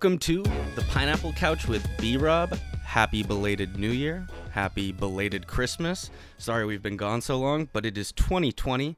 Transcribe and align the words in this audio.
Welcome 0.00 0.18
to 0.20 0.42
the 0.76 0.84
Pineapple 0.88 1.34
Couch 1.34 1.68
with 1.68 1.86
B 1.98 2.16
Rob. 2.16 2.56
Happy 2.82 3.22
belated 3.22 3.76
New 3.76 3.90
Year. 3.90 4.26
Happy 4.50 4.92
belated 4.92 5.46
Christmas. 5.46 6.10
Sorry 6.38 6.64
we've 6.64 6.80
been 6.80 6.96
gone 6.96 7.20
so 7.20 7.38
long, 7.38 7.68
but 7.74 7.84
it 7.84 7.98
is 7.98 8.10
2020 8.12 8.96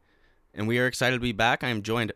and 0.55 0.69
we 0.69 0.79
are 0.79 0.87
excited 0.87 1.17
to 1.17 1.21
be 1.21 1.33
back. 1.33 1.65
I 1.65 1.71
am 1.71 1.83
joined, 1.83 2.13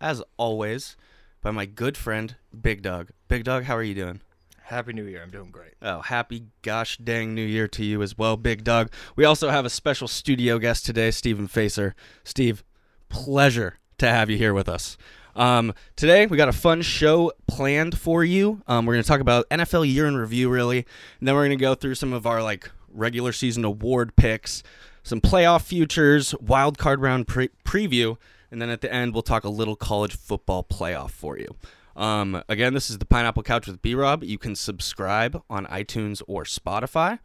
as 0.00 0.22
always, 0.38 0.96
by 1.42 1.50
my 1.50 1.66
good 1.66 1.98
friend, 1.98 2.34
Big 2.58 2.80
Dog. 2.80 3.10
Big 3.28 3.44
Dog, 3.44 3.64
how 3.64 3.76
are 3.76 3.82
you 3.82 3.94
doing? 3.94 4.22
Happy 4.62 4.94
New 4.94 5.04
Year. 5.04 5.22
I'm 5.22 5.30
doing 5.30 5.50
great. 5.50 5.74
Oh, 5.82 6.00
happy 6.00 6.44
gosh 6.62 6.96
dang 6.96 7.34
New 7.34 7.44
Year 7.44 7.68
to 7.68 7.84
you 7.84 8.00
as 8.00 8.16
well, 8.16 8.38
Big 8.38 8.64
Dog. 8.64 8.90
We 9.16 9.26
also 9.26 9.50
have 9.50 9.66
a 9.66 9.70
special 9.70 10.08
studio 10.08 10.58
guest 10.58 10.86
today, 10.86 11.10
Stephen 11.10 11.46
Facer. 11.46 11.94
Steve, 12.24 12.64
pleasure 13.10 13.80
to 13.98 14.08
have 14.08 14.30
you 14.30 14.38
here 14.38 14.54
with 14.54 14.66
us. 14.66 14.96
Um, 15.40 15.72
today 15.96 16.26
we 16.26 16.36
got 16.36 16.50
a 16.50 16.52
fun 16.52 16.82
show 16.82 17.32
planned 17.46 17.96
for 17.96 18.22
you. 18.22 18.60
Um, 18.66 18.84
we're 18.84 18.92
going 18.92 19.02
to 19.02 19.08
talk 19.08 19.22
about 19.22 19.48
NFL 19.48 19.90
year 19.90 20.06
in 20.06 20.14
review, 20.14 20.50
really, 20.50 20.84
and 21.18 21.26
then 21.26 21.34
we're 21.34 21.46
going 21.46 21.56
to 21.58 21.62
go 21.62 21.74
through 21.74 21.94
some 21.94 22.12
of 22.12 22.26
our 22.26 22.42
like 22.42 22.70
regular 22.92 23.32
season 23.32 23.64
award 23.64 24.14
picks, 24.16 24.62
some 25.02 25.18
playoff 25.18 25.62
futures, 25.62 26.34
wild 26.42 26.76
card 26.76 27.00
round 27.00 27.26
pre- 27.26 27.48
preview, 27.64 28.18
and 28.50 28.60
then 28.60 28.68
at 28.68 28.82
the 28.82 28.92
end 28.92 29.14
we'll 29.14 29.22
talk 29.22 29.44
a 29.44 29.48
little 29.48 29.76
college 29.76 30.14
football 30.14 30.62
playoff 30.62 31.10
for 31.10 31.38
you. 31.38 31.56
Um, 31.96 32.42
again, 32.46 32.74
this 32.74 32.90
is 32.90 32.98
the 32.98 33.06
Pineapple 33.06 33.42
Couch 33.42 33.66
with 33.66 33.80
B 33.80 33.94
Rob. 33.94 34.22
You 34.22 34.36
can 34.36 34.54
subscribe 34.54 35.42
on 35.48 35.64
iTunes 35.68 36.20
or 36.26 36.44
Spotify. 36.44 37.18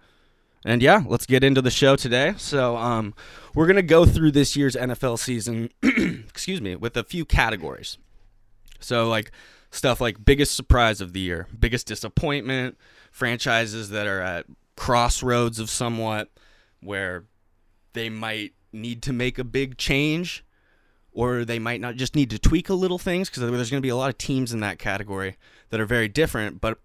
And 0.64 0.82
yeah, 0.82 1.04
let's 1.06 1.26
get 1.26 1.44
into 1.44 1.62
the 1.62 1.70
show 1.70 1.98
today. 1.98 2.34
So, 2.38 2.78
um, 2.78 3.14
we're 3.54 3.68
gonna 3.68 3.82
go 3.82 4.06
through 4.06 4.32
this 4.32 4.56
year's 4.56 4.78
NFL 4.78 5.20
season, 5.20 5.70
excuse 5.84 6.62
me, 6.62 6.78
with 6.78 6.96
a 6.96 7.04
few 7.04 7.26
categories. 7.26 7.98
So, 8.80 9.08
like 9.08 9.32
stuff 9.72 10.00
like 10.00 10.24
biggest 10.24 10.56
surprise 10.56 11.02
of 11.02 11.14
the 11.14 11.20
year, 11.20 11.48
biggest 11.58 11.88
disappointment, 11.88 12.78
franchises 13.12 13.90
that 13.90 14.08
are 14.08 14.22
at 14.22 14.46
crossroads 14.76 15.60
of 15.60 15.70
somewhat, 15.70 16.30
where 16.82 17.26
they 17.94 18.10
might 18.10 18.54
need 18.72 19.02
to 19.04 19.14
make 19.14 19.40
a 19.40 19.44
big 19.44 19.78
change, 19.78 20.46
or 21.12 21.46
they 21.46 21.60
might 21.60 21.82
not 21.82 21.96
just 21.96 22.16
need 22.16 22.30
to 22.30 22.40
tweak 22.40 22.70
a 22.70 22.74
little 22.74 23.00
things 23.00 23.30
because 23.30 23.42
there's 23.42 23.70
going 23.70 23.82
to 23.82 23.86
be 23.86 23.90
a 23.90 23.96
lot 23.96 24.10
of 24.10 24.18
teams 24.18 24.54
in 24.54 24.60
that 24.60 24.80
category 24.80 25.38
that 25.70 25.80
are 25.80 25.86
very 25.86 26.08
different, 26.08 26.60
but 26.60 26.80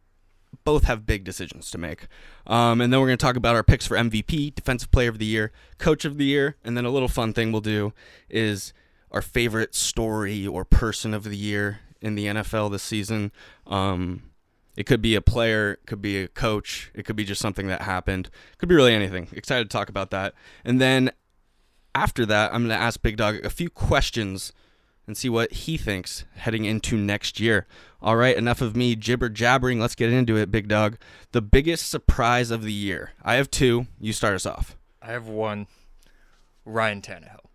both 0.65 0.85
have 0.85 1.07
big 1.07 1.25
decisions 1.25 1.71
to 1.71 1.79
make. 1.79 2.07
Um, 2.47 2.81
and 2.81 2.93
then 2.93 3.01
we're 3.01 3.07
going 3.07 3.19
to 3.19 3.25
talk 3.25 3.37
about 3.37 3.57
our 3.57 3.63
picks 3.63 3.87
for 3.87 3.97
MVP, 3.97 4.55
Defensive 4.55 4.91
Player 4.91 5.09
of 5.09 5.19
the 5.19 5.27
Year, 5.27 5.53
Coach 5.79 6.05
of 6.05 6.19
the 6.19 6.25
Year, 6.25 6.57
and 6.65 6.77
then 6.77 6.85
a 6.85 6.91
little 6.91 7.09
fun 7.09 7.33
thing 7.33 7.53
we'll 7.53 7.61
do 7.61 7.93
is 8.29 8.73
our 9.11 9.23
favorite 9.23 9.75
story 9.75 10.47
or 10.47 10.65
person 10.65 11.15
of 11.15 11.25
the 11.25 11.37
year 11.37 11.81
in 12.01 12.15
the 12.15 12.27
NFL 12.27 12.71
this 12.71 12.83
season. 12.83 13.33
Um, 13.67 14.31
it 14.77 14.87
could 14.87 15.03
be 15.03 15.15
a 15.15 15.21
player, 15.21 15.73
it 15.73 15.87
could 15.87 16.01
be 16.01 16.23
a 16.23 16.29
coach, 16.29 16.91
it 16.95 17.05
could 17.05 17.17
be 17.17 17.25
just 17.25 17.41
something 17.41 17.67
that 17.67 17.83
happened, 17.83 18.31
it 18.53 18.59
could 18.59 18.69
be 18.69 18.75
really 18.75 18.95
anything. 18.95 19.29
Excited 19.33 19.69
to 19.69 19.77
talk 19.77 19.89
about 19.89 20.11
that. 20.11 20.35
And 20.65 20.81
then 20.81 21.11
after 21.95 22.25
that, 22.27 22.55
I'm 22.55 22.67
going 22.67 22.79
to 22.79 22.83
ask 22.83 23.03
Big 23.03 23.17
Dog 23.17 23.45
a 23.45 23.51
few 23.51 23.69
questions 23.69 24.53
and 25.07 25.17
see 25.17 25.29
what 25.29 25.53
he 25.53 25.77
thinks 25.77 26.25
heading 26.37 26.65
into 26.65 26.97
next 26.97 27.41
year. 27.41 27.67
All 28.01 28.17
right, 28.17 28.37
enough 28.37 28.61
of 28.61 28.77
me 28.77 28.95
jibber 28.95 29.29
jabbering. 29.29 29.81
Let's 29.81 29.97
get 29.97 30.13
into 30.13 30.37
it, 30.37 30.53
Big 30.53 30.69
Dog. 30.69 30.99
The 31.33 31.43
biggest 31.43 31.91
surprise 31.91 32.51
of 32.51 32.63
the 32.63 32.73
year. 32.73 33.11
I 33.23 33.35
have 33.35 33.51
two. 33.51 33.87
You 33.99 34.13
start 34.13 34.35
us 34.35 34.47
off. 34.47 34.77
I 35.03 35.09
have 35.09 35.27
one. 35.27 35.67
Ryan 36.65 37.03
Tannehill. 37.03 37.50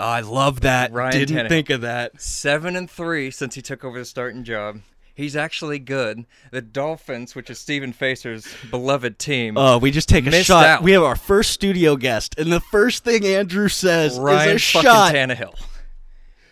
I 0.00 0.20
love 0.20 0.60
that. 0.62 0.92
Ryan 0.94 1.12
Didn't 1.26 1.48
think 1.48 1.70
of 1.70 1.82
that. 1.82 2.20
Seven 2.20 2.76
and 2.76 2.90
three 2.90 3.30
since 3.30 3.54
he 3.54 3.62
took 3.62 3.84
over 3.84 3.98
the 3.98 4.04
starting 4.04 4.44
job. 4.44 4.80
He's 5.14 5.36
actually 5.36 5.78
good. 5.78 6.24
The 6.50 6.62
Dolphins, 6.62 7.34
which 7.34 7.50
is 7.50 7.58
Stephen 7.58 7.92
Facer's 7.92 8.46
beloved 8.70 9.18
team, 9.18 9.58
Oh, 9.58 9.76
we 9.76 9.90
just 9.90 10.08
take 10.08 10.26
a 10.26 10.30
Missed 10.30 10.46
shot. 10.46 10.64
out. 10.64 10.82
We 10.82 10.92
have 10.92 11.02
our 11.02 11.16
first 11.16 11.50
studio 11.50 11.96
guest, 11.96 12.36
and 12.38 12.50
the 12.50 12.60
first 12.60 13.04
thing 13.04 13.24
Andrew 13.26 13.68
says 13.68 14.18
Ryan 14.18 14.56
is 14.56 14.62
a 14.62 14.66
fucking 14.72 14.82
shot. 14.90 15.14
Tannehill. 15.14 15.54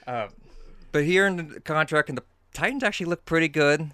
Uh, 0.06 0.28
but 0.92 1.04
he 1.04 1.18
earned 1.18 1.50
the 1.50 1.60
contract, 1.60 2.08
and 2.10 2.18
the 2.18 2.24
Titans 2.52 2.82
actually 2.82 3.06
look 3.06 3.24
pretty 3.24 3.48
good. 3.48 3.92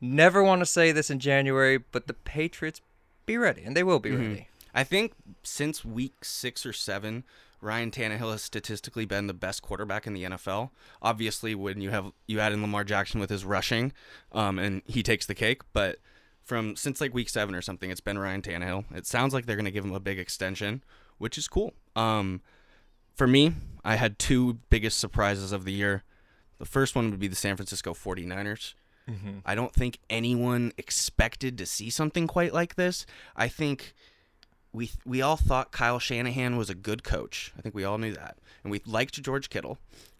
Never 0.00 0.42
want 0.42 0.60
to 0.60 0.66
say 0.66 0.92
this 0.92 1.08
in 1.10 1.18
January, 1.18 1.78
but 1.78 2.06
the 2.06 2.14
Patriots 2.14 2.82
be 3.24 3.38
ready, 3.38 3.62
and 3.64 3.74
they 3.74 3.82
will 3.84 4.00
be 4.00 4.10
ready. 4.10 4.48
I 4.74 4.84
think 4.84 5.12
since 5.42 5.84
week 5.84 6.24
six 6.24 6.66
or 6.66 6.72
seven, 6.72 7.24
Ryan 7.60 7.90
Tannehill 7.90 8.32
has 8.32 8.42
statistically 8.42 9.06
been 9.06 9.26
the 9.26 9.34
best 9.34 9.62
quarterback 9.62 10.06
in 10.06 10.12
the 10.12 10.24
NFL. 10.24 10.70
Obviously, 11.00 11.54
when 11.54 11.80
you 11.80 11.90
have 11.90 12.12
you 12.26 12.40
add 12.40 12.52
in 12.52 12.60
Lamar 12.60 12.84
Jackson 12.84 13.20
with 13.20 13.30
his 13.30 13.44
rushing, 13.44 13.92
um, 14.32 14.58
and 14.58 14.82
he 14.86 15.02
takes 15.02 15.26
the 15.26 15.34
cake. 15.34 15.62
But 15.72 15.98
from 16.42 16.76
since 16.76 17.00
like 17.00 17.14
week 17.14 17.28
seven 17.28 17.54
or 17.54 17.62
something, 17.62 17.90
it's 17.90 18.00
been 18.00 18.18
Ryan 18.18 18.42
Tannehill. 18.42 18.84
It 18.94 19.06
sounds 19.06 19.32
like 19.32 19.46
they're 19.46 19.56
going 19.56 19.64
to 19.64 19.70
give 19.70 19.84
him 19.84 19.94
a 19.94 20.00
big 20.00 20.18
extension, 20.18 20.82
which 21.18 21.38
is 21.38 21.48
cool. 21.48 21.72
Um, 21.96 22.42
for 23.14 23.26
me, 23.26 23.52
I 23.84 23.94
had 23.94 24.18
two 24.18 24.58
biggest 24.68 24.98
surprises 24.98 25.52
of 25.52 25.64
the 25.64 25.72
year. 25.72 26.02
The 26.58 26.66
first 26.66 26.94
one 26.94 27.10
would 27.10 27.20
be 27.20 27.28
the 27.28 27.36
San 27.36 27.56
Francisco 27.56 27.94
49ers. 27.94 28.74
I 29.44 29.54
don't 29.54 29.72
think 29.72 29.98
anyone 30.08 30.72
expected 30.78 31.58
to 31.58 31.66
see 31.66 31.90
something 31.90 32.26
quite 32.26 32.54
like 32.54 32.74
this. 32.76 33.04
I 33.36 33.48
think 33.48 33.94
we 34.74 34.90
we 35.06 35.22
all 35.22 35.36
thought 35.36 35.72
Kyle 35.72 35.98
Shanahan 35.98 36.56
was 36.56 36.68
a 36.68 36.74
good 36.74 37.04
coach. 37.04 37.52
I 37.56 37.62
think 37.62 37.74
we 37.74 37.84
all 37.84 37.96
knew 37.96 38.12
that, 38.12 38.38
and 38.62 38.70
we 38.70 38.82
liked 38.84 39.22
George 39.22 39.48
Kittle. 39.48 39.78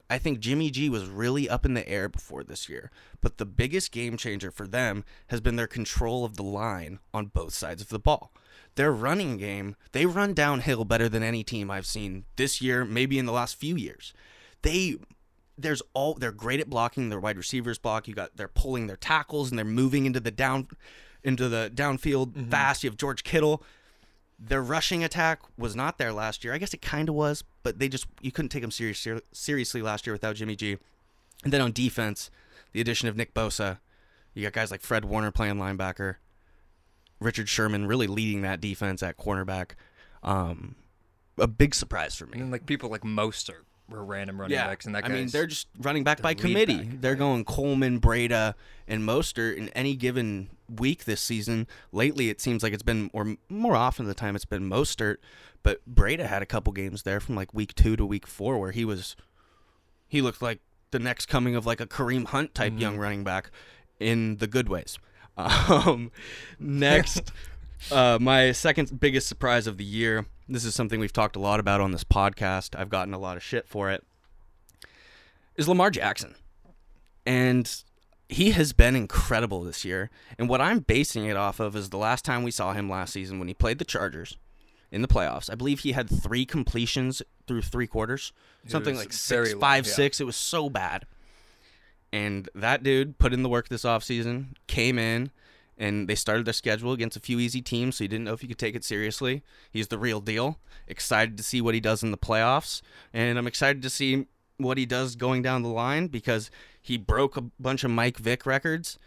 I 0.09 0.19
think 0.19 0.39
Jimmy 0.39 0.71
G 0.71 0.89
was 0.89 1.07
really 1.07 1.49
up 1.49 1.65
in 1.67 1.75
the 1.75 1.87
air 1.89 2.09
before 2.09 2.45
this 2.45 2.69
year, 2.69 2.91
but 3.21 3.39
the 3.39 3.47
biggest 3.47 3.91
game 3.91 4.17
changer 4.17 4.51
for 4.51 4.67
them 4.67 5.05
has 5.29 5.41
been 5.41 5.57
their 5.57 5.67
control 5.67 6.25
of 6.25 6.37
the 6.37 6.43
line 6.43 7.01
on 7.13 7.27
both 7.27 7.53
sides 7.55 7.83
of 7.83 7.89
the 7.89 7.99
ball. 7.99 8.33
Their 8.77 8.93
running 8.93 9.39
game, 9.39 9.77
they 9.93 10.05
run 10.07 10.35
downhill 10.35 10.85
better 10.85 11.09
than 11.09 11.23
any 11.23 11.43
team 11.43 11.71
I've 11.71 11.87
seen 11.87 12.25
this 12.37 12.61
year, 12.61 12.85
maybe 12.85 13.19
in 13.19 13.27
the 13.27 13.33
last 13.33 13.57
few 13.57 13.77
years. 13.77 14.13
They 14.63 14.97
there's 15.57 15.83
all 15.95 16.15
they're 16.15 16.33
great 16.33 16.61
at 16.61 16.71
blocking 16.71 17.09
their 17.09 17.21
wide 17.21 17.37
receivers 17.37 17.79
block. 17.79 18.07
You 18.07 18.15
got 18.15 18.37
they're 18.37 18.49
pulling 18.49 18.87
their 18.87 18.97
tackles 18.97 19.51
and 19.51 19.59
they're 19.59 19.65
moving 19.65 20.07
into 20.07 20.21
the 20.21 20.31
down 20.31 20.69
into 21.23 21.49
the 21.49 21.73
downfield 21.75 22.33
mm-hmm. 22.33 22.51
fast. 22.51 22.85
You 22.85 22.91
have 22.91 22.97
George 22.97 23.25
Kittle. 23.25 23.63
Their 24.39 24.63
rushing 24.63 25.05
attack 25.05 25.41
was 25.57 25.77
not 25.77 25.99
there 25.99 26.13
last 26.13 26.45
year. 26.45 26.53
I 26.53 26.59
guess 26.59 26.75
it 26.75 26.83
kind 26.83 27.09
of 27.09 27.15
was, 27.15 27.45
but 27.63 27.79
they 27.79 27.89
just 27.89 28.07
you 28.21 28.33
couldn't 28.33 28.49
take 28.51 28.63
them 28.63 28.71
serious, 28.71 29.07
seriously 29.33 29.81
last 29.83 30.07
year 30.07 30.15
without 30.15 30.37
Jimmy 30.37 30.57
G. 30.57 30.77
And 31.45 31.53
then 31.53 31.61
on 31.61 31.73
defense, 31.73 32.31
the 32.73 32.81
addition 32.81 33.09
of 33.09 33.17
Nick 33.17 33.35
Bosa, 33.35 33.79
you 34.35 34.43
got 34.43 34.53
guys 34.53 34.71
like 34.71 34.81
Fred 34.81 35.05
Warner 35.05 35.31
playing 35.31 35.57
linebacker, 35.57 36.17
Richard 37.21 37.49
Sherman 37.49 37.87
really 37.87 38.07
leading 38.07 38.43
that 38.43 38.61
defense 38.61 39.03
at 39.03 39.17
cornerback. 39.17 39.73
Um, 40.23 40.75
a 41.39 41.47
big 41.47 41.75
surprise 41.75 42.15
for 42.15 42.27
me. 42.27 42.41
And 42.41 42.51
like 42.51 42.67
people 42.67 42.91
like 42.91 43.03
Mostert 43.03 43.65
random 43.89 44.41
running 44.41 44.57
backs, 44.57 44.87
and 44.87 44.95
that 44.95 45.05
I 45.05 45.09
mean, 45.09 45.29
they're 45.29 45.47
just 45.47 45.69
running 45.81 46.05
back 46.05 46.23
by 46.23 46.35
committee. 46.35 46.83
back, 46.83 47.01
They're 47.01 47.13
right. 47.13 47.19
going 47.19 47.45
Coleman, 47.45 48.01
Breida, 48.01 48.55
and 48.89 49.03
Mostert 49.03 49.57
in 49.57 49.69
any 49.71 49.95
given 49.97 50.49
week 50.75 51.05
this 51.05 51.21
season. 51.21 51.67
Lately, 51.93 52.31
it 52.31 52.41
seems 52.41 52.63
like 52.63 52.73
it's 52.73 52.83
been, 52.83 53.11
or 53.13 53.37
more 53.49 53.77
often 53.77 54.07
the 54.07 54.15
time, 54.15 54.35
it's 54.37 54.45
been 54.47 54.69
Mostert. 54.69 55.17
But 55.63 55.81
Breida 55.93 56.27
had 56.27 56.43
a 56.43 56.47
couple 56.47 56.73
games 56.73 57.03
there 57.03 57.21
from 57.21 57.35
like 57.35 57.53
week 57.55 57.75
two 57.75 57.97
to 57.97 58.05
week 58.07 58.27
four 58.27 58.59
where 58.59 58.73
he 58.73 58.85
was, 58.85 59.17
he 60.09 60.21
looked 60.21 60.41
like 60.43 60.61
the 60.91 60.99
next 60.99 61.27
coming 61.27 61.55
of 61.57 61.67
like 61.67 61.81
a 61.81 61.87
Kareem 61.87 62.27
Hunt 62.27 62.55
type 62.55 62.73
Mm-hmm. 62.73 62.81
young 62.81 62.99
running 62.99 63.25
back 63.25 63.51
in 64.01 64.37
the 64.37 64.47
good 64.47 64.69
ways. 64.69 64.99
Um, 65.37 66.13
next, 66.61 67.33
uh, 67.91 68.19
my 68.21 68.53
second 68.53 68.99
biggest 69.01 69.27
surprise 69.27 69.67
of 69.67 69.79
the 69.79 69.85
year. 69.85 70.27
This 70.49 70.65
is 70.65 70.75
something 70.75 71.01
we've 71.01 71.13
talked 71.13 71.37
a 71.37 71.41
lot 71.41 71.61
about 71.61 71.81
on 71.81 71.93
this 71.93 72.05
podcast. 72.05 72.79
I've 72.79 72.91
gotten 72.91 73.15
a 73.15 73.19
lot 73.19 73.37
of 73.37 73.43
shit 73.43 73.67
for 73.67 73.91
it. 73.91 74.05
Is 75.57 75.69
Lamar 75.69 75.91
Jackson, 75.91 76.35
and 77.25 77.71
he 78.29 78.51
has 78.51 78.73
been 78.73 78.97
incredible 78.97 79.63
this 79.63 79.85
year. 79.85 80.11
And 80.39 80.49
what 80.49 80.61
I'm 80.61 80.81
basing 80.81 81.27
it 81.27 81.37
off 81.37 81.61
of 81.61 81.77
is 81.77 81.91
the 81.91 81.97
last 81.97 82.25
time 82.25 82.43
we 82.43 82.51
saw 82.51 82.73
him 82.73 82.91
last 82.91 83.13
season 83.13 83.39
when 83.39 83.49
he 83.49 83.55
played 83.55 83.79
the 83.79 83.85
Chargers 83.85 84.37
in 84.91 85.03
the 85.03 85.09
playoffs. 85.09 85.51
I 85.51 85.55
believe 85.55 85.81
he 85.81 85.93
had 85.93 86.09
three 86.09 86.45
completions 86.45 87.23
through 87.47 87.63
three 87.63 87.87
quarters, 87.87 88.33
something 88.67 88.97
like 88.97 89.13
six, 89.13 89.55
low, 89.55 89.61
five, 89.61 89.87
yeah. 89.87 89.93
six. 89.93 90.21
It 90.21 90.25
was 90.25 90.37
so 90.37 90.69
bad. 90.69 91.07
And 92.13 92.49
that 92.55 92.83
dude 92.83 93.19
put 93.19 93.33
in 93.33 93.43
the 93.43 93.49
work 93.49 93.69
this 93.69 93.83
offseason, 93.83 94.55
came 94.69 94.99
in, 94.99 95.31
and 95.79 96.09
they 96.09 96.15
started 96.15 96.47
their 96.47 96.53
schedule 96.53 96.93
against 96.93 97.17
a 97.17 97.21
few 97.21 97.39
easy 97.39 97.61
teams, 97.61 97.97
so 97.97 98.05
you 98.05 98.09
didn't 98.09 98.25
know 98.25 98.33
if 98.33 98.43
you 98.43 98.49
could 98.49 98.59
take 98.59 98.75
it 98.75 98.85
seriously. 98.85 99.43
He's 99.71 99.89
the 99.89 99.99
real 99.99 100.21
deal. 100.21 100.59
Excited 100.87 101.37
to 101.37 101.43
see 101.43 101.61
what 101.61 101.75
he 101.75 101.81
does 101.81 102.03
in 102.03 102.11
the 102.11 102.19
playoffs, 102.19 102.83
and 103.13 103.39
I'm 103.39 103.47
excited 103.47 103.83
to 103.83 103.91
see 103.91 104.27
what 104.59 104.79
he 104.79 104.87
does 104.87 105.17
going 105.17 105.43
down 105.43 105.63
the 105.63 105.69
line 105.69 106.07
because 106.07 106.51
he 106.81 106.97
broke 106.97 107.37
a 107.37 107.43
bunch 107.59 107.85
of 107.85 107.91
Mike 107.91 108.19
Vick 108.19 108.47
records, 108.47 108.99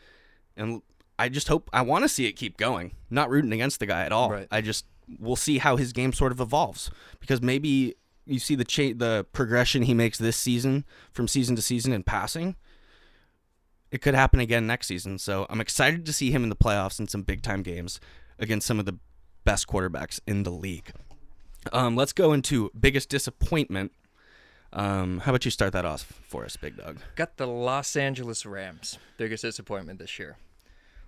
and 0.55 0.81
I 1.17 1.29
just 1.29 1.47
hope 1.47 1.69
I 1.73 1.81
want 1.81 2.03
to 2.03 2.09
see 2.09 2.25
it 2.25 2.33
keep 2.33 2.57
going. 2.57 2.93
Not 3.09 3.29
rooting 3.29 3.53
against 3.53 3.79
the 3.79 3.85
guy 3.85 4.03
at 4.03 4.11
all. 4.11 4.31
Right. 4.31 4.47
I 4.51 4.61
just 4.61 4.85
we'll 5.19 5.35
see 5.35 5.59
how 5.59 5.77
his 5.77 5.93
game 5.93 6.11
sort 6.11 6.31
of 6.31 6.41
evolves 6.41 6.91
because 7.19 7.41
maybe 7.41 7.95
you 8.25 8.39
see 8.39 8.55
the 8.55 8.65
cha- 8.65 8.93
the 8.95 9.25
progression 9.31 9.83
he 9.83 9.93
makes 9.93 10.17
this 10.17 10.35
season 10.35 10.85
from 11.11 11.27
season 11.27 11.55
to 11.55 11.61
season 11.61 11.93
in 11.93 12.03
passing 12.03 12.55
it 13.91 14.01
could 14.01 14.15
happen 14.15 14.39
again 14.39 14.67
next 14.67 14.87
season. 14.87 15.17
So 15.17 15.45
I'm 15.49 15.61
excited 15.61 16.05
to 16.05 16.13
see 16.13 16.31
him 16.31 16.43
in 16.43 16.49
the 16.49 16.55
playoffs 16.55 16.99
in 16.99 17.07
some 17.07 17.21
big 17.23 17.41
time 17.41 17.63
games 17.63 17.99
against 18.39 18.67
some 18.67 18.79
of 18.79 18.85
the 18.85 18.97
best 19.43 19.67
quarterbacks 19.67 20.19
in 20.27 20.43
the 20.43 20.51
league. 20.51 20.91
Um, 21.71 21.95
let's 21.95 22.13
go 22.13 22.33
into 22.33 22.71
biggest 22.79 23.09
disappointment. 23.09 23.91
Um, 24.73 25.19
how 25.19 25.31
about 25.31 25.45
you 25.45 25.51
start 25.51 25.73
that 25.73 25.85
off 25.85 26.01
for 26.27 26.45
us, 26.45 26.57
Big 26.57 26.77
Dog? 26.77 26.99
Got 27.15 27.37
the 27.37 27.47
Los 27.47 27.95
Angeles 27.95 28.45
Rams. 28.45 28.97
Biggest 29.17 29.43
disappointment 29.43 29.99
this 29.99 30.19
year. 30.19 30.37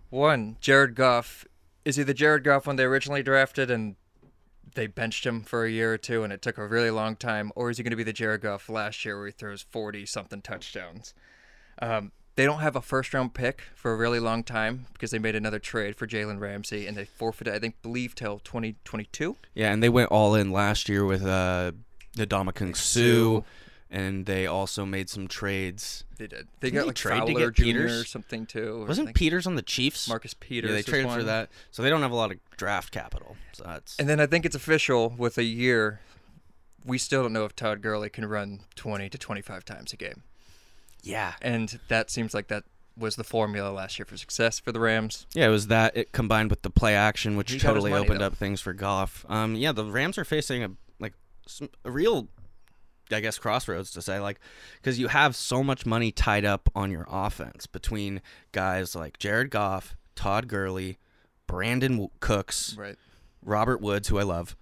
One, 0.09 0.57
Jared 0.61 0.95
Goff. 0.95 1.45
Is 1.85 1.97
he 1.97 2.03
the 2.03 2.13
Jared 2.13 2.43
Goff 2.43 2.67
when 2.67 2.75
they 2.75 2.83
originally 2.83 3.23
drafted 3.23 3.69
and 3.69 3.95
they 4.75 4.87
benched 4.87 5.25
him 5.25 5.41
for 5.41 5.65
a 5.65 5.71
year 5.71 5.93
or 5.93 5.97
two 5.97 6.23
and 6.23 6.31
it 6.31 6.41
took 6.41 6.57
a 6.57 6.67
really 6.67 6.91
long 6.91 7.15
time? 7.15 7.51
Or 7.55 7.69
is 7.69 7.77
he 7.77 7.83
going 7.83 7.91
to 7.91 7.97
be 7.97 8.03
the 8.03 8.13
Jared 8.13 8.41
Goff 8.41 8.69
last 8.69 9.03
year 9.05 9.17
where 9.17 9.27
he 9.27 9.31
throws 9.31 9.65
40 9.69 10.05
something 10.05 10.41
touchdowns? 10.41 11.13
Um, 11.81 12.11
they 12.39 12.45
don't 12.45 12.61
have 12.61 12.77
a 12.77 12.81
first 12.81 13.13
round 13.13 13.33
pick 13.33 13.63
for 13.75 13.91
a 13.91 13.97
really 13.97 14.17
long 14.17 14.43
time 14.45 14.85
because 14.93 15.11
they 15.11 15.19
made 15.19 15.35
another 15.35 15.59
trade 15.59 15.97
for 15.97 16.07
Jalen 16.07 16.39
Ramsey 16.39 16.87
and 16.87 16.95
they 16.95 17.03
forfeited, 17.03 17.53
I 17.53 17.59
think, 17.59 17.81
believe 17.81 18.15
till 18.15 18.39
2022. 18.39 19.35
Yeah, 19.53 19.73
and 19.73 19.83
they 19.83 19.89
went 19.89 20.09
all 20.09 20.35
in 20.35 20.49
last 20.49 20.87
year 20.87 21.03
with 21.03 21.25
uh, 21.25 21.73
the 22.15 22.25
Ndamukong 22.25 22.77
Suh, 22.77 23.41
and 23.91 24.25
they 24.25 24.47
also 24.47 24.85
made 24.85 25.09
some 25.09 25.27
trades. 25.27 26.05
They 26.17 26.27
did. 26.27 26.47
They 26.61 26.69
Didn't 26.69 26.75
got 26.75 26.81
they 26.81 26.87
like 26.87 26.95
trade 26.95 27.19
to 27.27 27.33
Fowler 27.33 27.51
get 27.51 27.55
Jr. 27.57 27.63
Peters? 27.63 28.01
or 28.03 28.05
something 28.05 28.45
too. 28.45 28.73
or 28.75 28.79
Wasn't 28.85 28.95
something. 28.95 29.13
Peters 29.15 29.45
on 29.45 29.55
the 29.55 29.61
Chiefs? 29.61 30.07
Marcus 30.07 30.33
Peters? 30.33 30.69
yeah, 30.69 30.75
they 30.77 30.81
traded 30.81 31.11
for 31.11 31.23
that, 31.23 31.49
so 31.71 31.83
they 31.83 31.89
don't 31.89 32.03
have 32.03 32.11
a 32.11 32.15
lot 32.15 32.31
of 32.31 32.37
draft 32.55 32.93
capital. 32.93 33.35
So 33.51 33.65
that's 33.65 33.99
And 33.99 34.07
then 34.07 34.21
I 34.21 34.27
think 34.27 34.45
it's 34.45 34.55
official 34.55 35.13
with 35.17 35.37
a 35.37 35.43
year. 35.43 35.99
We 36.85 36.97
still 36.99 37.23
don't 37.23 37.33
know 37.33 37.43
if 37.43 37.53
Todd 37.53 37.81
Gurley 37.81 38.09
can 38.09 38.25
run 38.25 38.61
20 38.75 39.09
to 39.09 39.17
25 39.17 39.65
times 39.65 39.91
a 39.91 39.97
game. 39.97 40.23
Yeah, 41.03 41.33
And 41.41 41.79
that 41.87 42.09
seems 42.11 42.33
like 42.33 42.47
that 42.49 42.63
was 42.97 43.15
the 43.15 43.23
formula 43.23 43.69
last 43.71 43.97
year 43.97 44.05
for 44.05 44.17
success 44.17 44.59
for 44.59 44.71
the 44.73 44.79
Rams. 44.79 45.25
Yeah, 45.33 45.45
it 45.47 45.49
was 45.51 45.67
that 45.67 45.95
it 45.95 46.11
combined 46.11 46.49
with 46.49 46.61
the 46.63 46.69
play 46.69 46.95
action, 46.95 47.37
which 47.37 47.51
He 47.51 47.57
got 47.57 47.69
his 47.69 47.73
totally 47.75 47.91
money, 47.91 48.05
opened 48.05 48.19
though. 48.21 48.25
up 48.27 48.35
things 48.35 48.59
for 48.59 48.73
Goff. 48.73 49.25
Um, 49.29 49.55
yeah, 49.55 49.71
the 49.71 49.85
Rams 49.85 50.17
are 50.17 50.25
facing 50.25 50.63
a 50.63 50.71
like 50.99 51.13
some, 51.47 51.69
a 51.85 51.91
real, 51.91 52.27
I 53.11 53.21
guess, 53.21 53.39
crossroads 53.39 53.91
to 53.91 54.01
say 54.01 54.19
like, 54.19 54.39
because 54.75 54.99
you 54.99 55.07
have 55.07 55.35
so 55.35 55.63
much 55.63 55.85
money 55.85 56.11
tied 56.11 56.43
up 56.43 56.69
on 56.75 56.91
your 56.91 57.07
offense 57.09 57.65
between 57.67 58.21
guys 58.51 58.93
like 58.95 59.17
Jared 59.17 59.49
Goff, 59.51 59.95
Todd 60.15 60.49
Gurley, 60.49 60.97
Brandin 61.47 61.91
W- 61.91 62.09
Cooks, 62.19 62.75
Right. 62.77 62.97
Robert 63.45 63.79
Woods, 63.79 64.09
who 64.09 64.19
I 64.19 64.23
love, 64.23 64.57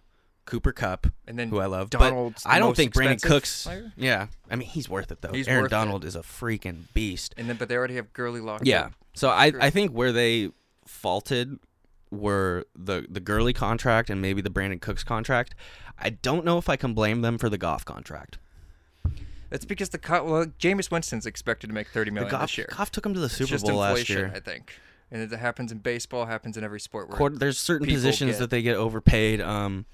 Cooper 0.48 0.72
Kupp, 0.72 1.06
And 1.28 1.38
then 1.38 1.50
who 1.50 1.60
I 1.60 1.68
love. 1.68 1.92
Donald's 1.92 2.42
but 2.44 2.50
I 2.52 2.58
don't 2.58 2.76
think 2.76 2.94
Brandin 2.96 3.22
Cooks. 3.22 3.66
player? 3.66 3.92
Yeah, 3.96 4.28
I 4.50 4.56
mean 4.56 4.68
he's 4.68 4.90
worth 4.90 5.12
it 5.12 5.22
though. 5.22 5.32
He's 5.32 5.48
Aaron. 5.48 5.70
Donald 5.70 6.04
is 6.04 6.16
a 6.16 6.22
freaking 6.22 6.92
beast. 6.96 7.36
And 7.38 7.48
then, 7.48 7.58
but 7.58 7.70
they 7.70 7.76
already 7.76 7.96
have 7.96 8.12
Gurley 8.14 8.40
locked 8.42 8.66
Yeah. 8.66 8.90
So 9.14 9.30
I. 9.30 9.52
I 9.60 9.70
think 9.70 9.92
where 9.92 10.12
they 10.12 10.50
faulted 10.86 11.60
were 12.10 12.66
the 12.76 13.06
the 13.10 13.20
Gurley 13.20 13.54
contract 13.54 14.10
and 14.10 14.22
maybe 14.22 14.42
the 14.42 14.50
Brandin 14.50 14.82
Cooks 14.82 15.04
contract. 15.04 15.54
I 16.00 16.10
don't 16.12 16.46
know 16.46 16.58
if 16.58 16.70
I 16.70 16.76
can 16.76 16.94
blame 16.94 17.22
them 17.22 17.38
for 17.38 17.50
the 17.50 17.58
Goff 17.58 17.84
contract. 17.86 18.38
It's 19.52 19.66
because 19.66 19.90
the 19.90 19.98
cut. 19.98 20.26
Well, 20.26 20.46
Jameis 20.60 20.92
Winston's 20.92 21.26
expected 21.26 21.68
to 21.68 21.74
make 21.74 21.88
thirty 21.90 22.12
million 22.12 22.32
Goff, 22.32 22.42
this 22.42 22.58
year. 22.58 22.70
Goff 22.76 22.92
took 22.92 23.06
him 23.06 23.14
to 23.14 23.20
the 23.20 23.26
It's 23.28 23.36
Super 23.36 23.50
just 23.50 23.66
Bowl 23.66 23.78
last 23.78 24.10
year. 24.10 24.32
I 24.36 24.40
think. 24.40 24.74
And 25.10 25.22
it 25.22 25.38
happens 25.38 25.72
in 25.72 25.78
baseball, 25.78 26.26
happens 26.26 26.58
in 26.58 26.66
every 26.66 26.82
sport. 26.82 27.08
Where 27.08 27.18
Quarter, 27.18 27.38
there's 27.38 27.58
certain 27.58 27.88
positions 27.88 28.32
get- 28.32 28.40
that 28.40 28.50
they 28.50 28.62
get 28.62 28.76
overpaid. 28.76 29.40
Um, 29.40 29.86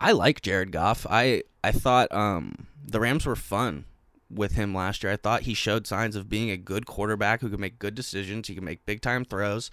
I 0.00 0.12
like 0.12 0.40
Jared 0.40 0.72
Goff. 0.72 1.06
I 1.08 1.42
I 1.62 1.72
thought 1.72 2.10
um 2.12 2.66
the 2.84 2.98
Rams 2.98 3.26
were 3.26 3.36
fun 3.36 3.84
with 4.30 4.52
him 4.52 4.74
last 4.74 5.02
year. 5.02 5.12
I 5.12 5.16
thought 5.16 5.42
he 5.42 5.54
showed 5.54 5.86
signs 5.86 6.16
of 6.16 6.28
being 6.28 6.50
a 6.50 6.56
good 6.56 6.86
quarterback 6.86 7.40
who 7.40 7.50
could 7.50 7.60
make 7.60 7.78
good 7.78 7.94
decisions. 7.94 8.48
He 8.48 8.54
could 8.54 8.64
make 8.64 8.86
big 8.86 9.02
time 9.02 9.24
throws, 9.24 9.70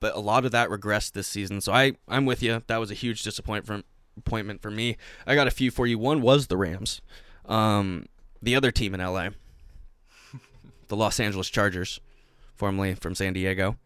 but 0.00 0.16
a 0.16 0.20
lot 0.20 0.44
of 0.44 0.52
that 0.52 0.68
regressed 0.68 1.12
this 1.12 1.28
season. 1.28 1.60
So 1.60 1.72
I 1.72 1.92
I'm 2.08 2.26
with 2.26 2.42
you. 2.42 2.62
That 2.66 2.78
was 2.78 2.90
a 2.90 2.94
huge 2.94 3.22
disappointment 3.22 3.84
for, 4.60 4.70
me. 4.70 4.96
I 5.26 5.34
got 5.36 5.46
a 5.46 5.52
few 5.52 5.70
for 5.70 5.86
you. 5.86 5.96
One 5.96 6.22
was 6.22 6.48
the 6.48 6.56
Rams. 6.56 7.00
Um, 7.46 8.06
the 8.42 8.56
other 8.56 8.72
team 8.72 8.94
in 8.94 9.00
LA, 9.00 9.28
the 10.88 10.96
Los 10.96 11.20
Angeles 11.20 11.48
Chargers, 11.48 12.00
formerly 12.56 12.94
from 12.94 13.14
San 13.14 13.32
Diego. 13.32 13.76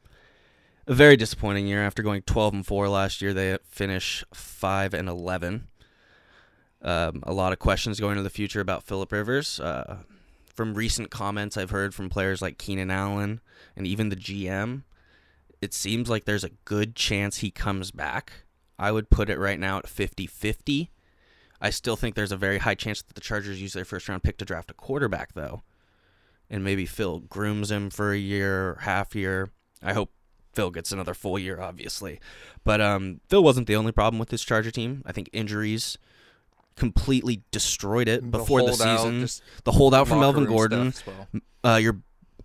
A 0.86 0.94
very 0.94 1.16
disappointing 1.16 1.66
year 1.66 1.84
after 1.84 2.02
going 2.02 2.22
12 2.22 2.54
and 2.54 2.66
4 2.66 2.88
last 2.88 3.22
year. 3.22 3.32
They 3.32 3.56
finish 3.68 4.24
5 4.32 4.94
and 4.94 5.08
11. 5.08 5.68
Um, 6.82 7.22
a 7.24 7.32
lot 7.32 7.52
of 7.52 7.58
questions 7.58 8.00
going 8.00 8.12
into 8.12 8.22
the 8.22 8.30
future 8.30 8.60
about 8.60 8.82
Philip 8.82 9.12
Rivers. 9.12 9.60
Uh, 9.60 9.98
from 10.54 10.74
recent 10.74 11.10
comments 11.10 11.56
I've 11.56 11.70
heard 11.70 11.94
from 11.94 12.10
players 12.10 12.42
like 12.42 12.58
Keenan 12.58 12.90
Allen 12.90 13.40
and 13.76 13.86
even 13.86 14.08
the 14.08 14.16
GM, 14.16 14.82
it 15.60 15.72
seems 15.72 16.10
like 16.10 16.24
there's 16.24 16.44
a 16.44 16.50
good 16.64 16.94
chance 16.94 17.38
he 17.38 17.50
comes 17.50 17.90
back. 17.90 18.32
I 18.78 18.90
would 18.90 19.10
put 19.10 19.30
it 19.30 19.38
right 19.38 19.60
now 19.60 19.78
at 19.78 19.88
50 19.88 20.26
50. 20.26 20.90
I 21.60 21.70
still 21.70 21.94
think 21.94 22.16
there's 22.16 22.32
a 22.32 22.36
very 22.36 22.58
high 22.58 22.74
chance 22.74 23.00
that 23.02 23.14
the 23.14 23.20
Chargers 23.20 23.62
use 23.62 23.72
their 23.72 23.84
first 23.84 24.08
round 24.08 24.24
pick 24.24 24.36
to 24.38 24.44
draft 24.44 24.72
a 24.72 24.74
quarterback, 24.74 25.34
though. 25.34 25.62
And 26.50 26.64
maybe 26.64 26.84
Phil 26.84 27.20
grooms 27.20 27.70
him 27.70 27.88
for 27.88 28.12
a 28.12 28.18
year, 28.18 28.78
half 28.80 29.14
year. 29.14 29.50
I 29.80 29.92
hope 29.92 30.10
Phil 30.52 30.70
gets 30.70 30.90
another 30.90 31.14
full 31.14 31.38
year, 31.38 31.60
obviously. 31.60 32.20
But 32.64 32.80
um, 32.80 33.20
Phil 33.28 33.44
wasn't 33.44 33.68
the 33.68 33.76
only 33.76 33.92
problem 33.92 34.18
with 34.18 34.30
this 34.30 34.42
Charger 34.42 34.72
team. 34.72 35.02
I 35.06 35.12
think 35.12 35.30
injuries 35.32 35.96
completely 36.76 37.42
destroyed 37.50 38.08
it 38.08 38.22
The 38.22 38.38
before 38.38 38.62
the 38.62 38.72
season. 38.72 39.20
just 39.20 39.42
the 39.64 39.72
holdout 39.72 40.08
from 40.08 40.20
Melvin 40.20 40.46
Gordon, 40.46 40.94
well. 41.06 41.74
uh, 41.74 41.76
your 41.76 42.00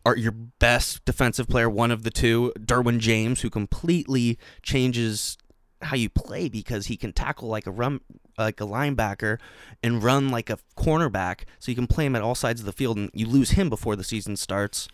are 0.05 0.15
your 0.15 0.31
best 0.31 1.03
defensive 1.05 1.47
player, 1.49 1.69
one 1.69 1.91
of 1.91 2.03
the 2.03 2.11
two, 2.11 2.53
Derwin 2.57 2.99
James, 2.99 3.41
who 3.41 3.49
completely 3.49 4.37
changes 4.61 5.37
how 5.81 5.95
you 5.95 6.09
play 6.09 6.47
because 6.49 6.87
he 6.87 6.97
can 6.97 7.11
tackle 7.13 7.49
like 7.49 7.67
a 7.67 7.71
run 7.71 7.99
like 8.37 8.61
a 8.61 8.65
linebacker 8.65 9.37
and 9.83 10.01
run 10.03 10.29
like 10.29 10.49
a 10.49 10.57
cornerback, 10.77 11.41
so 11.59 11.71
you 11.71 11.75
can 11.75 11.87
play 11.87 12.05
him 12.05 12.15
at 12.15 12.21
all 12.21 12.35
sides 12.35 12.59
of 12.61 12.65
the 12.65 12.71
field, 12.71 12.97
and 12.97 13.09
you 13.13 13.27
lose 13.27 13.51
him 13.51 13.69
before 13.69 13.95
the 13.95 14.03
season 14.03 14.35
starts. 14.37 14.87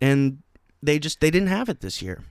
And 0.00 0.42
they 0.82 0.98
just 0.98 1.20
they 1.20 1.30
didn't 1.30 1.48
have 1.48 1.68
it 1.68 1.80
this 1.80 2.02
year. 2.02 2.24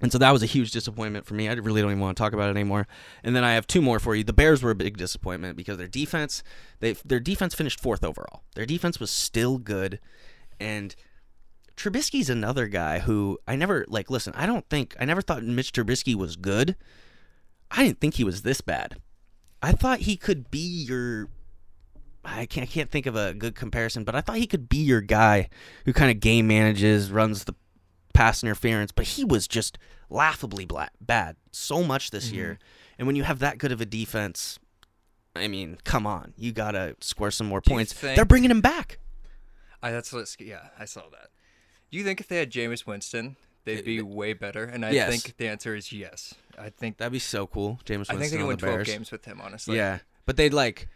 And 0.00 0.10
so 0.10 0.18
that 0.18 0.32
was 0.32 0.42
a 0.42 0.46
huge 0.46 0.70
disappointment 0.70 1.26
for 1.26 1.34
me. 1.34 1.48
I 1.48 1.52
really 1.52 1.82
don't 1.82 1.90
even 1.90 2.00
want 2.00 2.16
to 2.16 2.22
talk 2.22 2.32
about 2.32 2.48
it 2.48 2.56
anymore. 2.56 2.86
And 3.22 3.36
then 3.36 3.44
I 3.44 3.52
have 3.52 3.66
two 3.66 3.82
more 3.82 4.00
for 4.00 4.14
you. 4.14 4.24
The 4.24 4.32
Bears 4.32 4.62
were 4.62 4.70
a 4.70 4.74
big 4.74 4.96
disappointment 4.96 5.56
because 5.56 5.76
their 5.76 5.88
defense, 5.88 6.42
they 6.80 6.92
their 7.04 7.20
defense 7.20 7.54
finished 7.54 7.80
fourth 7.80 8.02
overall. 8.02 8.42
Their 8.54 8.66
defense 8.66 8.98
was 8.98 9.10
still 9.10 9.58
good, 9.58 10.00
and 10.58 10.94
Trubisky's 11.76 12.30
another 12.30 12.66
guy 12.66 13.00
who 13.00 13.38
I 13.46 13.56
never 13.56 13.84
like. 13.88 14.10
Listen, 14.10 14.32
I 14.36 14.46
don't 14.46 14.68
think 14.68 14.96
I 14.98 15.04
never 15.04 15.22
thought 15.22 15.42
Mitch 15.42 15.72
Trubisky 15.72 16.14
was 16.14 16.36
good. 16.36 16.76
I 17.70 17.84
didn't 17.84 18.00
think 18.00 18.14
he 18.14 18.24
was 18.24 18.42
this 18.42 18.60
bad. 18.60 18.96
I 19.62 19.72
thought 19.72 20.00
he 20.00 20.16
could 20.16 20.50
be 20.50 20.58
your. 20.58 21.28
I 22.22 22.44
can't, 22.44 22.68
I 22.68 22.70
can't 22.70 22.90
think 22.90 23.06
of 23.06 23.16
a 23.16 23.32
good 23.32 23.54
comparison, 23.54 24.04
but 24.04 24.14
I 24.14 24.20
thought 24.20 24.36
he 24.36 24.46
could 24.46 24.68
be 24.68 24.78
your 24.78 25.00
guy 25.00 25.48
who 25.86 25.94
kind 25.94 26.10
of 26.10 26.20
game 26.20 26.46
manages, 26.46 27.10
runs 27.10 27.44
the 27.44 27.54
pass 28.12 28.42
interference, 28.42 28.92
but 28.92 29.06
he 29.06 29.24
was 29.24 29.46
just 29.48 29.78
laughably 30.08 30.64
bla- 30.64 30.90
bad 31.00 31.36
so 31.50 31.82
much 31.82 32.10
this 32.10 32.26
mm-hmm. 32.26 32.36
year. 32.36 32.58
And 32.98 33.06
when 33.06 33.16
you 33.16 33.22
have 33.22 33.38
that 33.38 33.58
good 33.58 33.72
of 33.72 33.80
a 33.80 33.86
defense, 33.86 34.58
I 35.34 35.48
mean, 35.48 35.78
come 35.84 36.06
on, 36.06 36.34
you 36.36 36.52
gotta 36.52 36.96
score 37.00 37.30
some 37.30 37.46
more 37.46 37.60
Do 37.60 37.70
points. 37.70 37.92
think- 37.92 38.16
They're 38.16 38.24
bringing 38.24 38.50
him 38.50 38.60
back. 38.60 38.98
I, 39.82 39.90
that's 39.92 40.12
yeah, 40.38 40.68
I 40.78 40.84
saw 40.84 41.02
that. 41.10 41.30
Do 41.90 41.98
you 41.98 42.04
think 42.04 42.20
if 42.20 42.28
they 42.28 42.36
had 42.36 42.50
Jameis 42.50 42.86
Winston, 42.86 43.36
they'd 43.64 43.84
be 43.84 44.02
way 44.02 44.32
better? 44.34 44.64
And 44.64 44.84
I 44.84 44.90
Yes. 44.90 45.10
think 45.10 45.36
the 45.38 45.48
answer 45.48 45.74
is 45.74 45.90
yes. 45.90 46.34
I 46.58 46.68
think 46.70 46.98
That'd 46.98 47.12
be 47.12 47.18
so 47.18 47.46
cool, 47.46 47.80
James. 47.84 48.10
I 48.10 48.16
think 48.16 48.32
they 48.32 48.40
on 48.40 48.48
win 48.48 48.56
the 48.56 48.66
12 48.66 48.84
games 48.84 49.10
with 49.10 49.24
him, 49.24 49.40
honestly. 49.40 49.76
Yeah, 49.76 50.00
but 50.26 50.36
they'd 50.36 50.52
like 50.52 50.88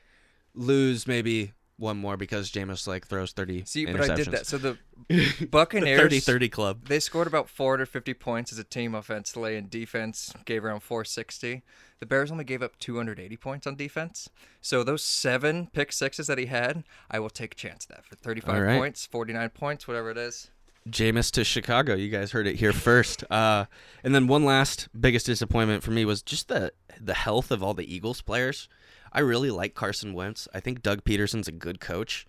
lose 0.55 1.07
maybe 1.07 1.53
one 1.85 1.99
more 1.99 2.17
because 2.17 2.51
Jameis 2.51 2.89
like 2.89 3.07
throws 3.07 3.33
thirty. 3.33 3.65
See, 3.65 3.87
but. 3.87 4.11
I 4.11 4.15
did 4.17 4.27
that. 4.29 4.47
So 4.47 4.59
the 4.59 4.79
Buccaneers 5.51 6.01
30-30 6.01 6.51
club. 6.51 6.89
They 6.89 6.99
scored 6.99 7.27
about 7.27 7.49
450 7.49 8.15
points 8.15 8.53
as 8.53 8.59
a 8.59 8.65
team 8.65 8.95
offensively, 8.95 9.57
and 9.57 9.71
defense 9.71 10.33
gave 10.45 10.65
around 10.65 10.81
460. 10.81 11.63
The 12.01 12.07
Bears 12.07 12.31
only 12.31 12.45
gave 12.45 12.63
up 12.63 12.79
280 12.79 13.37
points 13.37 13.67
on 13.67 13.77
defense. 13.77 14.29
So 14.61 14.83
those 14.83 15.03
seven 15.03 15.69
pick 15.73 15.93
sixes 15.93 16.27
that 16.27 16.39
he 16.39 16.47
had, 16.47 16.85
I 17.11 17.19
will 17.19 17.31
take 17.31 17.53
a 17.53 17.57
chance 17.57 17.85
of 17.85 17.97
that 17.97 18.05
for 18.05 18.17
35 18.17 18.55
All 18.55 18.63
right. 18.63 18.79
points, 18.79 19.07
49 19.07 19.51
points, 19.51 19.87
whatever 19.87 20.11
it 20.11 20.19
is. 20.19 20.51
Jameis 20.89 21.31
to 21.33 21.45
Chicago. 21.45 21.95
You 21.95 22.11
guys 22.11 22.33
heard 22.33 22.47
it 22.47 22.57
here 22.57 22.73
first. 22.73 23.25
Uh, 23.31 23.65
and 24.03 24.15
then 24.15 24.27
one 24.27 24.45
last 24.45 24.89
biggest 24.99 25.27
disappointment 25.27 25.83
for 25.83 25.91
me 25.93 26.05
was 26.05 26.23
just 26.23 26.49
the 26.49 26.73
the 27.01 27.15
health 27.15 27.51
of 27.51 27.63
all 27.63 27.75
the 27.75 27.93
Eagles 27.93 28.21
players. 28.21 28.69
I 29.15 29.21
really 29.21 29.51
like 29.51 29.75
Carson 29.75 30.13
Wentz. 30.13 30.49
I 30.53 30.61
think 30.61 30.83
Doug 30.83 31.05
Pederson's 31.05 31.49
a 31.49 31.53
good 31.53 31.81
coach. 31.81 32.27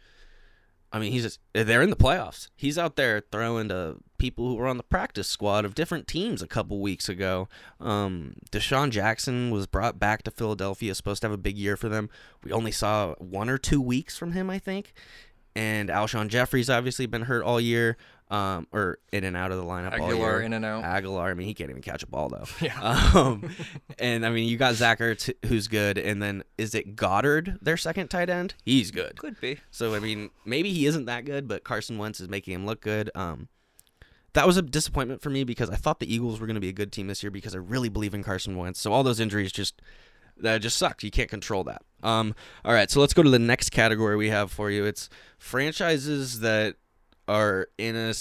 I 0.94 1.00
mean, 1.00 1.12
he's 1.12 1.24
just, 1.24 1.39
they're 1.54 1.82
in 1.82 1.89
the 1.89 1.96
playoffs. 1.98 2.48
He's 2.56 2.77
out 2.77 2.96
there 2.96 3.22
throwing 3.32 3.68
to 3.68 3.98
people 4.18 4.48
who 4.48 4.56
were 4.56 4.68
on 4.68 4.77
the 4.77 4.84
practice 4.84 5.27
squad 5.27 5.65
of 5.65 5.75
different 5.75 6.08
teams 6.08 6.42
a 6.42 6.48
couple 6.48 6.80
weeks 6.80 7.10
ago. 7.10 7.50
Um, 7.82 8.36
DeSean 8.51 8.92
Jackson 8.92 9.51
was 9.51 9.68
brought 9.68 10.00
back 10.00 10.24
to 10.24 10.32
Philadelphia, 10.32 10.96
supposed 10.96 11.22
to 11.22 11.27
have 11.27 11.34
a 11.34 11.42
big 11.42 11.58
year 11.58 11.75
for 11.75 11.89
them. 11.89 12.10
We 12.44 12.54
only 12.54 12.72
saw 12.72 13.15
one 13.15 13.50
or 13.50 13.58
two 13.58 13.82
weeks 13.82 14.18
from 14.18 14.32
him, 14.32 14.50
I 14.50 14.60
think. 14.60 14.94
and 15.56 15.89
Alshon 15.89 16.27
Jeffery's 16.27 16.70
obviously 16.70 17.06
been 17.06 17.24
hurt 17.24 17.44
all 17.44 17.62
year, 17.62 17.98
um, 18.32 18.67
or 18.72 18.98
in 19.12 19.24
and 19.24 19.38
out 19.38 19.51
of 19.51 19.58
the 19.58 19.63
lineup 19.63 20.00
all 20.00 20.10
Agholor 20.10 20.17
year. 20.17 20.41
in 20.41 20.53
and 20.53 20.65
out. 20.65 20.84
Agholor, 20.84 21.29
I 21.29 21.34
mean, 21.36 21.48
he 21.48 21.53
can't 21.53 21.70
even 21.70 21.82
catch 21.82 22.03
a 22.03 22.08
ball 22.08 22.29
though. 22.29 22.46
Yeah. 22.62 22.79
Um, 23.13 23.50
and 24.00 24.25
I 24.25 24.29
mean, 24.29 24.48
you 24.48 24.58
got 24.58 24.75
Zach 24.75 25.00
Ertz, 25.00 25.32
who's 25.46 25.67
good, 25.67 25.98
and 25.98 26.22
then 26.22 26.44
is 26.58 26.74
it 26.74 26.96
Goedert, 26.96 27.60
their 27.62 27.77
second 27.77 28.08
tight 28.10 28.29
end? 28.29 28.55
He's 28.63 28.91
good. 28.91 29.17
Could 29.20 29.39
be. 29.39 29.60
So 29.72 29.94
I 29.94 30.00
mean, 30.00 30.32
maybe 30.46 30.74
he 30.74 30.86
isn't 30.88 31.05
that 31.05 31.25
good, 31.25 31.48
but 31.48 31.63
Carson 31.63 31.98
Wentz 31.98 32.20
is 32.20 32.27
making 32.29 32.53
him 32.55 32.65
look 32.65 32.82
good. 32.82 33.12
Um, 33.13 33.50
that 34.34 34.48
was 34.48 34.58
a 34.58 34.62
disappointment 34.62 35.22
for 35.22 35.29
me 35.29 35.44
because 35.44 35.70
I 35.70 35.75
thought 35.75 36.00
the 36.00 36.13
Eagles 36.13 36.39
were 36.39 36.48
going 36.48 36.55
to 36.55 36.62
be 36.62 36.70
a 36.70 36.74
good 36.74 36.91
team 36.91 37.08
this 37.08 37.24
year 37.24 37.32
because 37.32 37.55
I 37.55 37.60
really 37.60 37.89
believe 37.89 38.13
in 38.13 38.24
Carson 38.24 38.58
Wentz. 38.58 38.79
So 38.82 38.91
all 38.91 39.01
those 39.03 39.20
injuries 39.20 39.51
just 39.51 39.82
that 40.38 40.58
just 40.62 40.77
sucked. 40.77 41.03
You 41.03 41.12
can't 41.12 41.29
control 41.29 41.63
that. 41.65 41.84
Um, 42.03 42.36
all 42.65 42.74
right, 42.74 42.91
so 42.91 43.00
let's 43.00 43.13
go 43.13 43.24
to 43.24 43.29
the 43.29 43.39
next 43.39 43.70
category 43.70 44.17
we 44.17 44.29
have 44.29 44.51
for 44.51 44.70
you. 44.70 44.84
It's 44.86 45.10
franchises 45.38 46.41
that 46.41 46.75
are 47.27 47.67
in 47.77 47.96
a 47.96 48.13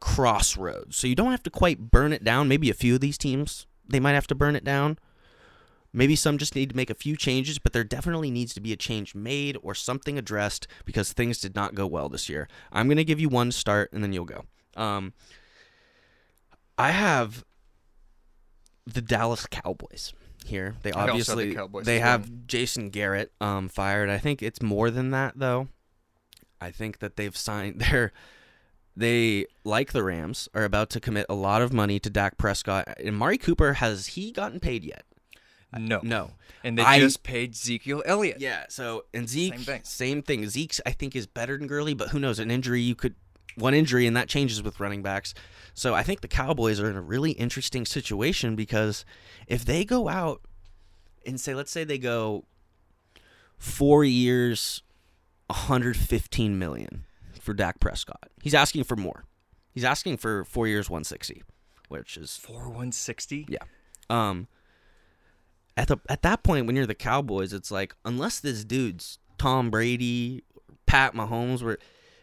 crossroads. 0.00 0.96
So 0.96 1.06
you 1.06 1.14
don't 1.14 1.30
have 1.30 1.42
to 1.44 1.50
quite 1.50 1.90
burn 1.90 2.12
it 2.12 2.24
down. 2.24 2.48
Maybe 2.48 2.68
a 2.70 2.74
few 2.74 2.94
of 2.94 3.00
these 3.00 3.18
teams 3.18 3.66
they 3.88 4.00
might 4.00 4.12
have 4.12 4.26
to 4.28 4.34
burn 4.34 4.56
it 4.56 4.64
down. 4.64 4.98
Maybe 5.92 6.16
some 6.16 6.38
just 6.38 6.56
need 6.56 6.70
to 6.70 6.76
make 6.76 6.90
a 6.90 6.94
few 6.94 7.16
changes, 7.16 7.58
but 7.58 7.72
there 7.72 7.84
definitely 7.84 8.30
needs 8.30 8.52
to 8.54 8.60
be 8.60 8.72
a 8.72 8.76
change 8.76 9.14
made 9.14 9.56
or 9.62 9.74
something 9.74 10.18
addressed 10.18 10.66
because 10.84 11.12
things 11.12 11.38
did 11.38 11.54
not 11.54 11.74
go 11.74 11.86
well 11.86 12.08
this 12.08 12.28
year. 12.28 12.48
I'm 12.72 12.88
going 12.88 12.96
to 12.96 13.04
give 13.04 13.20
you 13.20 13.28
one 13.28 13.52
start 13.52 13.92
and 13.92 14.02
then 14.02 14.12
you'll 14.12 14.24
go. 14.24 14.44
Um, 14.76 15.12
I 16.76 16.90
have 16.90 17.44
the 18.86 19.00
Dallas 19.00 19.46
Cowboys 19.46 20.12
here. 20.44 20.74
They 20.82 20.90
I 20.92 21.06
also 21.06 21.06
have 21.06 21.06
the 21.06 21.12
obviously 21.12 21.54
Cowboys 21.54 21.86
they 21.86 22.00
have 22.00 22.46
Jason 22.48 22.90
Garrett 22.90 23.30
um, 23.40 23.68
fired. 23.68 24.10
I 24.10 24.18
think 24.18 24.42
it's 24.42 24.60
more 24.60 24.90
than 24.90 25.12
that 25.12 25.34
though. 25.36 25.68
I 26.64 26.70
think 26.70 26.98
that 26.98 27.16
they've 27.16 27.36
signed 27.36 27.80
their 27.90 28.12
they 28.96 29.46
like 29.64 29.92
the 29.92 30.02
Rams 30.04 30.48
are 30.54 30.64
about 30.64 30.88
to 30.90 31.00
commit 31.00 31.26
a 31.28 31.34
lot 31.34 31.62
of 31.62 31.72
money 31.72 31.98
to 31.98 32.08
Dak 32.10 32.38
Prescott. 32.38 32.86
And 32.98 33.08
Amari 33.08 33.38
Cooper 33.38 33.74
has 33.74 34.08
he 34.08 34.30
gotten 34.32 34.60
paid 34.60 34.84
yet? 34.84 35.04
Uh, 35.72 35.78
no. 35.78 36.00
No. 36.02 36.30
And 36.62 36.78
they 36.78 36.82
I- 36.82 37.00
just 37.00 37.22
paid 37.24 37.52
Ezekiel 37.52 38.02
Elliott. 38.06 38.40
Yeah. 38.40 38.64
So 38.68 39.04
and 39.12 39.28
Zeke, 39.28 39.54
Same 39.54 39.64
thing. 39.64 39.80
same 39.84 40.22
thing. 40.22 40.48
Zeke's 40.48 40.80
I 40.86 40.90
think 40.92 41.14
is 41.16 41.26
better 41.26 41.58
than 41.58 41.66
Gurley, 41.66 41.94
but 41.94 42.08
who 42.10 42.18
knows? 42.20 42.38
An 42.38 42.50
injury 42.50 42.80
you 42.80 42.94
could 42.94 43.14
one 43.56 43.74
injury 43.74 44.06
and 44.06 44.16
that 44.16 44.28
changes 44.28 44.62
with 44.62 44.80
running 44.80 45.02
backs. 45.02 45.34
So 45.74 45.94
I 45.94 46.02
think 46.04 46.20
the 46.20 46.28
Cowboys 46.28 46.80
are 46.80 46.88
in 46.90 46.96
a 46.96 47.02
really 47.02 47.32
interesting 47.32 47.84
situation 47.86 48.54
because 48.56 49.04
if 49.48 49.64
they 49.64 49.84
go 49.84 50.08
out 50.08 50.40
and 51.26 51.40
say, 51.40 51.54
let's 51.54 51.70
say 51.72 51.82
they 51.84 51.98
go 51.98 52.44
four 53.58 54.04
years, 54.04 54.82
115 55.48 56.58
million 56.58 57.04
for 57.40 57.54
Dak 57.54 57.80
Prescott. 57.80 58.30
He's 58.42 58.54
asking 58.54 58.84
for 58.84 58.96
more. 58.96 59.24
He's 59.72 59.84
asking 59.84 60.18
for 60.18 60.44
four 60.44 60.66
years, 60.68 60.88
160, 60.88 61.42
which 61.88 62.16
is 62.16 62.36
For 62.36 62.64
160? 62.68 63.46
yeah. 63.48 63.58
Um 64.10 64.48
at 65.76 65.88
the 65.88 65.98
at 66.08 66.22
that 66.22 66.42
point 66.44 66.66
when 66.66 66.76
you're 66.76 66.86
the 66.86 66.94
Cowboys, 66.94 67.52
it's 67.52 67.70
like 67.70 67.94
unless 68.04 68.38
this 68.40 68.64
dude's 68.64 69.18
Tom 69.38 69.70
Brady, 69.70 70.44
Pat 70.86 71.14
Mahomes, 71.14 71.62
where 71.62 71.78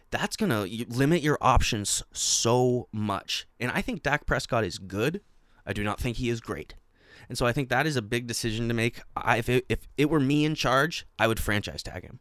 that's 0.10 0.36
gonna 0.38 0.66
you- 0.66 0.86
limit 0.90 1.22
your 1.22 1.38
options 1.42 2.02
so 2.14 2.88
much. 2.92 3.46
And 3.60 3.72
I 3.72 3.82
think 3.82 4.04
Dak 4.04 4.26
Prescott 4.26 4.64
is 4.64 4.78
good. 4.78 5.22
I 5.66 5.74
do 5.74 5.84
not 5.84 6.00
think 6.00 6.18
he 6.18 6.30
is 6.30 6.40
great. 6.42 6.76
And 7.30 7.38
so 7.38 7.46
I 7.46 7.52
think 7.54 7.70
that 7.70 7.86
is 7.86 7.96
a 7.96 8.02
big 8.02 8.26
decision 8.28 8.68
to 8.68 8.74
make. 8.74 9.02
I, 9.16 9.38
if 9.38 9.48
it, 9.48 9.66
if 9.70 9.88
it 9.98 10.10
were 10.10 10.20
me 10.20 10.44
in 10.44 10.56
charge, 10.56 11.06
I 11.20 11.28
would 11.28 11.40
franchise 11.40 11.84
tag 11.84 12.04
him. 12.04 12.20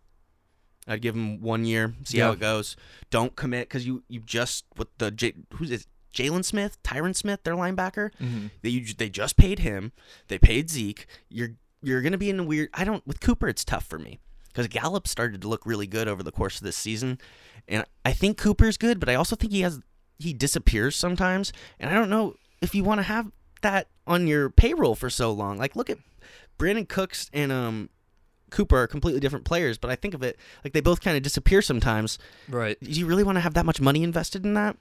I'd 0.86 1.02
give 1.02 1.14
him 1.14 1.40
one 1.40 1.64
year, 1.64 1.94
see 2.04 2.18
how 2.18 2.32
it 2.32 2.40
goes. 2.40 2.76
Don't 3.10 3.36
commit 3.36 3.68
because 3.68 3.86
you 3.86 4.02
you 4.08 4.20
just 4.20 4.64
with 4.76 4.88
the 4.98 5.10
J, 5.10 5.34
who's 5.54 5.70
it? 5.70 5.86
Jaylon 6.12 6.44
Smith, 6.44 6.82
Tyron 6.82 7.14
Smith, 7.14 7.44
their 7.44 7.54
linebacker. 7.54 8.10
Mm-hmm. 8.20 8.46
They 8.62 8.68
you, 8.70 8.94
they 8.94 9.08
just 9.08 9.36
paid 9.36 9.60
him. 9.60 9.92
They 10.28 10.38
paid 10.38 10.68
Zeke. 10.68 11.06
You're 11.28 11.52
you're 11.82 12.02
gonna 12.02 12.18
be 12.18 12.30
in 12.30 12.40
a 12.40 12.44
weird. 12.44 12.70
I 12.74 12.84
don't 12.84 13.06
with 13.06 13.20
Cooper. 13.20 13.48
It's 13.48 13.64
tough 13.64 13.86
for 13.86 13.98
me 13.98 14.18
because 14.48 14.66
Gallup 14.68 15.06
started 15.06 15.40
to 15.42 15.48
look 15.48 15.64
really 15.64 15.86
good 15.86 16.08
over 16.08 16.22
the 16.22 16.32
course 16.32 16.56
of 16.56 16.64
this 16.64 16.76
season, 16.76 17.18
and 17.68 17.84
I 18.04 18.12
think 18.12 18.38
Cooper's 18.38 18.76
good, 18.76 18.98
but 18.98 19.08
I 19.08 19.14
also 19.14 19.36
think 19.36 19.52
he 19.52 19.60
has 19.60 19.80
he 20.18 20.32
disappears 20.32 20.96
sometimes, 20.96 21.52
and 21.78 21.90
I 21.90 21.94
don't 21.94 22.10
know 22.10 22.34
if 22.60 22.74
you 22.74 22.84
want 22.84 22.98
to 22.98 23.04
have 23.04 23.30
that 23.62 23.88
on 24.06 24.26
your 24.26 24.50
payroll 24.50 24.94
for 24.94 25.10
so 25.10 25.32
long. 25.32 25.58
Like 25.58 25.76
look 25.76 25.90
at 25.90 25.98
Brandin 26.58 26.88
Cooks 26.88 27.30
and 27.32 27.52
um 27.52 27.90
Cooper 28.50 28.78
are 28.78 28.86
completely 28.86 29.20
different 29.20 29.44
players, 29.44 29.78
but 29.78 29.90
I 29.90 29.96
think 29.96 30.14
of 30.14 30.22
it 30.22 30.38
like 30.64 30.72
they 30.72 30.80
both 30.80 31.00
kind 31.00 31.16
of 31.16 31.22
disappear 31.22 31.62
sometimes 31.62 32.18
Right. 32.48 32.78
do 32.80 32.90
you 32.90 33.06
really 33.06 33.22
want 33.24 33.36
to 33.36 33.40
have 33.40 33.54
that 33.54 33.66
much 33.66 33.80
money 33.80 34.02
invested 34.02 34.44
in 34.44 34.54
that? 34.54 34.76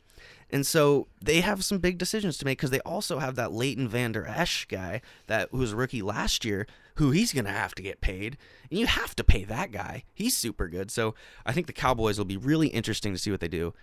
And 0.51 0.65
so 0.65 1.07
they 1.21 1.41
have 1.41 1.63
some 1.63 1.77
big 1.77 1.97
decisions 1.99 2.37
to 2.39 2.45
make 2.45 2.57
because 2.57 2.71
they 2.71 2.79
also 2.79 3.19
have 3.19 3.35
that 3.35 3.53
Leighton 3.53 3.87
Vander 3.87 4.25
Esch 4.25 4.65
guy 4.67 5.01
that 5.27 5.49
who 5.51 5.57
was 5.59 5.73
a 5.73 5.75
rookie 5.75 6.01
last 6.01 6.43
year, 6.43 6.65
who 6.95 7.11
he's 7.11 7.31
gonna 7.33 7.51
have 7.51 7.75
to 7.75 7.83
get 7.83 8.01
paid, 8.01 8.35
and 8.69 8.79
you 8.79 8.87
have 8.87 9.15
to 9.15 9.23
pay 9.23 9.43
that 9.43 9.71
guy. 9.71 10.03
He's 10.13 10.35
super 10.35 10.67
good. 10.67 10.89
So 10.91 11.13
I 11.45 11.53
think 11.53 11.67
the 11.67 11.73
Cowboys 11.73 12.17
will 12.17 12.25
be 12.25 12.35
really 12.37 12.67
interesting 12.69 13.13
to 13.13 13.19
see 13.19 13.29
what 13.31 13.39
they 13.41 13.47
do. 13.47 13.73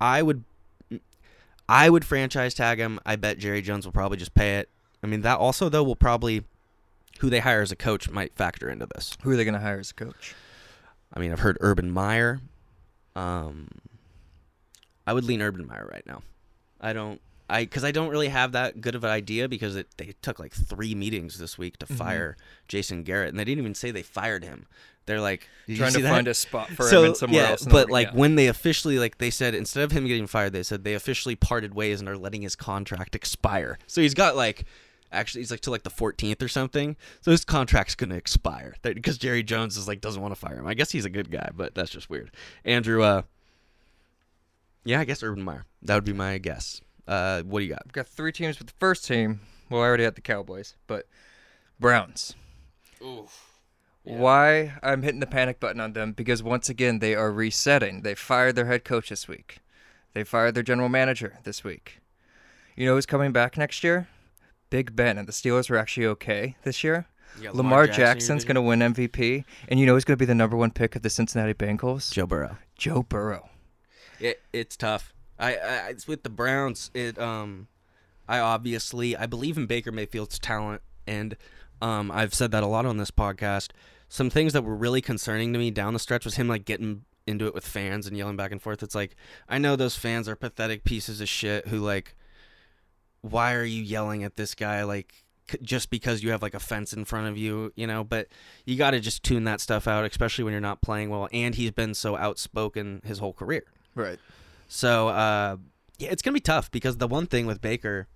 I 0.00 0.22
would, 0.22 0.44
I 1.68 1.90
would 1.90 2.04
franchise 2.04 2.54
tag 2.54 2.78
him. 2.78 2.98
I 3.06 3.16
bet 3.16 3.38
Jerry 3.38 3.62
Jones 3.62 3.84
will 3.86 3.92
probably 3.92 4.16
just 4.18 4.34
pay 4.34 4.58
it. 4.58 4.70
I 5.02 5.06
mean 5.06 5.20
that 5.20 5.38
also 5.38 5.68
though 5.68 5.84
will 5.84 5.94
probably 5.96 6.44
who 7.20 7.30
they 7.30 7.40
hire 7.40 7.62
as 7.62 7.72
a 7.72 7.76
coach 7.76 8.10
might 8.10 8.34
factor 8.34 8.68
into 8.68 8.86
this. 8.94 9.16
Who 9.22 9.30
are 9.30 9.36
they 9.36 9.44
going 9.44 9.54
to 9.54 9.60
hire 9.60 9.78
as 9.78 9.90
a 9.90 9.94
coach? 9.94 10.34
I 11.12 11.20
mean, 11.20 11.32
I've 11.32 11.40
heard 11.40 11.56
Urban 11.60 11.90
Meyer. 11.90 12.40
Um, 13.14 13.68
I 15.06 15.12
would 15.12 15.24
lean 15.24 15.40
Urban 15.40 15.66
Meyer 15.66 15.88
right 15.90 16.04
now. 16.06 16.22
I 16.80 16.92
don't, 16.92 17.20
I 17.48 17.62
because 17.64 17.84
I 17.84 17.92
don't 17.92 18.08
really 18.08 18.28
have 18.28 18.52
that 18.52 18.80
good 18.80 18.94
of 18.94 19.04
an 19.04 19.10
idea 19.10 19.48
because 19.48 19.76
it, 19.76 19.88
they 19.96 20.14
took 20.22 20.38
like 20.38 20.52
three 20.52 20.94
meetings 20.94 21.38
this 21.38 21.56
week 21.56 21.78
to 21.78 21.86
fire 21.86 22.36
Jason 22.68 23.02
Garrett, 23.02 23.28
and 23.30 23.38
they 23.38 23.44
didn't 23.44 23.60
even 23.60 23.74
say 23.74 23.90
they 23.90 24.02
fired 24.02 24.44
him. 24.44 24.66
They're 25.06 25.20
like 25.20 25.48
Trying 25.66 25.92
to 25.92 26.02
that? 26.02 26.10
find 26.10 26.28
a 26.28 26.34
spot 26.34 26.70
for 26.70 26.88
so 26.88 27.02
him 27.02 27.10
in 27.10 27.14
somewhere 27.14 27.42
yeah, 27.42 27.50
else. 27.50 27.66
but 27.66 27.90
like 27.90 28.08
yeah. 28.08 28.14
when 28.14 28.36
they 28.36 28.46
officially 28.46 28.98
like 28.98 29.18
they 29.18 29.30
said 29.30 29.54
instead 29.54 29.84
of 29.84 29.92
him 29.92 30.06
getting 30.06 30.26
fired, 30.26 30.52
they 30.54 30.62
said 30.62 30.84
they 30.84 30.94
officially 30.94 31.36
parted 31.36 31.74
ways 31.74 32.00
and 32.00 32.08
are 32.08 32.16
letting 32.16 32.42
his 32.42 32.56
contract 32.56 33.14
expire. 33.14 33.78
So 33.86 34.00
he's 34.00 34.14
got 34.14 34.36
like 34.36 34.64
actually 35.14 35.42
he's 35.42 35.50
like 35.50 35.60
to 35.60 35.70
like 35.70 35.82
the 35.82 35.90
14th 35.90 36.42
or 36.42 36.48
something. 36.48 36.96
So 37.20 37.30
his 37.30 37.44
contract's 37.44 37.94
gonna 37.94 38.16
expire 38.16 38.74
because 38.82 39.18
Jerry 39.18 39.42
Jones 39.42 39.76
is 39.76 39.88
like 39.88 40.00
doesn't 40.00 40.20
want 40.20 40.34
to 40.34 40.40
fire 40.40 40.56
him. 40.56 40.66
I 40.66 40.74
guess 40.74 40.90
he's 40.90 41.04
a 41.04 41.10
good 41.10 41.30
guy, 41.30 41.50
but 41.54 41.74
that's 41.74 41.90
just 41.90 42.10
weird. 42.10 42.30
Andrew, 42.64 43.02
uh, 43.02 43.22
yeah, 44.84 45.00
I 45.00 45.04
guess 45.04 45.22
Urban 45.22 45.42
Meyer. 45.44 45.64
That 45.82 45.94
would 45.94 46.04
be 46.04 46.12
my 46.12 46.38
guess. 46.38 46.80
Uh, 47.06 47.42
what 47.42 47.60
do 47.60 47.64
you 47.64 47.70
got? 47.70 47.82
I've 47.84 47.92
got 47.92 48.06
three 48.06 48.32
teams 48.32 48.58
with 48.58 48.68
the 48.68 48.74
first 48.78 49.06
team. 49.06 49.40
Well, 49.70 49.80
I 49.80 49.84
already 49.84 50.04
had 50.04 50.14
the 50.14 50.20
Cowboys, 50.20 50.74
but 50.86 51.06
Browns. 51.80 52.34
Oof. 53.02 53.54
Why 54.04 54.74
I'm 54.82 55.02
hitting 55.02 55.20
the 55.20 55.26
panic 55.26 55.60
button 55.60 55.80
on 55.80 55.94
them 55.94 56.12
because 56.12 56.42
once 56.42 56.68
again 56.68 56.98
they 56.98 57.14
are 57.14 57.32
resetting. 57.32 58.02
They 58.02 58.14
fired 58.14 58.54
their 58.54 58.66
head 58.66 58.84
coach 58.84 59.08
this 59.08 59.26
week. 59.26 59.60
They 60.12 60.24
fired 60.24 60.54
their 60.54 60.62
general 60.62 60.90
manager 60.90 61.38
this 61.44 61.64
week. 61.64 62.00
You 62.76 62.86
know 62.86 62.94
who's 62.94 63.06
coming 63.06 63.32
back 63.32 63.56
next 63.56 63.82
year? 63.82 64.08
Big 64.74 64.96
Ben 64.96 65.18
and 65.18 65.28
the 65.28 65.32
Steelers 65.32 65.70
were 65.70 65.76
actually 65.76 66.06
okay 66.06 66.56
this 66.64 66.82
year. 66.82 67.06
You 67.36 67.44
got 67.44 67.54
Lamar, 67.54 67.86
Jackson 67.86 68.04
Jackson's 68.04 68.44
going 68.44 68.56
to 68.56 68.60
win 68.60 68.80
MVP, 68.80 69.44
and 69.68 69.78
you 69.78 69.86
know 69.86 69.94
he's 69.94 70.02
going 70.02 70.16
to 70.16 70.20
be 70.20 70.24
the 70.24 70.34
number 70.34 70.56
one 70.56 70.72
pick 70.72 70.96
of 70.96 71.02
the 71.02 71.10
Cincinnati 71.10 71.54
Bengals? 71.54 72.12
Joe 72.12 72.26
Burrow. 72.26 72.56
Joe 72.76 73.04
Burrow. 73.04 73.50
It, 74.18 74.42
it's 74.52 74.76
tough. 74.76 75.14
I, 75.38 75.54
I 75.54 75.88
it's 75.90 76.08
with 76.08 76.24
the 76.24 76.28
Browns. 76.28 76.90
It 76.92 77.20
um, 77.20 77.68
I 78.28 78.40
obviously 78.40 79.16
I 79.16 79.26
believe 79.26 79.56
in 79.56 79.66
Baker 79.66 79.92
Mayfield's 79.92 80.40
talent, 80.40 80.82
and 81.06 81.36
um, 81.80 82.10
I've 82.10 82.34
said 82.34 82.50
that 82.50 82.64
a 82.64 82.66
lot 82.66 82.84
on 82.84 82.96
this 82.96 83.12
podcast. 83.12 83.68
Some 84.08 84.28
things 84.28 84.54
that 84.54 84.64
were 84.64 84.74
really 84.74 85.00
concerning 85.00 85.52
to 85.52 85.58
me 85.60 85.70
down 85.70 85.92
the 85.92 86.00
stretch 86.00 86.24
was 86.24 86.34
him 86.34 86.48
like 86.48 86.64
getting 86.64 87.04
into 87.28 87.46
it 87.46 87.54
with 87.54 87.64
fans 87.64 88.08
and 88.08 88.16
yelling 88.16 88.36
back 88.36 88.50
and 88.50 88.60
forth. 88.60 88.82
It's 88.82 88.96
like 88.96 89.14
I 89.48 89.58
know 89.58 89.76
those 89.76 89.94
fans 89.94 90.28
are 90.28 90.34
pathetic 90.34 90.82
pieces 90.82 91.20
of 91.20 91.28
shit 91.28 91.68
who 91.68 91.78
like, 91.78 92.16
why 93.24 93.54
are 93.54 93.64
you 93.64 93.82
yelling 93.82 94.22
at 94.22 94.36
this 94.36 94.54
guy 94.54 94.84
like? 94.84 95.14
Just 95.60 95.90
because 95.90 96.22
you 96.22 96.30
have 96.30 96.40
like 96.40 96.54
a 96.54 96.60
fence 96.60 96.94
in 96.94 97.04
front 97.04 97.28
of 97.28 97.36
you, 97.36 97.70
you 97.76 97.86
know, 97.86 98.02
but 98.02 98.28
you 98.64 98.76
got 98.76 98.92
to 98.92 99.00
just 99.00 99.22
tune 99.22 99.44
that 99.44 99.60
stuff 99.60 99.86
out, 99.86 100.06
especially 100.06 100.42
when 100.42 100.52
you're 100.52 100.60
not 100.60 100.80
playing 100.80 101.10
well. 101.10 101.28
And 101.34 101.54
he's 101.54 101.70
been 101.70 101.92
so 101.92 102.16
outspoken 102.16 103.02
his 103.04 103.18
whole 103.18 103.34
career. 103.34 103.64
Right. 103.94 104.18
So 104.68 105.08
uh, 105.08 105.58
yeah, 105.98 106.10
it's 106.10 106.22
gonna 106.22 106.34
be 106.34 106.40
tough 106.40 106.70
because 106.70 106.96
the 106.96 107.08
one 107.08 107.26
thing 107.26 107.46
with 107.46 107.60
Baker, 107.60 108.08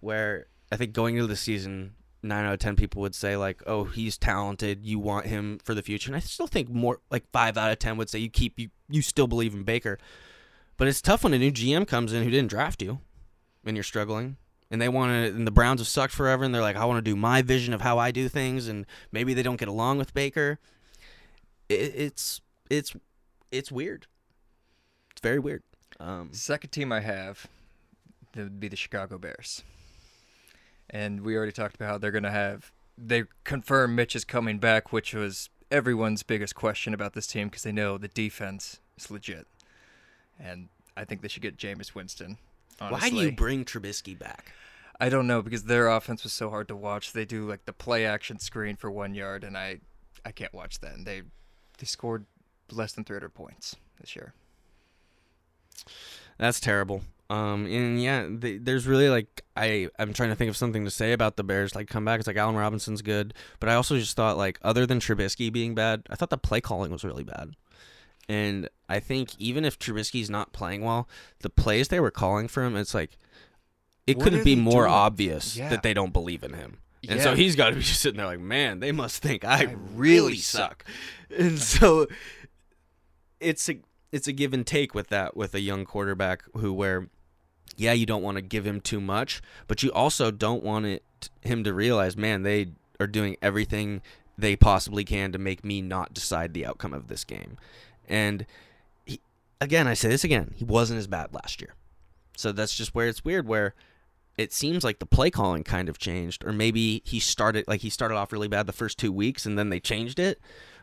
where 0.00 0.46
I 0.70 0.76
think 0.76 0.92
going 0.92 1.16
into 1.16 1.28
the 1.28 1.36
season, 1.36 1.94
nine 2.22 2.44
out 2.44 2.52
of 2.54 2.58
ten 2.58 2.76
people 2.76 3.00
would 3.02 3.14
say 3.14 3.36
like, 3.36 3.62
"Oh, 3.66 3.84
he's 3.84 4.18
talented. 4.18 4.84
You 4.84 4.98
want 4.98 5.26
him 5.26 5.60
for 5.64 5.74
the 5.74 5.82
future." 5.82 6.08
And 6.08 6.16
I 6.16 6.20
still 6.20 6.46
think 6.46 6.68
more 6.68 6.98
like 7.10 7.30
five 7.32 7.56
out 7.56 7.70
of 7.70 7.78
ten 7.78 7.96
would 7.96 8.10
say 8.10 8.18
you 8.18 8.30
keep 8.30 8.58
you 8.58 8.70
you 8.88 9.02
still 9.02 9.26
believe 9.26 9.54
in 9.54 9.62
Baker. 9.62 9.98
But 10.76 10.88
it's 10.88 11.00
tough 11.00 11.22
when 11.22 11.32
a 11.32 11.38
new 11.38 11.52
GM 11.52 11.86
comes 11.86 12.12
in 12.12 12.24
who 12.24 12.30
didn't 12.30 12.50
draft 12.50 12.82
you, 12.82 13.00
and 13.64 13.76
you're 13.76 13.84
struggling. 13.84 14.36
And 14.72 14.80
they 14.80 14.88
want 14.88 15.12
to, 15.12 15.36
and 15.36 15.46
the 15.46 15.52
Browns 15.52 15.80
have 15.80 15.86
sucked 15.86 16.14
forever, 16.14 16.42
and 16.42 16.54
they're 16.54 16.62
like, 16.62 16.76
I 16.76 16.86
want 16.86 16.96
to 16.96 17.08
do 17.08 17.14
my 17.14 17.42
vision 17.42 17.74
of 17.74 17.82
how 17.82 17.98
I 17.98 18.10
do 18.10 18.26
things, 18.28 18.68
and 18.68 18.86
maybe 19.12 19.34
they 19.34 19.42
don't 19.42 19.60
get 19.60 19.68
along 19.68 19.98
with 19.98 20.14
Baker. 20.14 20.58
It, 21.68 21.92
it's 21.94 22.40
it's 22.70 22.96
it's 23.52 23.70
weird. 23.70 24.06
It's 25.10 25.20
very 25.20 25.38
weird. 25.38 25.62
Um, 26.00 26.30
Second 26.32 26.70
team 26.70 26.90
I 26.90 27.00
have 27.00 27.46
that 28.32 28.44
would 28.44 28.60
be 28.60 28.68
the 28.68 28.76
Chicago 28.76 29.18
Bears. 29.18 29.62
And 30.88 31.20
we 31.20 31.36
already 31.36 31.52
talked 31.52 31.74
about 31.74 31.88
how 31.88 31.98
they're 31.98 32.10
going 32.10 32.22
to 32.22 32.30
have. 32.30 32.72
They 32.96 33.24
confirm 33.44 33.94
Mitch 33.94 34.16
is 34.16 34.24
coming 34.24 34.58
back, 34.58 34.90
which 34.90 35.14
was 35.14 35.50
everyone's 35.70 36.22
biggest 36.22 36.54
question 36.54 36.92
about 36.92 37.12
this 37.12 37.26
team 37.26 37.48
because 37.48 37.62
they 37.62 37.72
know 37.72 37.98
the 37.98 38.08
defense 38.08 38.80
is 38.96 39.10
legit. 39.10 39.46
And 40.38 40.68
I 40.96 41.04
think 41.04 41.22
they 41.22 41.28
should 41.28 41.42
get 41.42 41.56
Jameis 41.56 41.94
Winston. 41.94 42.38
Honestly. 42.82 43.10
why 43.10 43.10
do 43.10 43.16
you 43.26 43.32
bring 43.32 43.64
Trubisky 43.64 44.18
back? 44.18 44.52
I 45.00 45.08
don't 45.08 45.26
know 45.26 45.42
because 45.42 45.64
their 45.64 45.88
offense 45.88 46.22
was 46.22 46.32
so 46.32 46.50
hard 46.50 46.68
to 46.68 46.76
watch. 46.76 47.12
They 47.12 47.24
do 47.24 47.48
like 47.48 47.64
the 47.64 47.72
play 47.72 48.06
action 48.06 48.38
screen 48.38 48.76
for 48.76 48.90
one 48.90 49.14
yard, 49.14 49.44
and 49.44 49.56
I, 49.56 49.78
I 50.24 50.32
can't 50.32 50.52
watch 50.54 50.80
that. 50.80 50.94
And 50.94 51.06
they, 51.06 51.22
they 51.78 51.86
scored 51.86 52.26
less 52.70 52.92
than 52.92 53.04
300 53.04 53.30
points 53.30 53.76
this 54.00 54.14
year. 54.14 54.34
That's 56.38 56.60
terrible. 56.60 57.02
Um, 57.30 57.66
and 57.66 58.02
yeah, 58.02 58.26
they, 58.28 58.58
there's 58.58 58.86
really 58.86 59.08
like 59.08 59.42
I 59.56 59.88
I'm 59.98 60.12
trying 60.12 60.28
to 60.28 60.34
think 60.34 60.50
of 60.50 60.56
something 60.56 60.84
to 60.84 60.90
say 60.90 61.12
about 61.12 61.36
the 61.36 61.44
Bears 61.44 61.74
like 61.74 61.88
comeback. 61.88 62.18
It's 62.20 62.26
like 62.26 62.36
Allen 62.36 62.56
Robinson's 62.56 63.00
good, 63.00 63.32
but 63.58 63.70
I 63.70 63.74
also 63.74 63.98
just 63.98 64.14
thought 64.16 64.36
like 64.36 64.58
other 64.62 64.84
than 64.84 65.00
Trubisky 65.00 65.50
being 65.50 65.74
bad, 65.74 66.02
I 66.10 66.14
thought 66.14 66.30
the 66.30 66.36
play 66.36 66.60
calling 66.60 66.92
was 66.92 67.04
really 67.04 67.24
bad. 67.24 67.56
And 68.28 68.68
I 68.88 69.00
think 69.00 69.38
even 69.38 69.64
if 69.64 69.78
Trubisky's 69.78 70.30
not 70.30 70.52
playing 70.52 70.82
well, 70.82 71.08
the 71.40 71.50
plays 71.50 71.88
they 71.88 72.00
were 72.00 72.10
calling 72.10 72.48
for 72.48 72.62
him, 72.64 72.76
it's 72.76 72.94
like 72.94 73.18
it 74.06 74.16
What 74.16 74.24
couldn't 74.24 74.44
be 74.44 74.56
more 74.56 74.82
doing? 74.82 74.92
obvious 74.94 75.56
Yeah. 75.56 75.68
that 75.70 75.82
they 75.82 75.94
don't 75.94 76.12
believe 76.12 76.42
in 76.42 76.54
him. 76.54 76.78
And 77.08 77.20
so 77.20 77.34
he's 77.34 77.56
got 77.56 77.70
to 77.70 77.76
be 77.76 77.82
sitting 77.82 78.18
there 78.18 78.26
like, 78.26 78.40
man, 78.40 78.78
they 78.80 78.92
must 78.92 79.22
think 79.22 79.44
I, 79.44 79.58
I 79.58 79.62
really 79.94 80.22
really 80.22 80.36
suck. 80.36 80.84
And 81.36 81.58
so 81.72 82.06
it's 83.40 83.68
a 83.68 83.76
it's 84.12 84.28
a 84.28 84.32
give 84.32 84.52
and 84.52 84.66
take 84.66 84.94
with 84.94 85.08
that 85.08 85.36
with 85.36 85.54
a 85.54 85.60
young 85.60 85.84
quarterback 85.84 86.42
who 86.56 86.72
where 86.72 87.08
yeah, 87.76 87.92
you 87.92 88.04
don't 88.04 88.22
want 88.22 88.36
to 88.36 88.42
give 88.42 88.66
him 88.66 88.80
too 88.80 89.00
much, 89.00 89.40
but 89.66 89.82
you 89.82 89.90
also 89.92 90.30
don't 90.30 90.62
want 90.62 90.84
it 90.86 91.02
him 91.40 91.64
to 91.64 91.72
realize, 91.72 92.16
man, 92.16 92.42
they 92.42 92.72
are 93.00 93.06
doing 93.06 93.36
everything 93.40 94.02
they 94.36 94.56
possibly 94.56 95.04
can 95.04 95.32
to 95.32 95.38
make 95.38 95.64
me 95.64 95.80
not 95.80 96.12
decide 96.12 96.52
the 96.52 96.66
outcome 96.66 96.92
of 96.92 97.08
this 97.08 97.24
game. 97.24 97.56
And 98.12 98.44
he, 99.06 99.20
again, 99.60 99.88
I 99.88 99.94
say 99.94 100.08
this 100.08 100.22
again, 100.22 100.52
he 100.54 100.64
wasn't 100.64 100.98
as 100.98 101.06
bad 101.06 101.32
last 101.32 101.60
year. 101.60 101.74
So 102.36 102.52
that's 102.52 102.74
just 102.74 102.94
where 102.94 103.08
it's 103.08 103.24
weird 103.24 103.48
where 103.48 103.74
it 104.36 104.52
seems 104.52 104.84
like 104.84 104.98
the 104.98 105.06
play 105.06 105.30
calling 105.30 105.64
kind 105.64 105.88
of 105.88 105.98
changed 105.98 106.44
or 106.44 106.52
maybe 106.52 107.02
he 107.04 107.20
started 107.20 107.66
like 107.68 107.80
he 107.80 107.90
started 107.90 108.16
off 108.16 108.32
really 108.32 108.48
bad 108.48 108.66
the 108.66 108.72
first 108.72 108.98
2 108.98 109.12
weeks 109.12 109.44
and 109.46 109.58
then 109.58 109.70
they 109.70 109.80
changed 109.80 110.18
it. 110.18 110.40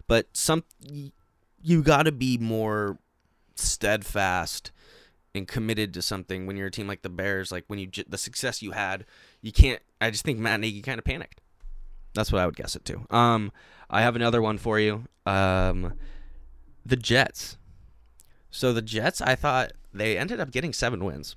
But 0.08 0.28
some 0.34 0.64
you 1.62 1.84
got 1.84 2.04
to 2.04 2.12
be 2.12 2.38
more 2.38 2.98
steadfast 3.56 4.72
and 5.36 5.48
committed 5.48 5.94
to 5.94 6.02
something 6.02 6.48
when 6.48 6.58
you're 6.58 6.68
a 6.68 6.72
team 6.72 6.88
like 6.88 7.02
the 7.02 7.10
Bears. 7.10 7.52
Like 7.52 7.66
when 7.68 7.80
you 7.80 7.90
the 8.08 8.18
success 8.18 8.62
you 8.62 8.72
had, 8.72 9.06
you 9.42 9.52
can't. 9.52 9.82
I 10.02 10.10
just 10.10 10.26
think 10.26 10.40
Matt 10.40 10.60
Nagy 10.60 10.82
kind 10.82 11.00
of 11.00 11.06
panicked. 11.06 11.42
That's 12.14 12.32
what 12.32 12.42
I 12.42 12.46
would 12.46 12.56
guess 12.56 12.76
it 12.76 12.86
to. 12.86 13.06
Um, 13.16 13.52
I 13.90 14.02
have 14.02 14.16
another 14.16 14.42
one 14.42 14.58
for 14.58 14.80
you. 14.80 15.06
Um, 15.26 15.94
the 16.90 16.96
Jets. 16.96 17.58
So 18.50 18.74
the 18.74 18.82
Jets, 18.82 19.22
I 19.22 19.36
thought 19.36 19.72
they 19.94 20.18
ended 20.18 20.40
up 20.40 20.52
getting 20.52 20.74
seven 20.74 21.04
wins. 21.04 21.36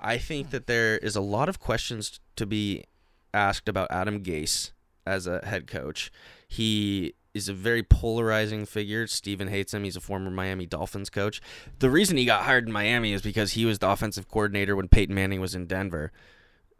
I 0.00 0.18
think 0.18 0.50
that 0.50 0.66
there 0.66 0.98
is 0.98 1.14
a 1.14 1.20
lot 1.20 1.48
of 1.48 1.60
questions 1.60 2.18
to 2.36 2.46
be 2.46 2.84
asked 3.32 3.68
about 3.68 3.90
Adam 3.90 4.22
Gase 4.22 4.72
as 5.06 5.26
a 5.26 5.44
head 5.44 5.66
coach. 5.66 6.10
He 6.48 7.14
is 7.34 7.48
a 7.48 7.54
very 7.54 7.82
polarizing 7.82 8.66
figure. 8.66 9.06
Steven 9.06 9.48
hates 9.48 9.72
him. 9.72 9.84
He's 9.84 9.96
a 9.96 10.00
former 10.00 10.30
Miami 10.30 10.66
Dolphins 10.66 11.08
coach. 11.08 11.40
The 11.78 11.90
reason 11.90 12.16
he 12.16 12.24
got 12.24 12.44
hired 12.44 12.66
in 12.66 12.72
Miami 12.72 13.12
is 13.12 13.22
because 13.22 13.52
he 13.52 13.64
was 13.64 13.78
the 13.78 13.88
offensive 13.88 14.28
coordinator 14.28 14.76
when 14.76 14.88
Peyton 14.88 15.14
Manning 15.14 15.40
was 15.40 15.54
in 15.54 15.66
Denver. 15.66 16.12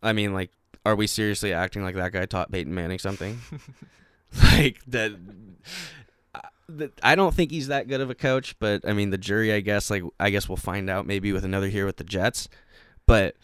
I 0.03 0.13
mean, 0.13 0.35
like, 0.35 0.51
are 0.85 0.97
we 0.97 1.07
seriously 1.07 1.53
acting 1.53 1.83
like 1.83 1.95
that 1.95 2.13
guy 2.13 2.27
taught 2.27 2.51
Peyton 2.51 2.75
Manning 2.75 2.99
something? 2.99 3.41
like 4.53 4.81
that. 4.89 5.13
That- 6.79 7.01
I 7.03 7.15
don't 7.15 7.35
think 7.35 7.51
he's 7.51 7.69
that 7.69 7.89
good 7.89 8.01
of 8.01 8.11
a 8.11 8.15
coach, 8.15 8.57
but 8.59 8.87
I 8.87 8.93
mean 8.93 9.11
the 9.11 9.19
jury. 9.19 9.53
I 9.53 9.61
guess 9.61 9.91
like 9.91 10.03
I 10.19 10.31
guess 10.31 10.49
we'll 10.49 10.57
find 10.57 10.89
out 10.91 11.07
maybe 11.07 11.33
with 11.33 11.45
another 11.45 11.69
here 11.69 11.87
with 11.87 11.97
the 11.97 12.05
Jets. 12.05 12.49
But 13.07 13.37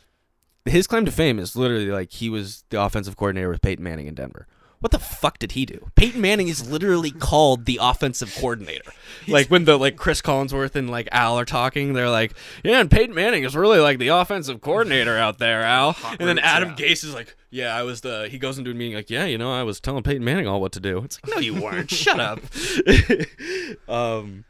his 0.64 0.86
claim 0.86 1.04
to 1.04 1.12
fame 1.12 1.38
is 1.38 1.56
literally 1.56 1.90
like 1.90 2.12
he 2.12 2.28
was 2.30 2.64
the 2.70 2.80
offensive 2.80 3.16
coordinator 3.16 3.48
with 3.48 3.62
Peyton 3.62 3.82
Manning 3.84 4.06
in 4.06 4.14
Denver. 4.14 4.46
What 4.80 4.92
the 4.92 5.00
fuck 5.00 5.40
did 5.40 5.52
he 5.52 5.66
do? 5.66 5.90
Peyton 5.96 6.20
Manning 6.20 6.46
is 6.46 6.70
literally 6.70 7.10
called 7.10 7.64
the 7.64 7.80
offensive 7.82 8.32
coordinator. 8.36 8.92
Like 9.26 9.48
when 9.48 9.64
the 9.64 9.76
like 9.76 9.96
Chris 9.96 10.22
Collinsworth 10.22 10.76
and 10.76 10.88
like 10.88 11.08
Al 11.10 11.38
are 11.38 11.44
talking, 11.44 11.94
they're 11.94 12.08
like, 12.08 12.32
"Yeah, 12.62 12.80
and 12.80 12.88
Peyton 12.88 13.14
Manning 13.14 13.42
is 13.42 13.56
really 13.56 13.80
like 13.80 13.98
the 13.98 14.08
offensive 14.08 14.60
coordinator 14.60 15.18
out 15.18 15.38
there, 15.38 15.62
Al." 15.62 15.96
And 16.20 16.28
then 16.28 16.38
Adam 16.38 16.70
Al. 16.70 16.76
Gase 16.76 17.04
is 17.04 17.12
like, 17.12 17.36
"Yeah, 17.50 17.74
I 17.74 17.82
was 17.82 18.02
the." 18.02 18.28
He 18.30 18.38
goes 18.38 18.58
into 18.58 18.70
a 18.70 18.74
meeting 18.74 18.94
like, 18.94 19.10
"Yeah, 19.10 19.24
you 19.24 19.36
know, 19.36 19.52
I 19.52 19.64
was 19.64 19.80
telling 19.80 20.02
Peyton 20.04 20.24
Manning 20.24 20.46
all 20.46 20.60
what 20.60 20.72
to 20.72 20.80
do." 20.80 20.98
It's 20.98 21.18
like, 21.22 21.34
"No, 21.34 21.40
you 21.40 21.60
weren't. 21.60 21.90
Shut 21.90 22.20
up." 22.20 22.38
um, 23.88 24.44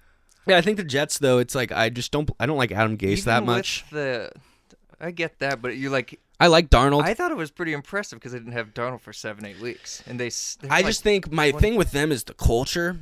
yeah, 0.47 0.59
I 0.59 0.61
think 0.61 0.77
the 0.77 0.85
Jets 0.85 1.19
though. 1.19 1.39
It's 1.39 1.55
like 1.55 1.73
I 1.73 1.89
just 1.89 2.13
don't. 2.13 2.31
I 2.39 2.47
don't 2.47 2.59
like 2.59 2.73
Adam 2.73 2.99
Gase 2.99 3.19
Even 3.19 3.25
that 3.25 3.43
with 3.43 3.47
much. 3.47 3.85
The, 3.91 4.31
I 5.01 5.11
get 5.11 5.39
that, 5.39 5.63
but 5.63 5.77
you're 5.77 5.91
like. 5.91 6.21
I 6.41 6.47
like 6.47 6.71
Darnold. 6.71 7.03
I 7.03 7.15
thought 7.15 7.31
it 7.31 7.37
was 7.37 7.51
pretty 7.51 7.73
impressive 7.73 8.19
because 8.19 8.33
they 8.33 8.39
didn't 8.39 8.53
have 8.53 8.73
Darnold 8.73 9.01
for 9.01 9.13
seven, 9.13 9.45
eight 9.45 9.61
weeks, 9.61 10.03
and 10.07 10.21
they. 10.21 10.29
they 10.61 10.69
I 10.69 10.77
like, 10.77 10.87
just 10.87 11.03
think 11.03 11.33
my 11.33 11.53
thing 11.53 11.75
with 11.75 11.91
them 11.91 12.13
is 12.13 12.25
the 12.25 12.35
culture. 12.35 13.01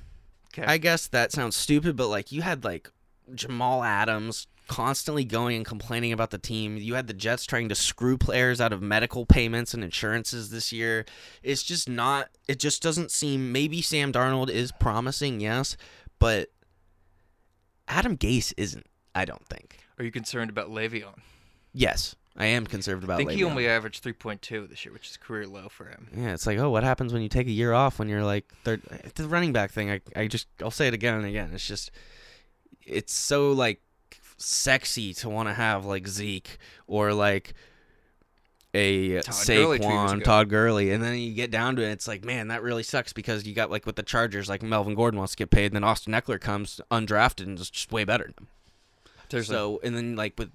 okay. 0.53 0.67
I 0.67 0.79
guess 0.79 1.07
that 1.09 1.33
sounds 1.33 1.57
stupid, 1.57 1.97
but 1.97 2.09
like 2.09 2.33
you 2.33 2.43
had 2.43 2.65
like 2.65 2.91
Jamal 3.35 3.85
Adams 3.85 4.47
constantly 4.69 5.25
going 5.25 5.57
and 5.57 5.65
complaining 5.65 6.13
about 6.13 6.31
the 6.31 6.39
team. 6.39 6.77
You 6.77 6.95
had 6.95 7.07
the 7.07 7.15
Jets 7.15 7.45
trying 7.45 7.69
to 7.69 7.75
screw 7.75 8.19
players 8.19 8.61
out 8.61 8.73
of 8.73 8.83
medical 8.83 9.27
payments 9.27 9.75
and 9.75 9.85
insurances 9.85 10.51
this 10.51 10.73
year. 10.73 11.05
It's 11.43 11.63
just 11.63 11.89
not 11.89 12.31
it 12.49 12.59
just 12.59 12.83
doesn't 12.83 13.11
seem 13.11 13.53
maybe 13.53 13.83
Sam 13.83 14.13
Darnold 14.13 14.51
is 14.51 14.73
promising, 14.73 15.41
yes, 15.41 15.77
but 16.19 16.49
Adam 17.89 18.17
Gase 18.17 18.53
isn't, 18.57 18.87
I 19.15 19.25
don't 19.25 19.47
think. 19.47 19.79
Are 19.99 20.05
you 20.05 20.11
concerned 20.11 20.51
about 20.51 20.71
Le'Veon? 20.71 21.21
Yes, 21.73 22.17
I 22.37 22.47
am 22.47 22.67
concerned 22.67 23.03
about 23.03 23.15
I 23.15 23.17
think 23.19 23.31
he 23.31 23.45
only 23.45 23.67
averaged 23.67 24.05
3.2 24.05 24.69
this 24.69 24.85
year, 24.85 24.93
which 24.93 25.09
is 25.09 25.17
career 25.17 25.47
low 25.47 25.69
for 25.69 25.87
him. 25.87 26.09
Yeah, 26.15 26.35
it's 26.35 26.47
like, 26.47 26.59
oh, 26.59 26.71
what 26.71 26.85
happens 26.85 27.13
when 27.13 27.23
you 27.23 27.29
take 27.29 27.47
a 27.47 27.53
year 27.53 27.73
off 27.73 27.99
when 27.99 28.09
you're 28.09 28.25
like 28.25 28.45
third? 28.63 28.83
The 29.15 29.27
running 29.27 29.53
back 29.53 29.71
thing, 29.71 29.91
I, 29.91 30.01
I 30.15 30.27
just, 30.27 30.47
I'll 30.63 30.71
say 30.71 30.87
it 30.87 30.95
again 30.95 31.15
and 31.15 31.25
again. 31.25 31.51
It's 31.55 31.67
just, 31.67 31.91
it's 32.85 33.13
so 33.13 33.53
like 33.53 33.81
sexy 34.37 35.15
to 35.15 35.31
want 35.31 35.49
to 35.49 35.55
have 35.55 35.87
like 35.87 36.07
Zeke 36.07 36.59
or 36.87 37.15
like 37.15 37.55
a 38.75 39.21
Todd 39.23 39.35
Saquon. 39.35 40.23
Todd 40.23 40.51
Gurley, 40.51 40.93
and 40.93 41.03
then 41.03 41.17
you 41.17 41.33
get 41.33 41.51
down 41.51 41.77
to 41.77 41.83
it, 41.83 41.91
it's 41.93 42.07
like, 42.07 42.23
man, 42.23 42.49
that 42.49 42.63
really 42.63 42.83
sucks 42.83 43.15
because 43.15 43.47
you 43.47 43.55
got 43.55 43.71
like 43.71 43.87
with 43.87 43.97
the 43.97 44.03
Chargers, 44.03 44.51
like 44.51 44.63
Melvin 44.63 44.95
Gordon 44.95 45.19
wants 45.19 45.33
to 45.33 45.39
get 45.39 45.51
paid, 45.51 45.67
and 45.67 45.77
then 45.77 45.85
Austin 45.85 46.13
Ekeler 46.13 46.39
comes 46.39 46.83
undrafted 46.91 47.45
and 47.45 47.59
is 47.59 47.71
just 47.71 47.91
way 47.91 48.05
better 48.05 48.25
than 48.25 48.35
him. 48.39 48.49
Seriously. 49.31 49.55
So 49.55 49.81
and 49.83 49.97
then 49.97 50.17
like 50.17 50.35
with 50.39 50.51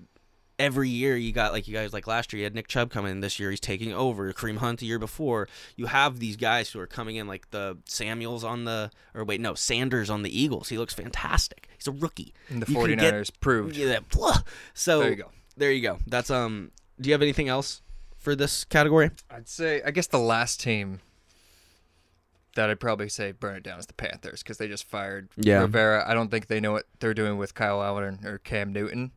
every 0.61 0.89
year 0.89 1.15
you 1.17 1.31
got 1.31 1.51
like 1.51 1.67
you 1.67 1.73
guys 1.73 1.91
like 1.93 2.07
last 2.07 2.31
year 2.31 2.39
you 2.39 2.43
had 2.45 2.55
Nick 2.55 2.67
Chubb 2.67 2.89
come 2.91 3.05
in 3.05 3.19
this 3.19 3.39
year 3.39 3.49
he's 3.49 3.59
taking 3.59 3.91
over 3.93 4.31
Kareem 4.33 4.57
Hunt 4.57 4.79
the 4.79 4.85
year 4.85 4.99
before 4.99 5.47
you 5.75 5.87
have 5.87 6.19
these 6.19 6.35
guys 6.37 6.69
who 6.69 6.79
are 6.79 6.87
coming 6.87 7.15
in 7.15 7.27
like 7.27 7.49
the 7.51 7.77
Samuels 7.85 8.43
on 8.43 8.65
the 8.65 8.91
or 9.13 9.23
wait 9.25 9.41
no 9.41 9.53
Sanders 9.55 10.09
on 10.09 10.21
the 10.23 10.39
Eagles 10.41 10.69
he 10.69 10.77
looks 10.77 10.93
fantastic 10.93 11.67
he's 11.77 11.87
a 11.87 11.91
rookie 11.91 12.33
And 12.49 12.61
the 12.61 12.71
You 12.71 12.77
can 12.85 12.97
get- 12.97 13.13
49ers 13.13 13.31
proved. 13.39 13.75
yeah, 13.75 13.99
blah. 14.11 14.37
so 14.73 14.99
There 14.99 15.09
you 15.09 15.15
go. 15.15 15.31
there 15.57 15.71
you 15.71 15.81
go 15.81 15.97
that's 16.07 16.29
um 16.29 16.71
do 16.99 17.09
you 17.09 17.13
have 17.13 17.21
anything 17.21 17.49
else 17.49 17.81
for 18.17 18.35
this 18.35 18.63
category 18.63 19.09
I'd 19.29 19.47
say, 19.49 19.81
I 19.83 19.89
guess 19.91 20.05
the 20.07 20.19
last 20.19 20.59
team 20.61 20.99
that 22.55 22.69
I'd 22.69 22.79
probably 22.79 23.07
say 23.09 23.31
burn 23.31 23.55
it 23.55 23.63
down 23.63 23.79
is 23.79 23.85
the 23.85 23.93
Panthers 23.93 24.43
because 24.43 24.57
they 24.57 24.67
just 24.67 24.83
fired 24.83 25.29
Yeah. 25.37 25.61
Rivera. 25.61 26.03
I 26.07 26.13
don't 26.13 26.29
think 26.29 26.47
they 26.47 26.59
know 26.59 26.73
what 26.73 26.85
they're 26.99 27.13
doing 27.13 27.37
with 27.37 27.53
Kyle 27.55 27.81
Allen 27.81 28.19
or 28.25 28.39
Cam 28.39 28.73
Newton. 28.73 29.11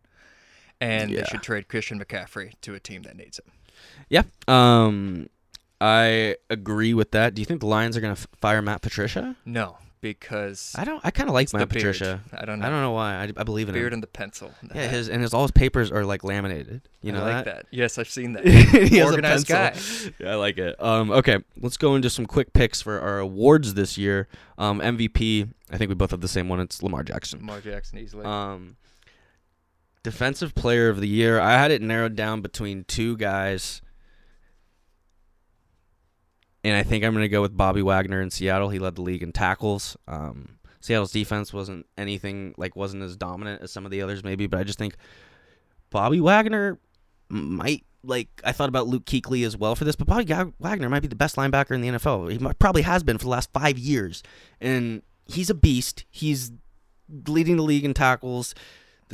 And 0.84 1.10
Yeah. 1.10 1.20
they 1.20 1.24
should 1.26 1.42
trade 1.42 1.68
Christian 1.68 1.98
McCaffrey 2.02 2.52
to 2.62 2.74
a 2.74 2.80
team 2.80 3.02
that 3.02 3.16
needs 3.16 3.38
him. 3.38 3.46
yeah 4.08 4.22
um 4.48 5.28
I 5.80 6.36
agree 6.50 6.94
with 6.94 7.10
that 7.12 7.34
do 7.34 7.42
you 7.42 7.46
think 7.46 7.60
the 7.60 7.66
Lions 7.66 7.96
are 7.96 8.00
gonna 8.00 8.12
f- 8.12 8.26
fire 8.40 8.62
Matt 8.62 8.80
Patricia 8.82 9.36
No, 9.44 9.76
because 10.00 10.72
I 10.78 10.84
don't 10.84 11.00
I 11.04 11.10
kind 11.10 11.28
of 11.28 11.34
like 11.34 11.52
Matt. 11.52 11.68
Patricia 11.68 12.20
I 12.32 12.44
don't 12.44 12.58
know. 12.60 12.66
I 12.66 12.70
don't 12.70 12.80
know 12.80 12.92
why 12.92 13.14
I, 13.16 13.22
I 13.36 13.42
believe 13.42 13.68
in 13.68 13.74
him 13.74 13.80
Beard 13.80 13.92
and 13.92 14.02
the 14.02 14.06
pencil. 14.06 14.52
The 14.62 14.74
Yeah, 14.78 14.88
his 14.88 15.08
and 15.08 15.20
his 15.22 15.34
all 15.34 15.42
his 15.42 15.50
papers 15.50 15.90
are 15.90 16.04
like 16.04 16.22
laminated. 16.24 16.82
You 17.02 17.12
know 17.12 17.24
I 17.24 17.34
like 17.36 17.44
that? 17.46 17.56
that? 17.56 17.66
Yes, 17.70 17.98
I've 17.98 18.08
seen 18.08 18.34
that. 18.34 18.46
He 18.92 18.98
has 18.98 19.08
a 19.08 19.12
Organized 19.12 19.46
guy. 19.48 19.70
pencil. 19.70 20.12
Yeah, 20.20 20.32
I 20.32 20.34
like 20.36 20.58
it. 20.58 20.80
Um, 20.82 21.10
okay, 21.10 21.38
let's 21.60 21.76
go 21.76 21.94
into 21.96 22.08
some 22.10 22.26
quick 22.26 22.52
picks 22.52 22.80
for 22.80 23.00
our 23.00 23.18
awards 23.18 23.74
this 23.74 23.98
year. 23.98 24.28
Um, 24.58 24.80
MVP, 24.80 25.48
I 25.72 25.76
think 25.78 25.88
we 25.88 25.94
both 25.94 26.10
have 26.12 26.20
the 26.20 26.28
same 26.28 26.48
one. 26.48 26.60
It's 26.60 26.82
Lamar 26.82 27.02
Jackson. 27.02 27.40
Lamar 27.40 27.60
Jackson 27.60 27.98
easily. 27.98 28.24
Um, 28.24 28.76
defensive 30.04 30.54
player 30.54 30.88
of 30.88 31.00
the 31.00 31.08
year, 31.08 31.40
I 31.40 31.54
had 31.54 31.72
it 31.72 31.82
narrowed 31.82 32.14
down 32.14 32.42
between 32.42 32.84
two 32.84 33.16
guys, 33.16 33.82
and 36.62 36.76
I 36.76 36.84
think 36.84 37.02
I'm 37.02 37.12
going 37.12 37.24
to 37.24 37.28
go 37.28 37.42
with 37.42 37.56
Bobby 37.56 37.82
Wagner 37.82 38.20
in 38.20 38.30
Seattle. 38.30 38.68
He 38.68 38.78
led 38.78 38.94
the 38.94 39.02
league 39.02 39.22
in 39.22 39.32
tackles. 39.32 39.96
Um, 40.06 40.58
Seattle's 40.80 41.10
defense 41.10 41.52
wasn't 41.52 41.86
anything 41.98 42.54
like 42.56 42.76
wasn't 42.76 43.02
as 43.02 43.16
dominant 43.16 43.62
as 43.62 43.72
some 43.72 43.84
of 43.84 43.90
the 43.90 44.02
others 44.02 44.22
maybe, 44.22 44.46
but 44.46 44.60
I 44.60 44.64
just 44.64 44.78
think 44.78 44.94
Bobby 45.90 46.20
Wagner 46.20 46.78
might 47.28 47.84
like 48.04 48.28
I 48.44 48.52
thought 48.52 48.68
about 48.68 48.86
Luke 48.86 49.06
Kuechly 49.06 49.46
as 49.46 49.56
well 49.56 49.74
for 49.74 49.84
this, 49.84 49.96
but 49.96 50.06
Bobby 50.06 50.32
Wagner 50.60 50.90
might 50.90 51.00
be 51.00 51.08
the 51.08 51.16
best 51.16 51.36
linebacker 51.36 51.72
in 51.72 51.80
the 51.80 51.88
NFL. 51.88 52.30
He 52.30 52.54
probably 52.58 52.82
has 52.82 53.02
been 53.02 53.16
for 53.16 53.24
the 53.24 53.30
last 53.30 53.50
five 53.54 53.78
years, 53.78 54.22
and 54.60 55.02
he's 55.24 55.48
a 55.48 55.54
beast. 55.54 56.04
He's 56.10 56.52
leading 57.26 57.56
the 57.56 57.62
league 57.62 57.84
in 57.84 57.94
tackles. 57.94 58.54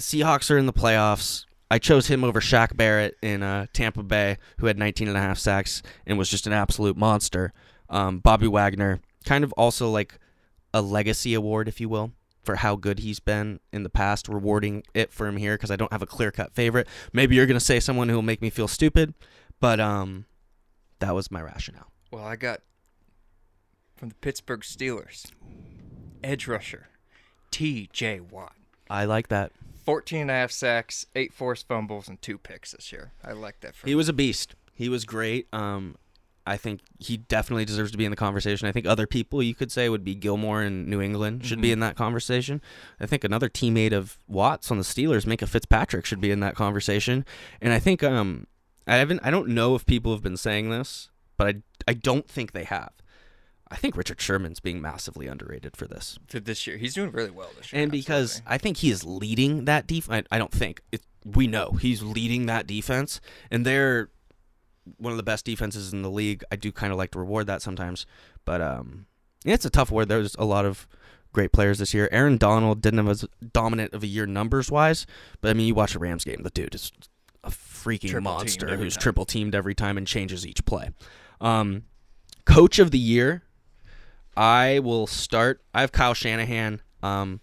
The 0.01 0.23
Seahawks 0.23 0.51
are 0.51 0.57
in 0.57 0.65
the 0.65 0.73
playoffs. 0.73 1.45
I 1.71 1.79
chose 1.79 2.07
him 2.07 2.25
over 2.25 2.41
Shaq 2.41 2.75
Barrett 2.75 3.19
in 3.21 3.43
uh, 3.43 3.67
Tampa 3.75 4.03
Bay, 4.03 4.39
who 4.57 4.65
had 4.65 4.79
19 4.79 5.09
and 5.09 5.17
a 5.17 5.21
half 5.21 5.37
sacks 5.37 5.83
and 6.07 6.17
was 6.17 6.31
just 6.31 6.47
an 6.47 6.55
absolute 6.55 6.97
monster. 6.97 7.53
Um, 7.91 8.19
Bobby 8.19 8.47
Wagner, 8.47 9.01
kind 9.27 9.45
of 9.45 9.53
also 9.59 9.91
like 9.91 10.19
a 10.73 10.81
legacy 10.81 11.35
award, 11.35 11.69
if 11.69 11.83
you 11.83 11.91
will, 11.91 12.13
for 12.43 12.57
how 12.57 12.77
good 12.77 13.01
he's 13.01 13.21
been 13.21 13.61
in 13.75 13.83
the 13.83 13.91
past, 13.91 14.27
rewarding 14.27 14.85
it 14.95 15.13
for 15.13 15.27
him 15.27 15.37
here 15.37 15.53
because 15.53 15.71
I 15.71 15.77
don't 15.77 15.93
have 15.93 16.01
a 16.01 16.07
clear 16.07 16.31
cut 16.31 16.55
favorite. 16.55 16.89
Maybe 17.13 17.37
you're 17.37 17.45
gonna 17.45 17.61
say 17.61 17.79
someone 17.79 18.09
who 18.09 18.15
will 18.15 18.23
make 18.23 18.41
me 18.41 18.49
feel 18.49 18.69
stupid, 18.69 19.13
but 19.61 19.81
um, 19.81 20.25
that 21.01 21.15
was 21.15 21.31
my 21.31 21.43
rationale. 21.43 21.93
Well, 22.11 22.25
I 22.25 22.37
got 22.37 22.63
from 23.97 24.09
the 24.09 24.15
Pittsburgh 24.15 24.63
Steelers, 24.63 25.27
edge 26.25 26.49
rusher, 26.49 26.89
T.J. 27.51 28.21
Watt. 28.21 28.55
I 28.89 29.05
like 29.05 29.29
that. 29.29 29.53
14 29.85 30.23
and 30.23 30.31
a 30.31 30.35
half 30.35 30.51
sacks, 30.51 31.07
eight 31.14 31.33
forced 31.33 31.66
fumbles, 31.66 32.09
and 32.09 32.21
two 32.21 32.38
picks 32.38 32.73
this 32.73 32.93
year. 32.93 33.12
I 33.25 33.33
like 33.33 33.61
that. 33.61 33.75
For 33.75 33.87
he 33.87 33.95
was 33.95 34.09
a 34.09 34.12
beast. 34.12 34.55
He 34.73 34.88
was 34.88 35.05
great. 35.05 35.47
Um, 35.53 35.97
I 36.47 36.57
think 36.57 36.81
he 36.99 37.16
definitely 37.16 37.64
deserves 37.64 37.90
to 37.93 37.99
be 37.99 38.05
in 38.05 38.11
the 38.11 38.16
conversation. 38.16 38.66
I 38.66 38.73
think 38.73 38.87
other 38.87 39.07
people 39.07 39.43
you 39.43 39.55
could 39.55 39.71
say 39.71 39.88
would 39.88 40.05
be 40.05 40.14
Gilmore 40.14 40.62
in 40.62 40.88
New 40.88 41.01
England 41.01 41.45
should 41.45 41.57
mm-hmm. 41.57 41.62
be 41.62 41.73
in 41.73 41.81
that 41.81 41.97
conversation. 41.97 42.62
I 42.99 43.07
think 43.07 43.25
another 43.25 43.49
teammate 43.49 43.93
of 43.93 44.19
Watts 44.27 44.71
on 44.71 44.79
the 44.79 44.85
Steelers, 44.85 45.27
Minkah 45.27 45.49
Fitzpatrick, 45.49 46.07
should 46.07 46.21
be 46.21 46.31
in 46.31 46.40
that 46.40 46.57
conversation. 46.57 47.25
And 47.61 47.73
I 47.73 47.79
think 47.79 48.03
um, 48.03 48.47
I 48.87 48.97
haven't. 48.97 49.21
I 49.23 49.31
don't 49.31 49.49
know 49.49 49.75
if 49.75 49.87
people 49.87 50.12
have 50.12 50.23
been 50.23 50.37
saying 50.37 50.71
this, 50.71 51.11
but 51.37 51.47
I 51.47 51.62
I 51.87 51.95
don't 51.95 52.29
think 52.29 52.53
they 52.53 52.64
have. 52.64 52.93
I 53.71 53.77
think 53.77 53.97
Richard 53.97 54.21
Sherman's 54.21 54.59
being 54.59 54.81
massively 54.81 55.27
underrated 55.29 55.77
for 55.77 55.87
this. 55.87 56.19
For 56.27 56.41
this 56.41 56.67
year, 56.67 56.77
he's 56.77 56.95
doing 56.95 57.13
really 57.13 57.31
well 57.31 57.51
this 57.57 57.73
year. 57.73 57.83
And 57.83 57.93
because 57.93 58.39
absolutely. 58.39 58.55
I 58.55 58.59
think 58.59 58.77
he 58.79 58.91
is 58.91 59.05
leading 59.05 59.65
that 59.67 59.87
defense. 59.87 60.27
I, 60.31 60.37
I, 60.37 60.39
don't 60.39 60.51
think 60.51 60.81
it, 60.91 61.03
we 61.25 61.47
know 61.47 61.73
he's 61.81 62.03
leading 62.03 62.47
that 62.47 62.67
defense, 62.67 63.21
and 63.51 63.65
they're 63.65 64.11
one 64.97 65.13
of 65.13 65.17
the 65.17 65.23
best 65.23 65.45
defenses 65.45 65.93
in 65.93 66.03
the 66.03 66.11
league. 66.11 66.43
I 66.51 66.57
do 66.57 66.73
kind 66.73 66.93
of 66.93 66.99
like 66.99 67.13
to 67.13 67.21
reward 67.21 67.47
that 67.47 67.63
sometimes, 67.63 68.07
but 68.45 68.61
um, 68.61 69.07
it's 69.45 69.65
a 69.65 69.71
tough 69.71 69.91
word. 69.91 70.09
There's 70.09 70.35
a 70.37 70.45
lot 70.45 70.65
of 70.65 70.89
great 71.33 71.53
players 71.53 71.79
this 71.79 71.95
year. 71.95 72.09
Aaron 72.11 72.39
Donald 72.39 72.83
didn't 72.83 72.99
have 72.99 73.09
as 73.09 73.25
dominant 73.53 73.95
of 73.95 74.03
a 74.03 74.07
year 74.09 74.27
numbers 74.27 74.71
wise, 74.71 75.07
but 75.41 75.51
I 75.51 75.55
mean, 75.55 75.67
you 75.67 75.75
watch 75.75 75.93
the 75.93 76.01
Rams 76.01 76.25
game, 76.25 76.43
the 76.43 76.51
dude 76.51 76.75
is 76.75 76.91
a 77.45 77.51
freaking 77.51 78.11
triple 78.11 78.33
monster 78.33 78.77
who's 78.77 78.95
time. 78.95 79.03
triple 79.03 79.25
teamed 79.25 79.55
every 79.55 79.75
time 79.75 79.97
and 79.97 80.07
changes 80.07 80.47
each 80.47 80.65
play. 80.65 80.91
Um, 81.41 81.85
coach 82.45 82.79
of 82.79 82.91
the 82.91 82.99
year 82.99 83.45
I 84.37 84.79
will 84.81 85.07
start. 85.07 85.62
I 85.75 85.81
have 85.81 85.93
Kyle 85.93 86.14
Shanahan. 86.14 86.81
Um, 87.03 87.40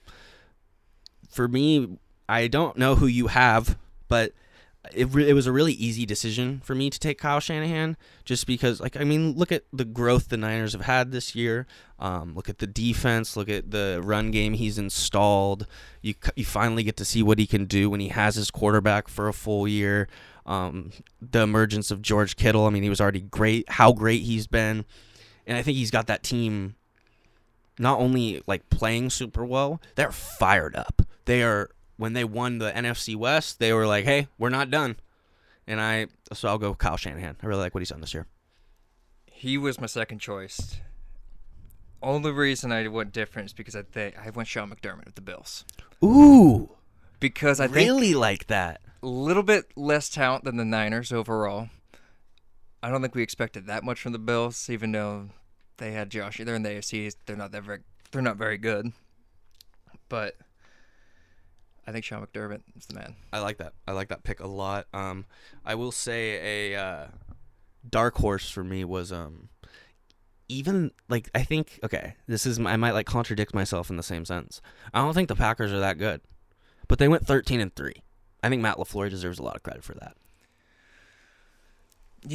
for 1.30 1.48
me, 1.48 1.98
I 2.28 2.48
don't 2.48 2.78
know 2.78 2.96
who 2.96 3.08
you 3.08 3.28
have, 3.28 3.78
but 4.08 4.34
it, 4.94 5.14
re- 5.14 5.30
it 5.30 5.34
was 5.34 5.48
a 5.48 5.52
really 5.52 5.74
easy 5.74 6.06
decision 6.06 6.62
for 6.64 6.76
me 6.76 6.90
to 6.90 7.00
take 7.00 7.20
Kyle 7.20 7.40
Shanahan 7.40 7.98
just 8.26 8.48
because, 8.48 8.80
like, 8.80 8.98
I 8.98 9.04
mean, 9.04 9.34
look 9.34 9.52
at 9.52 9.64
the 9.74 9.86
growth 9.86 10.30
the 10.30 10.38
Niners 10.38 10.74
have 10.74 10.82
had 10.82 11.12
this 11.12 11.36
year. 11.36 11.68
Um, 12.00 12.36
look 12.36 12.50
at 12.50 12.60
the 12.60 12.68
defense. 12.68 13.36
Look 13.36 13.50
at 13.50 13.72
the 13.72 14.02
run 14.04 14.32
game 14.32 14.54
he's 14.54 14.78
installed. 14.78 15.68
You 16.02 16.14
you 16.36 16.46
finally 16.46 16.84
get 16.84 16.98
to 16.98 17.06
see 17.06 17.24
what 17.24 17.40
he 17.40 17.48
can 17.48 17.66
do 17.66 17.90
when 17.90 18.00
he 18.00 18.10
has 18.10 18.36
his 18.36 18.52
quarterback 18.52 19.08
for 19.08 19.28
a 19.28 19.34
full 19.34 19.68
year. 19.68 20.08
Um, 20.46 20.92
the 21.22 21.42
emergence 21.42 21.92
of 21.92 22.02
George 22.02 22.36
Kittle. 22.36 22.66
I 22.66 22.70
mean, 22.70 22.84
he 22.84 22.90
was 22.90 23.02
already 23.02 23.22
great. 23.22 23.70
How 23.70 23.92
great 23.92 24.22
he's 24.22 24.48
been 24.48 24.86
and 25.48 25.58
I 25.58 25.64
think 25.64 25.78
he's 25.78 25.92
got 25.92 26.08
that 26.08 26.22
team 26.22 26.76
not 27.80 28.00
only 28.00 28.44
like 28.48 28.70
playing 28.70 29.10
super 29.10 29.46
well, 29.46 29.82
they're 29.96 30.12
fired 30.12 30.76
up. 30.76 31.02
They 31.26 31.42
are 31.42 31.70
when 31.96 32.14
they 32.14 32.24
won 32.24 32.60
the 32.60 32.72
NFC 32.72 33.16
West, 33.16 33.60
they 33.60 33.74
were 33.74 33.88
like, 33.88 34.06
"Hey, 34.06 34.28
we're 34.38 34.50
not 34.50 34.70
done." 34.70 34.98
And 35.66 35.82
I 35.82 36.08
so 36.34 36.48
I'll 36.48 36.58
go 36.58 36.74
Kyle 36.76 36.98
Shanahan. 36.98 37.38
I 37.42 37.46
really 37.46 37.62
like 37.62 37.74
what 37.74 37.82
he's 37.82 37.90
done 37.90 38.02
this 38.02 38.14
year. 38.14 38.28
He 39.26 39.58
was 39.58 39.80
my 39.80 39.88
second 39.88 40.20
choice. 40.20 40.78
Only 42.02 42.32
reason 42.32 42.72
I 42.72 42.88
went 42.88 43.12
different 43.12 43.48
is 43.48 43.54
because 43.54 43.76
I 43.76 43.82
think 43.82 44.16
I 44.18 44.30
went 44.30 44.48
Sean 44.48 44.70
McDermott 44.70 45.06
with 45.06 45.16
the 45.16 45.22
Bills. 45.22 45.66
Ooh, 46.04 46.70
because 47.20 47.60
I 47.60 47.66
really 47.66 48.14
like 48.14 48.48
that. 48.48 48.82
A 49.02 49.08
little 49.08 49.44
bit 49.44 49.72
less 49.76 50.10
talent 50.10 50.44
than 50.44 50.58
the 50.58 50.66
Niners 50.66 51.12
overall. 51.12 51.70
I 52.88 52.90
don't 52.90 53.02
think 53.02 53.16
we 53.16 53.22
expected 53.22 53.68
that 53.68 53.84
much 53.84 54.00
from 54.00 54.14
the 54.14 54.18
Bills, 54.18 54.70
even 54.70 54.94
though 54.94 55.28
they 55.76 55.92
had 55.92 56.10
Josh. 56.10 56.38
They're 56.38 56.56
in 56.56 56.64
the 56.64 56.70
AFC. 56.70 57.14
They're 57.26 57.36
not 57.36 57.52
that 57.52 57.64
very. 57.64 57.80
They're 58.12 58.22
not 58.22 58.38
very 58.38 58.58
good. 58.58 58.94
But 60.08 60.38
I 61.86 61.92
think 61.92 62.06
Sean 62.06 62.26
McDermott 62.26 62.62
is 62.78 62.86
the 62.86 62.94
man. 62.94 63.16
I 63.34 63.40
like 63.42 63.58
that. 63.58 63.74
I 63.90 63.92
like 63.92 64.08
that 64.08 64.24
pick 64.24 64.40
a 64.40 64.48
lot. 64.48 64.88
Um, 64.94 65.26
I 65.66 65.76
will 65.76 65.92
say 65.92 66.72
a 66.72 66.82
uh, 66.82 67.08
dark 67.90 68.16
horse 68.20 68.50
for 68.50 68.64
me 68.64 68.86
was 68.86 69.12
um, 69.12 69.50
even 70.48 70.92
like 71.10 71.30
I 71.36 71.44
think 71.44 71.82
okay, 71.84 72.16
this 72.26 72.46
is 72.46 72.58
I 72.58 72.78
might 72.78 72.94
like 72.94 73.06
contradict 73.06 73.54
myself 73.54 73.90
in 73.90 73.98
the 73.98 74.02
same 74.02 74.24
sentence. 74.24 74.62
I 74.94 75.00
don't 75.00 75.14
think 75.14 75.28
the 75.28 75.36
Packers 75.36 75.74
are 75.74 75.80
that 75.82 75.98
good, 75.98 76.22
but 76.88 77.00
they 77.00 77.10
went 77.10 77.28
thirteen 77.28 77.60
and 77.60 77.76
three. 77.76 78.02
I 78.42 78.48
think 78.48 78.62
Matt 78.62 78.78
LaFleur 78.78 79.10
deserves 79.10 79.40
a 79.40 79.44
lot 79.44 79.58
of 79.58 79.64
credit 79.64 79.84
for 79.84 79.96
that. 79.96 80.16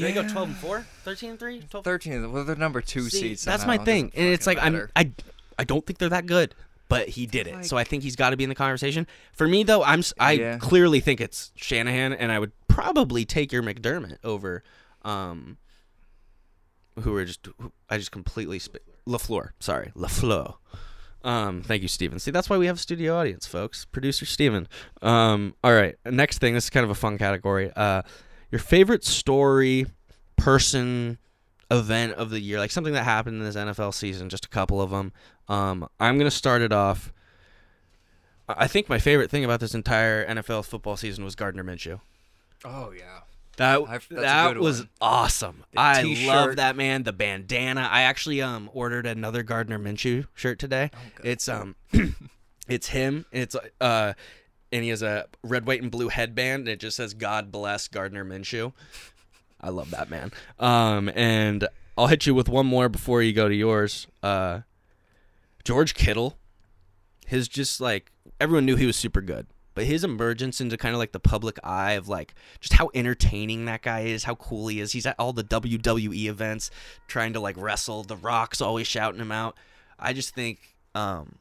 Yeah. 0.01 0.09
they 0.09 0.13
go 0.13 0.29
12 0.29 0.49
and 0.49 0.57
4? 0.57 0.87
13 1.05 1.31
and 1.31 1.39
3? 1.39 1.61
12? 1.71 1.85
13. 1.85 2.33
Well, 2.33 2.45
they're 2.45 2.57
number 2.57 2.81
2 2.81 3.09
See, 3.09 3.21
seeds. 3.21 3.45
That's 3.45 3.67
my 3.67 3.79
thing. 3.79 4.13
And 4.15 4.29
it's 4.29 4.47
like 4.47 4.59
I'm 4.61 4.89
I 4.97 5.11
I 5.59 5.65
don't 5.65 5.85
think 5.87 5.99
they're 5.99 6.09
that 6.09 6.27
good, 6.27 6.55
but 6.89 7.09
he 7.09 7.27
did 7.27 7.47
it. 7.47 7.55
Like, 7.55 7.65
so 7.65 7.77
I 7.77 7.85
think 7.85 8.03
he's 8.03 8.17
got 8.17 8.31
to 8.31 8.37
be 8.37 8.45
in 8.45 8.49
the 8.49 8.55
conversation. 8.57 9.07
For 9.33 9.47
me 9.47 9.63
though, 9.63 9.83
I'm 9.83 10.03
I 10.19 10.33
yeah. 10.33 10.59
clearly 10.59 11.01
think 11.01 11.21
it's 11.21 11.53
Shanahan 11.57 12.13
and 12.13 12.33
I 12.33 12.39
would 12.39 12.53
probably 12.69 13.25
take 13.25 13.53
your 13.53 13.63
McDermott 13.63 14.19
over 14.25 14.63
um 15.03 15.59
who 17.01 17.17
are 17.17 17.25
just 17.25 17.47
who, 17.59 17.73
I 17.89 17.99
just 17.99 18.13
completely 18.13 18.59
sp- 18.61 18.85
LaFleur. 19.07 19.51
Sorry, 19.61 19.93
LaFleur. 19.97 20.55
Um, 21.25 21.63
thank 21.63 21.83
you, 21.83 21.89
Steven. 21.89 22.19
See, 22.19 22.31
that's 22.31 22.51
why 22.51 22.57
we 22.59 22.67
have 22.67 22.77
a 22.77 22.81
studio 22.81 23.17
audience, 23.17 23.47
folks. 23.47 23.85
Producer 23.85 24.27
Steven. 24.27 24.69
Um, 25.03 25.55
all 25.63 25.73
right. 25.73 25.97
Next 26.05 26.39
thing. 26.39 26.55
This 26.55 26.65
is 26.65 26.71
kind 26.71 26.85
of 26.85 26.91
a 26.91 26.95
fun 26.95 27.19
category. 27.19 27.71
Uh, 27.75 28.03
your 28.53 28.61
favorite 28.61 29.05
story, 29.05 29.87
person, 30.37 31.19
event 31.71 32.13
of 32.15 32.31
the 32.31 32.39
year, 32.39 32.59
like 32.59 32.71
something 32.71 32.93
that 32.93 33.05
happened 33.05 33.39
in 33.39 33.45
this 33.45 33.57
NFL 33.57 33.95
season, 33.95 34.29
just 34.29 34.45
a 34.45 34.49
couple 34.49 34.81
of 34.81 34.91
them. 34.91 35.13
Um, 35.49 35.89
I'm 35.99 36.19
gonna 36.19 36.31
start 36.31 36.63
it 36.63 36.73
off. 36.73 37.13
I 38.49 38.67
think 38.69 38.89
my 38.89 38.99
favorite 38.99 39.31
thing 39.31 39.45
about 39.45 39.61
this 39.61 39.75
entire 39.75 40.27
NFL 40.27 40.67
football 40.67 40.97
season 40.97 41.25
was 41.25 41.35
Gardner 41.35 41.65
Minshew. 41.65 42.01
Oh 42.65 42.93
yeah. 42.97 43.21
That 43.57 43.81
that 44.11 44.57
was 44.57 44.81
one. 44.81 44.89
awesome. 45.01 45.65
The 45.73 45.81
I 45.81 46.03
t-shirt. 46.03 46.27
love 46.27 46.57
that 46.57 46.77
man. 46.77 47.03
The 47.03 47.13
bandana. 47.13 47.89
I 47.91 48.03
actually 48.03 48.41
um 48.43 48.71
ordered 48.73 49.07
another 49.07 49.43
Gardner 49.43 49.79
Minshew 49.79 50.27
shirt 50.35 50.59
today. 50.59 50.91
Oh, 50.95 50.99
it's 51.23 51.49
um, 51.49 51.77
it's 52.69 52.89
him. 52.89 53.27
It's 53.31 53.57
uh, 53.81 54.15
and 54.73 54.83
he 54.83 54.91
has 54.91 55.03
a 55.03 55.27
red, 55.43 55.67
white, 55.67 55.83
and 55.83 55.91
blue 55.91 56.09
headband, 56.09 56.61
and 56.61 56.69
it 56.69 56.81
just 56.81 56.97
says 56.97 57.15
"God 57.15 57.53
bless 57.53 57.89
Gardner 57.89 58.25
Minshew." 58.25 58.73
I 59.61 59.69
love 59.69 59.91
that 59.91 60.11
man. 60.11 60.33
Um, 60.59 61.11
and 61.15 61.69
I'll 61.97 62.09
hit 62.09 62.27
you 62.27 62.35
with 62.35 62.49
one 62.49 62.67
more 62.67 62.89
before 62.89 63.23
you 63.23 63.33
go 63.33 63.49
to 63.49 63.55
yours. 63.55 64.07
Uh, 64.23 64.61
George 65.63 65.95
Kittle, 65.95 66.37
his 67.27 67.49
just 67.49 67.81
like 67.81 68.11
everyone 68.41 68.67
knew 68.67 68.77
he 68.77 68.87
was 68.87 68.97
super 68.97 69.21
good, 69.21 69.47
but 69.75 69.85
his 69.85 70.03
emergence 70.03 70.61
into 70.61 70.77
kind 70.77 70.95
of 70.95 70.99
like 70.99 71.13
the 71.13 71.21
public 71.21 71.59
eye 71.63 71.93
of 71.93 72.09
like 72.09 72.35
just 72.61 72.73
how 72.73 72.91
entertaining 72.95 73.67
that 73.67 73.83
guy 73.83 74.01
is, 74.01 74.25
how 74.25 74.35
cool 74.35 74.69
he 74.69 74.81
is. 74.81 74.93
He's 74.93 75.07
at 75.07 75.17
all 75.19 75.33
the 75.33 75.45
WWE 75.45 76.25
events 76.27 76.71
trying 77.07 77.35
to 77.35 77.41
like 77.41 77.57
wrestle. 77.57 78.03
The 78.03 78.17
Rock's 78.17 78.61
always 78.61 78.87
shouting 78.87 79.21
him 79.21 79.33
out. 79.33 79.57
I 79.99 80.13
just 80.13 80.35
think 80.35 80.59
um, 80.95 81.37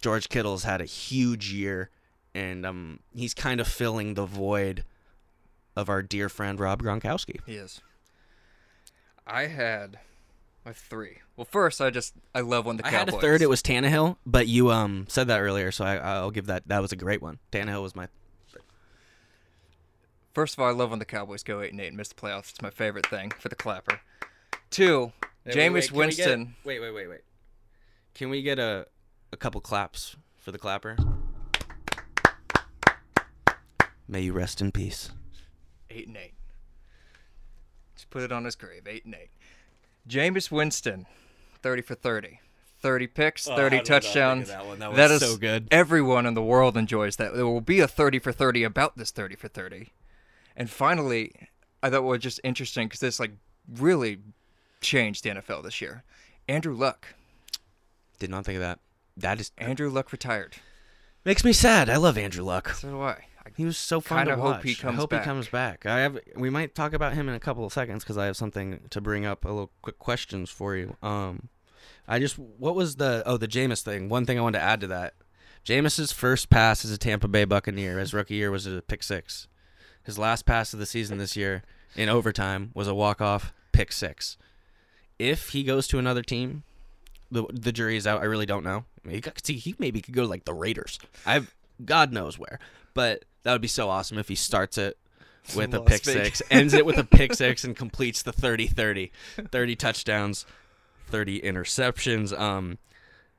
George 0.00 0.28
Kittle's 0.28 0.64
had 0.64 0.80
a 0.80 0.86
huge 0.86 1.52
year 1.52 1.90
and 2.36 2.66
um, 2.66 3.00
he's 3.14 3.32
kind 3.34 3.60
of 3.60 3.66
filling 3.66 4.14
the 4.14 4.26
void 4.26 4.84
of 5.74 5.88
our 5.88 6.02
dear 6.02 6.28
friend 6.28 6.60
Rob 6.60 6.82
Gronkowski. 6.82 7.40
He 7.46 7.54
is. 7.54 7.80
I 9.26 9.46
had 9.46 9.98
my 10.64 10.72
three. 10.72 11.18
Well, 11.36 11.46
first, 11.46 11.80
I 11.80 11.90
just 11.90 12.14
I 12.34 12.40
love 12.40 12.66
when 12.66 12.76
the 12.76 12.86
I 12.86 12.90
Cowboys. 12.90 13.14
had 13.14 13.18
a 13.18 13.20
third. 13.20 13.42
It 13.42 13.48
was 13.48 13.62
Tannehill, 13.62 14.16
but 14.26 14.46
you 14.46 14.70
um 14.70 15.06
said 15.08 15.28
that 15.28 15.40
earlier, 15.40 15.70
so 15.72 15.84
I, 15.84 15.96
I'll 15.96 16.30
give 16.30 16.46
that. 16.46 16.68
That 16.68 16.82
was 16.82 16.92
a 16.92 16.96
great 16.96 17.22
one. 17.22 17.38
Tannehill 17.50 17.82
was 17.82 17.96
my. 17.96 18.08
First 20.34 20.54
of 20.54 20.60
all, 20.60 20.68
I 20.68 20.72
love 20.72 20.90
when 20.90 20.98
the 20.98 21.06
Cowboys 21.06 21.42
go 21.42 21.62
eight 21.62 21.72
and 21.72 21.80
eight 21.80 21.88
and 21.88 21.96
miss 21.96 22.08
the 22.08 22.14
playoffs. 22.14 22.50
It's 22.50 22.60
my 22.60 22.68
favorite 22.68 23.06
thing 23.06 23.32
for 23.38 23.48
the 23.48 23.54
clapper. 23.54 24.00
Two, 24.70 25.12
Jameis 25.46 25.90
Winston. 25.90 26.56
Wait, 26.62 26.78
wait, 26.78 26.92
wait, 26.92 27.08
wait. 27.08 27.20
Can 28.14 28.28
we 28.28 28.42
get 28.42 28.58
a 28.58 28.86
a 29.32 29.36
couple 29.38 29.60
claps 29.62 30.16
for 30.46 30.52
the 30.52 30.58
clapper. 30.58 30.96
May 34.08 34.20
you 34.22 34.32
rest 34.32 34.60
in 34.60 34.72
peace. 34.72 35.10
Eight 35.90 36.06
and 36.08 36.16
eight. 36.16 36.34
Just 37.94 38.10
put 38.10 38.22
it 38.22 38.32
on 38.32 38.44
his 38.44 38.54
grave. 38.56 38.82
Eight 38.86 39.04
and 39.04 39.14
eight. 39.14 39.30
Jameis 40.08 40.50
Winston, 40.50 41.06
thirty 41.62 41.82
for 41.82 41.94
thirty. 41.94 42.40
30 42.82 43.06
picks, 43.06 43.48
Oh, 43.48 43.52
how 43.52 43.56
30 43.56 43.76
didn't 43.76 43.86
think 43.88 43.96
of 43.96 44.04
touchdowns. 44.04 44.48
that 44.48 44.66
one? 44.66 44.78
That 44.78 44.94
That 44.94 45.10
was 45.10 45.20
so 45.22 45.38
good. 45.38 45.66
Everyone 45.70 46.26
in 46.26 46.34
the 46.34 46.42
world 46.42 46.76
enjoys 46.76 47.16
that. 47.16 47.34
There 47.34 47.46
will 47.46 47.62
be 47.62 47.80
a 47.80 47.88
30 47.88 48.18
for 48.18 48.32
30 48.32 48.64
about 48.64 48.98
this 48.98 49.10
30 49.10 49.34
for 49.34 49.48
30. 49.48 49.92
And 50.54 50.68
finally, 50.68 51.32
I 51.82 51.88
thought 51.88 52.04
was 52.04 52.20
just 52.20 52.38
interesting 52.44 52.86
because 52.86 53.00
this 53.00 53.18
like 53.18 53.32
really 53.66 54.18
changed 54.82 55.24
the 55.24 55.30
NFL 55.30 55.64
this 55.64 55.80
year. 55.80 56.04
Andrew 56.48 56.74
Luck. 56.76 57.08
Did 58.18 58.28
not 58.30 58.44
think 58.44 58.56
of 58.56 58.62
that. 58.62 58.78
That 59.16 59.40
is 59.40 59.50
Andrew 59.56 59.88
Luck 59.88 60.12
retired. 60.12 60.56
makes 61.24 61.44
me 61.44 61.54
sad. 61.54 61.88
I 61.88 61.96
love 61.96 62.18
Andrew 62.18 62.44
Luck. 62.44 62.68
So 62.74 62.90
do 62.90 63.00
I. 63.00 63.24
He 63.56 63.64
was 63.64 63.76
so 63.76 64.00
fun 64.00 64.26
to 64.26 64.36
hope 64.36 64.44
watch. 64.44 64.62
he 64.64 64.74
comes 64.74 64.94
I 64.94 64.96
hope 65.00 65.10
back. 65.10 65.22
he 65.22 65.24
comes 65.24 65.48
back. 65.48 65.86
I 65.86 66.00
have. 66.00 66.18
We 66.36 66.50
might 66.50 66.74
talk 66.74 66.92
about 66.92 67.12
him 67.14 67.28
in 67.28 67.34
a 67.34 67.40
couple 67.40 67.64
of 67.64 67.72
seconds 67.72 68.02
because 68.04 68.16
I 68.18 68.26
have 68.26 68.36
something 68.36 68.80
to 68.90 69.00
bring 69.00 69.24
up. 69.26 69.44
A 69.44 69.48
little 69.48 69.70
quick 69.82 69.98
questions 69.98 70.50
for 70.50 70.74
you. 70.76 70.96
Um, 71.02 71.48
I 72.08 72.18
just 72.18 72.38
what 72.38 72.74
was 72.74 72.96
the 72.96 73.22
oh 73.26 73.36
the 73.36 73.48
Jameis 73.48 73.82
thing? 73.82 74.08
One 74.08 74.26
thing 74.26 74.38
I 74.38 74.42
wanted 74.42 74.58
to 74.58 74.64
add 74.64 74.80
to 74.80 74.86
that. 74.88 75.14
Jameis's 75.64 76.12
first 76.12 76.48
pass 76.48 76.84
as 76.84 76.90
a 76.92 76.98
Tampa 76.98 77.26
Bay 77.28 77.44
Buccaneer, 77.44 77.98
his 77.98 78.14
rookie 78.14 78.34
year, 78.36 78.50
was 78.50 78.66
a 78.66 78.82
pick 78.82 79.02
six. 79.02 79.48
His 80.04 80.18
last 80.18 80.46
pass 80.46 80.72
of 80.72 80.78
the 80.78 80.86
season 80.86 81.18
this 81.18 81.36
year 81.36 81.64
in 81.96 82.08
overtime 82.08 82.70
was 82.74 82.86
a 82.86 82.94
walk 82.94 83.20
off 83.20 83.52
pick 83.72 83.90
six. 83.90 84.36
If 85.18 85.48
he 85.50 85.64
goes 85.64 85.88
to 85.88 85.98
another 85.98 86.22
team, 86.22 86.62
the 87.30 87.44
the 87.52 87.72
jury 87.72 87.96
is 87.96 88.06
out. 88.06 88.20
I 88.20 88.24
really 88.26 88.46
don't 88.46 88.62
know. 88.64 88.84
He 89.08 89.20
could, 89.20 89.44
see, 89.44 89.54
he 89.54 89.74
maybe 89.78 90.00
could 90.00 90.14
go 90.14 90.22
to 90.22 90.28
like 90.28 90.44
the 90.44 90.54
Raiders. 90.54 90.98
I've 91.24 91.54
God 91.84 92.12
knows 92.12 92.38
where, 92.38 92.58
but 92.94 93.24
that 93.42 93.52
would 93.52 93.62
be 93.62 93.68
so 93.68 93.88
awesome 93.88 94.18
if 94.18 94.28
he 94.28 94.34
starts 94.34 94.78
it 94.78 94.96
with 95.54 95.74
a 95.74 95.80
pick 95.80 96.04
six, 96.04 96.42
ends 96.50 96.74
it 96.74 96.84
with 96.84 96.98
a 96.98 97.04
pick 97.04 97.34
six, 97.34 97.64
and 97.64 97.76
completes 97.76 98.22
the 98.22 98.32
30-30. 98.32 99.10
30 99.50 99.76
touchdowns, 99.76 100.46
30 101.08 101.40
interceptions. 101.42 102.36
Um, 102.38 102.78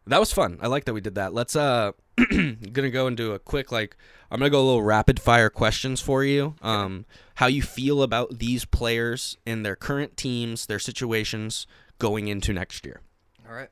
that 0.06 0.20
was 0.20 0.32
fun. 0.32 0.58
I 0.62 0.68
like 0.68 0.86
that 0.86 0.94
we 0.94 1.02
did 1.02 1.16
that. 1.16 1.34
Let's 1.34 1.56
uh, 1.56 1.92
gonna 2.72 2.90
go 2.90 3.08
and 3.08 3.18
do 3.18 3.34
a 3.34 3.40
quick 3.40 3.72
like. 3.72 3.96
I'm 4.32 4.40
gonna 4.40 4.50
go 4.50 4.62
a 4.62 4.66
little 4.66 4.84
rapid 4.84 5.20
fire 5.20 5.50
questions 5.50 6.02
for 6.02 6.24
you. 6.24 6.56
Um, 6.62 7.06
how 7.36 7.48
you 7.48 7.62
feel 7.62 8.02
about 8.02 8.40
these 8.40 8.66
players 8.66 9.38
in 9.46 9.64
their 9.64 9.76
current 9.76 10.18
teams, 10.18 10.66
their 10.66 10.80
situations 10.80 11.68
going 12.00 12.28
into 12.28 12.54
next 12.54 12.86
year. 12.86 13.02
All 13.48 13.56
right. 13.56 13.70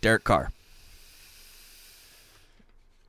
Derek 0.00 0.24
Carr. 0.24 0.52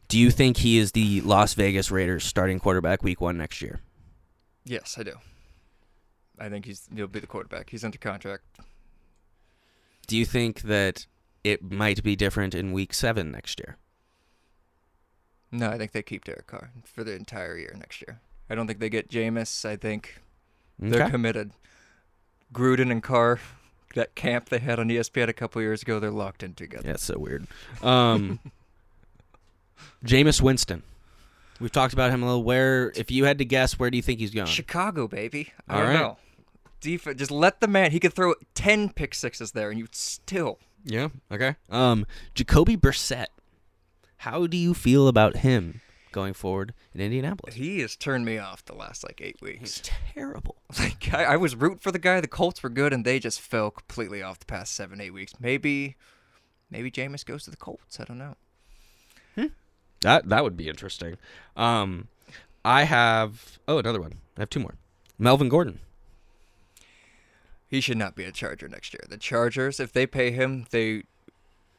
Do 0.08 0.20
you 0.20 0.30
think 0.32 0.58
he 0.58 0.78
is 0.78 0.92
the 0.92 1.22
Las 1.22 1.54
Vegas 1.56 1.90
Raiders 1.92 2.24
starting 2.24 2.60
quarterback 2.60 3.04
week 3.04 3.20
one 3.22 3.38
next 3.38 3.62
year? 3.62 3.82
Yes, 4.64 4.96
I 5.00 5.04
do. 5.04 5.14
I 6.40 6.50
think 6.50 6.66
he's 6.66 6.88
he'll 6.94 7.08
be 7.08 7.20
the 7.20 7.28
quarterback. 7.28 7.70
He's 7.70 7.84
under 7.84 7.98
contract. 7.98 8.44
Do 10.08 10.18
you 10.18 10.26
think 10.26 10.62
that 10.64 11.08
it 11.44 11.72
might 11.72 12.04
be 12.04 12.16
different 12.16 12.54
in 12.54 12.72
week 12.72 12.94
seven 12.94 13.32
next 13.32 13.60
year? 13.60 13.78
No, 15.52 15.70
I 15.70 15.78
think 15.78 15.92
they 15.94 16.04
keep 16.04 16.26
Derek 16.26 16.48
Carr 16.48 16.72
for 16.84 17.04
the 17.04 17.14
entire 17.16 17.58
year 17.58 17.74
next 17.78 18.02
year. 18.02 18.20
I 18.50 18.56
don't 18.56 18.68
think 18.68 18.80
they 18.80 18.90
get 18.90 19.10
Jameis. 19.10 19.66
I 19.66 19.76
think 19.78 20.22
they're 20.78 21.04
Okay. 21.04 21.12
committed. 21.12 21.52
Gruden 22.54 22.92
and 22.92 23.02
Carr, 23.02 23.40
that 23.96 24.14
camp 24.16 24.50
they 24.50 24.60
had 24.60 24.80
on 24.80 24.90
ESPN 24.90 25.30
a 25.30 25.34
couple 25.34 25.62
years 25.62 25.82
ago, 25.82 26.00
they're 26.00 26.12
locked 26.12 26.44
in 26.44 26.54
together. 26.54 26.88
Yeah, 26.90 26.98
so 26.98 27.18
weird. 27.18 27.48
Um, 27.82 28.40
Jameis 30.06 30.42
Winston. 30.42 30.84
We've 31.60 31.72
talked 31.72 31.94
about 31.94 32.12
him 32.12 32.22
a 32.22 32.26
little. 32.26 32.44
Where, 32.44 32.92
if 32.96 33.10
you 33.12 33.26
had 33.26 33.38
to 33.38 33.46
guess, 33.46 33.80
where 33.80 33.90
do 33.90 33.96
you 33.98 34.04
think 34.04 34.20
he's 34.20 34.32
going? 34.32 34.48
Chicago, 34.48 35.08
baby. 35.08 35.54
I 35.70 35.74
All 35.74 35.80
don't 35.82 35.90
right. 35.90 36.00
know. 36.00 36.18
Def- 36.82 37.16
just 37.18 37.32
let 37.32 37.62
the 37.62 37.68
man. 37.68 37.92
He 37.92 38.00
could 38.00 38.14
throw 38.14 38.36
ten 38.54 38.90
pick 38.90 39.16
sixes 39.16 39.54
there, 39.54 39.70
and 39.70 39.80
you'd 39.80 39.96
still. 39.96 40.60
Yeah. 40.84 41.08
Okay. 41.32 41.56
Um, 41.70 42.06
Jacoby 42.36 42.76
Brissett. 42.78 43.28
How 44.18 44.48
do 44.48 44.58
you 44.58 44.74
feel 44.74 45.08
about 45.08 45.38
him 45.38 45.82
going 46.12 46.34
forward 46.34 46.74
in 46.94 47.02
Indianapolis? 47.02 47.56
He 47.56 47.80
has 47.80 47.96
turned 47.96 48.26
me 48.26 48.38
off 48.38 48.66
the 48.66 48.76
last 48.76 49.04
like 49.04 49.22
eight 49.24 49.38
weeks. 49.42 49.60
He's 49.78 49.82
terrible. 50.14 50.58
Like 50.78 51.14
I, 51.14 51.24
I 51.24 51.38
was 51.38 51.56
rooting 51.56 51.78
for 51.80 51.92
the 51.92 52.00
guy. 52.00 52.20
The 52.22 52.28
Colts 52.28 52.62
were 52.62 52.70
good, 52.70 52.92
and 52.92 53.06
they 53.06 53.20
just 53.20 53.40
fell 53.40 53.72
completely 53.72 54.22
off 54.22 54.40
the 54.40 54.46
past 54.46 54.74
seven, 54.74 55.00
eight 55.00 55.14
weeks. 55.14 55.34
Maybe, 55.40 55.96
maybe 56.70 56.92
Jameis 56.92 57.26
goes 57.26 57.46
to 57.46 57.52
the 57.52 57.58
Colts. 57.58 58.00
I 58.00 58.04
don't 58.04 58.18
know. 58.18 58.36
That 60.06 60.30
that 60.30 60.44
would 60.44 60.56
be 60.56 60.70
interesting. 60.70 61.18
Um, 61.58 62.10
I 62.64 62.84
have 62.84 63.58
oh 63.68 63.80
another 63.80 64.00
one. 64.00 64.14
I 64.38 64.42
have 64.42 64.50
two 64.52 64.60
more. 64.60 64.76
Melvin 65.18 65.50
Gordon. 65.50 65.80
He 67.68 67.82
should 67.82 67.98
not 67.98 68.16
be 68.16 68.24
a 68.24 68.32
Charger 68.32 68.68
next 68.68 68.94
year. 68.94 69.02
The 69.10 69.18
Chargers, 69.18 69.80
if 69.80 69.92
they 69.92 70.06
pay 70.06 70.30
him, 70.30 70.68
they 70.70 71.04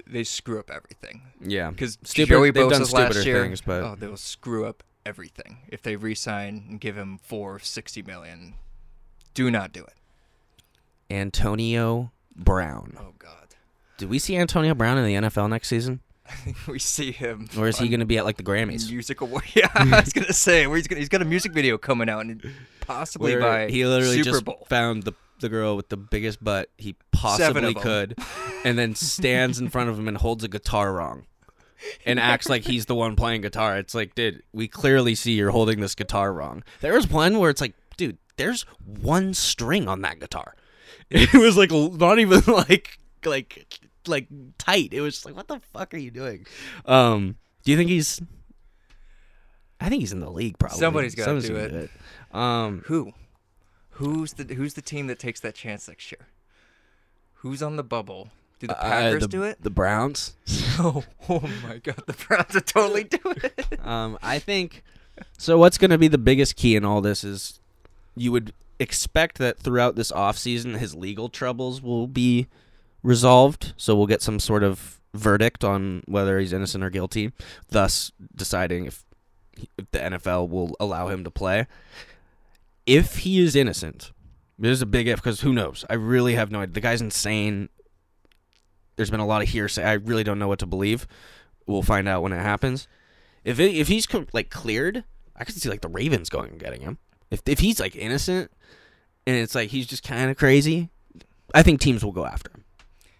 they 0.08 0.24
screw 0.24 0.58
up 0.58 0.70
everything. 0.70 1.22
Yeah, 1.40 1.70
Because 1.70 1.98
Stupid- 2.02 2.28
Joey 2.30 2.52
Bosa's 2.52 2.92
last 2.92 3.24
year, 3.24 3.42
things, 3.42 3.60
but- 3.60 3.82
oh, 3.82 3.94
they'll 3.98 4.16
screw 4.16 4.66
up 4.66 4.82
everything 5.04 5.58
if 5.68 5.82
they 5.82 5.94
re-sign 5.94 6.66
and 6.68 6.80
give 6.80 6.96
him 6.96 7.18
four 7.22 7.60
sixty 7.60 8.02
million. 8.02 8.54
Do 9.34 9.52
not 9.52 9.72
do 9.72 9.84
it. 9.84 9.94
Antonio 11.10 12.10
Brown. 12.34 12.96
Oh 12.98 13.14
God, 13.18 13.54
Do 13.98 14.08
we 14.08 14.18
see 14.18 14.36
Antonio 14.36 14.74
Brown 14.74 14.98
in 14.98 15.04
the 15.04 15.28
NFL 15.28 15.48
next 15.48 15.68
season, 15.68 16.00
we 16.68 16.78
see 16.78 17.12
him. 17.12 17.48
or 17.58 17.68
is 17.68 17.78
he 17.78 17.88
going 17.88 18.00
to 18.00 18.06
be 18.06 18.18
at 18.18 18.24
like 18.24 18.36
the 18.36 18.42
Grammys? 18.42 18.90
Music 18.90 19.20
award. 19.20 19.44
Yeah, 19.54 19.68
I 19.74 20.00
was 20.00 20.12
gonna 20.12 20.32
say 20.32 20.66
where 20.66 20.76
he's 20.76 20.86
gonna 20.86 21.00
he's 21.00 21.08
got 21.08 21.22
a 21.22 21.24
music 21.26 21.52
video 21.52 21.78
coming 21.78 22.08
out 22.08 22.20
and 22.26 22.42
possibly 22.80 23.32
Where 23.32 23.40
by 23.40 23.70
he 23.70 23.84
literally 23.86 24.16
Super 24.18 24.30
just 24.30 24.44
Bowl. 24.44 24.66
found 24.68 25.02
the 25.04 25.12
the 25.40 25.48
girl 25.48 25.76
with 25.76 25.88
the 25.90 25.96
biggest 25.96 26.42
butt 26.42 26.70
he 26.78 26.96
possibly 27.12 27.70
of 27.70 27.76
'em. 27.76 27.82
could, 27.82 28.18
and 28.64 28.78
then 28.78 28.94
stands 28.94 29.58
in 29.58 29.68
front 29.68 29.90
of 29.90 29.98
him 29.98 30.08
and 30.08 30.16
holds 30.16 30.42
a 30.44 30.48
guitar 30.48 30.92
wrong, 30.94 31.26
and 32.06 32.18
acts 32.18 32.48
like 32.48 32.64
he's 32.64 32.86
the 32.86 32.94
one 32.94 33.16
playing 33.16 33.42
guitar. 33.42 33.76
It's 33.76 33.94
like, 33.94 34.14
dude, 34.14 34.42
we 34.52 34.66
clearly 34.66 35.14
see 35.14 35.32
you're 35.32 35.50
holding 35.50 35.80
this 35.80 35.94
guitar 35.94 36.32
wrong. 36.32 36.62
There 36.80 36.94
was 36.94 37.08
one 37.10 37.38
where 37.38 37.50
it's 37.50 37.60
like, 37.60 37.74
dude, 37.98 38.16
there's 38.36 38.62
one 38.84 39.34
string 39.34 39.88
on 39.88 40.00
that 40.02 40.20
guitar. 40.20 40.54
It 41.10 41.32
was 41.34 41.56
like 41.56 41.70
l- 41.70 41.92
not 41.92 42.18
even 42.18 42.40
like 42.46 42.98
like 43.24 43.66
like 44.08 44.28
tight. 44.58 44.92
It 44.92 45.00
was 45.00 45.14
just 45.14 45.26
like, 45.26 45.36
what 45.36 45.48
the 45.48 45.60
fuck 45.72 45.94
are 45.94 45.98
you 45.98 46.10
doing? 46.10 46.46
Um, 46.84 47.36
do 47.64 47.70
you 47.72 47.76
think 47.76 47.90
he's? 47.90 48.20
I 49.80 49.88
think 49.88 50.00
he's 50.00 50.12
in 50.12 50.20
the 50.20 50.30
league. 50.30 50.58
Probably 50.58 50.78
Somebody's 50.78 51.14
gotta 51.14 51.40
Someone's 51.40 51.48
do 51.48 51.54
gonna 51.54 51.82
it. 51.84 51.90
Um, 52.32 52.82
Who? 52.86 53.12
Who's 53.90 54.34
the 54.34 54.54
Who's 54.54 54.74
the 54.74 54.82
team 54.82 55.06
that 55.06 55.18
takes 55.18 55.40
that 55.40 55.54
chance 55.54 55.88
next 55.88 56.10
year? 56.12 56.26
Who's 57.36 57.62
on 57.62 57.76
the 57.76 57.84
bubble? 57.84 58.30
Do 58.58 58.68
the 58.68 58.78
uh, 58.78 58.82
Packers 58.82 59.22
the, 59.22 59.28
do 59.28 59.42
it? 59.42 59.62
The 59.62 59.70
Browns. 59.70 60.36
Oh, 60.78 61.04
oh 61.30 61.40
my 61.62 61.78
God! 61.78 62.02
The 62.06 62.12
Browns 62.12 62.52
would 62.52 62.66
totally 62.66 63.04
do 63.04 63.18
it. 63.24 63.80
Um, 63.82 64.18
I 64.22 64.38
think. 64.38 64.84
So 65.38 65.56
what's 65.56 65.78
going 65.78 65.90
to 65.90 65.96
be 65.96 66.08
the 66.08 66.18
biggest 66.18 66.54
key 66.56 66.76
in 66.76 66.84
all 66.84 67.00
this 67.00 67.24
is 67.24 67.60
you 68.14 68.30
would 68.30 68.52
expect 68.78 69.38
that 69.38 69.58
throughout 69.58 69.96
this 69.96 70.12
offseason 70.12 70.76
his 70.76 70.94
legal 70.94 71.30
troubles 71.30 71.80
will 71.80 72.06
be 72.06 72.46
resolved. 73.06 73.72
So 73.76 73.94
we'll 73.94 74.06
get 74.06 74.20
some 74.20 74.38
sort 74.38 74.62
of 74.62 75.00
verdict 75.14 75.64
on 75.64 76.02
whether 76.06 76.38
he's 76.38 76.52
innocent 76.52 76.84
or 76.84 76.90
guilty, 76.90 77.32
thus 77.68 78.12
deciding 78.34 78.86
if, 78.86 79.04
if 79.78 79.90
the 79.92 79.98
NFL 79.98 80.50
will 80.50 80.76
allow 80.78 81.08
him 81.08 81.24
to 81.24 81.30
play. 81.30 81.66
If 82.84 83.18
he 83.18 83.38
is 83.40 83.56
innocent, 83.56 84.12
there's 84.58 84.82
a 84.82 84.86
big 84.86 85.08
if 85.08 85.16
because 85.16 85.40
who 85.40 85.52
knows? 85.52 85.84
I 85.88 85.94
really 85.94 86.34
have 86.34 86.50
no 86.50 86.60
idea. 86.60 86.74
The 86.74 86.80
guy's 86.80 87.00
insane. 87.00 87.68
There's 88.96 89.10
been 89.10 89.20
a 89.20 89.26
lot 89.26 89.42
of 89.42 89.48
hearsay. 89.48 89.84
I 89.84 89.94
really 89.94 90.24
don't 90.24 90.38
know 90.38 90.48
what 90.48 90.58
to 90.60 90.66
believe. 90.66 91.06
We'll 91.66 91.82
find 91.82 92.08
out 92.08 92.22
when 92.22 92.32
it 92.32 92.40
happens. 92.40 92.88
If 93.44 93.60
it, 93.60 93.74
if 93.74 93.88
he's 93.88 94.06
like 94.32 94.50
cleared, 94.50 95.04
I 95.34 95.44
could 95.44 95.54
see 95.54 95.68
like 95.68 95.80
the 95.80 95.88
Ravens 95.88 96.28
going 96.28 96.50
and 96.50 96.60
getting 96.60 96.80
him. 96.80 96.98
If 97.30 97.42
if 97.46 97.58
he's 97.58 97.80
like 97.80 97.96
innocent, 97.96 98.50
and 99.26 99.36
it's 99.36 99.54
like 99.54 99.70
he's 99.70 99.86
just 99.86 100.02
kind 100.02 100.30
of 100.30 100.36
crazy, 100.36 100.90
I 101.54 101.62
think 101.62 101.80
teams 101.80 102.04
will 102.04 102.12
go 102.12 102.24
after 102.24 102.50
him. 102.50 102.64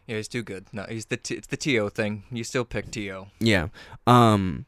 Yeah, 0.07 0.16
he's 0.16 0.29
too 0.29 0.42
good. 0.42 0.66
No, 0.73 0.85
he's 0.88 1.07
the 1.07 1.16
t- 1.16 1.35
it's 1.35 1.49
the 1.49 1.57
To 1.57 1.90
thing. 1.90 2.25
You 2.31 2.45
still 2.45 2.64
pick 2.64 2.90
To. 2.92 3.27
Yeah. 3.40 3.69
Um, 4.07 4.66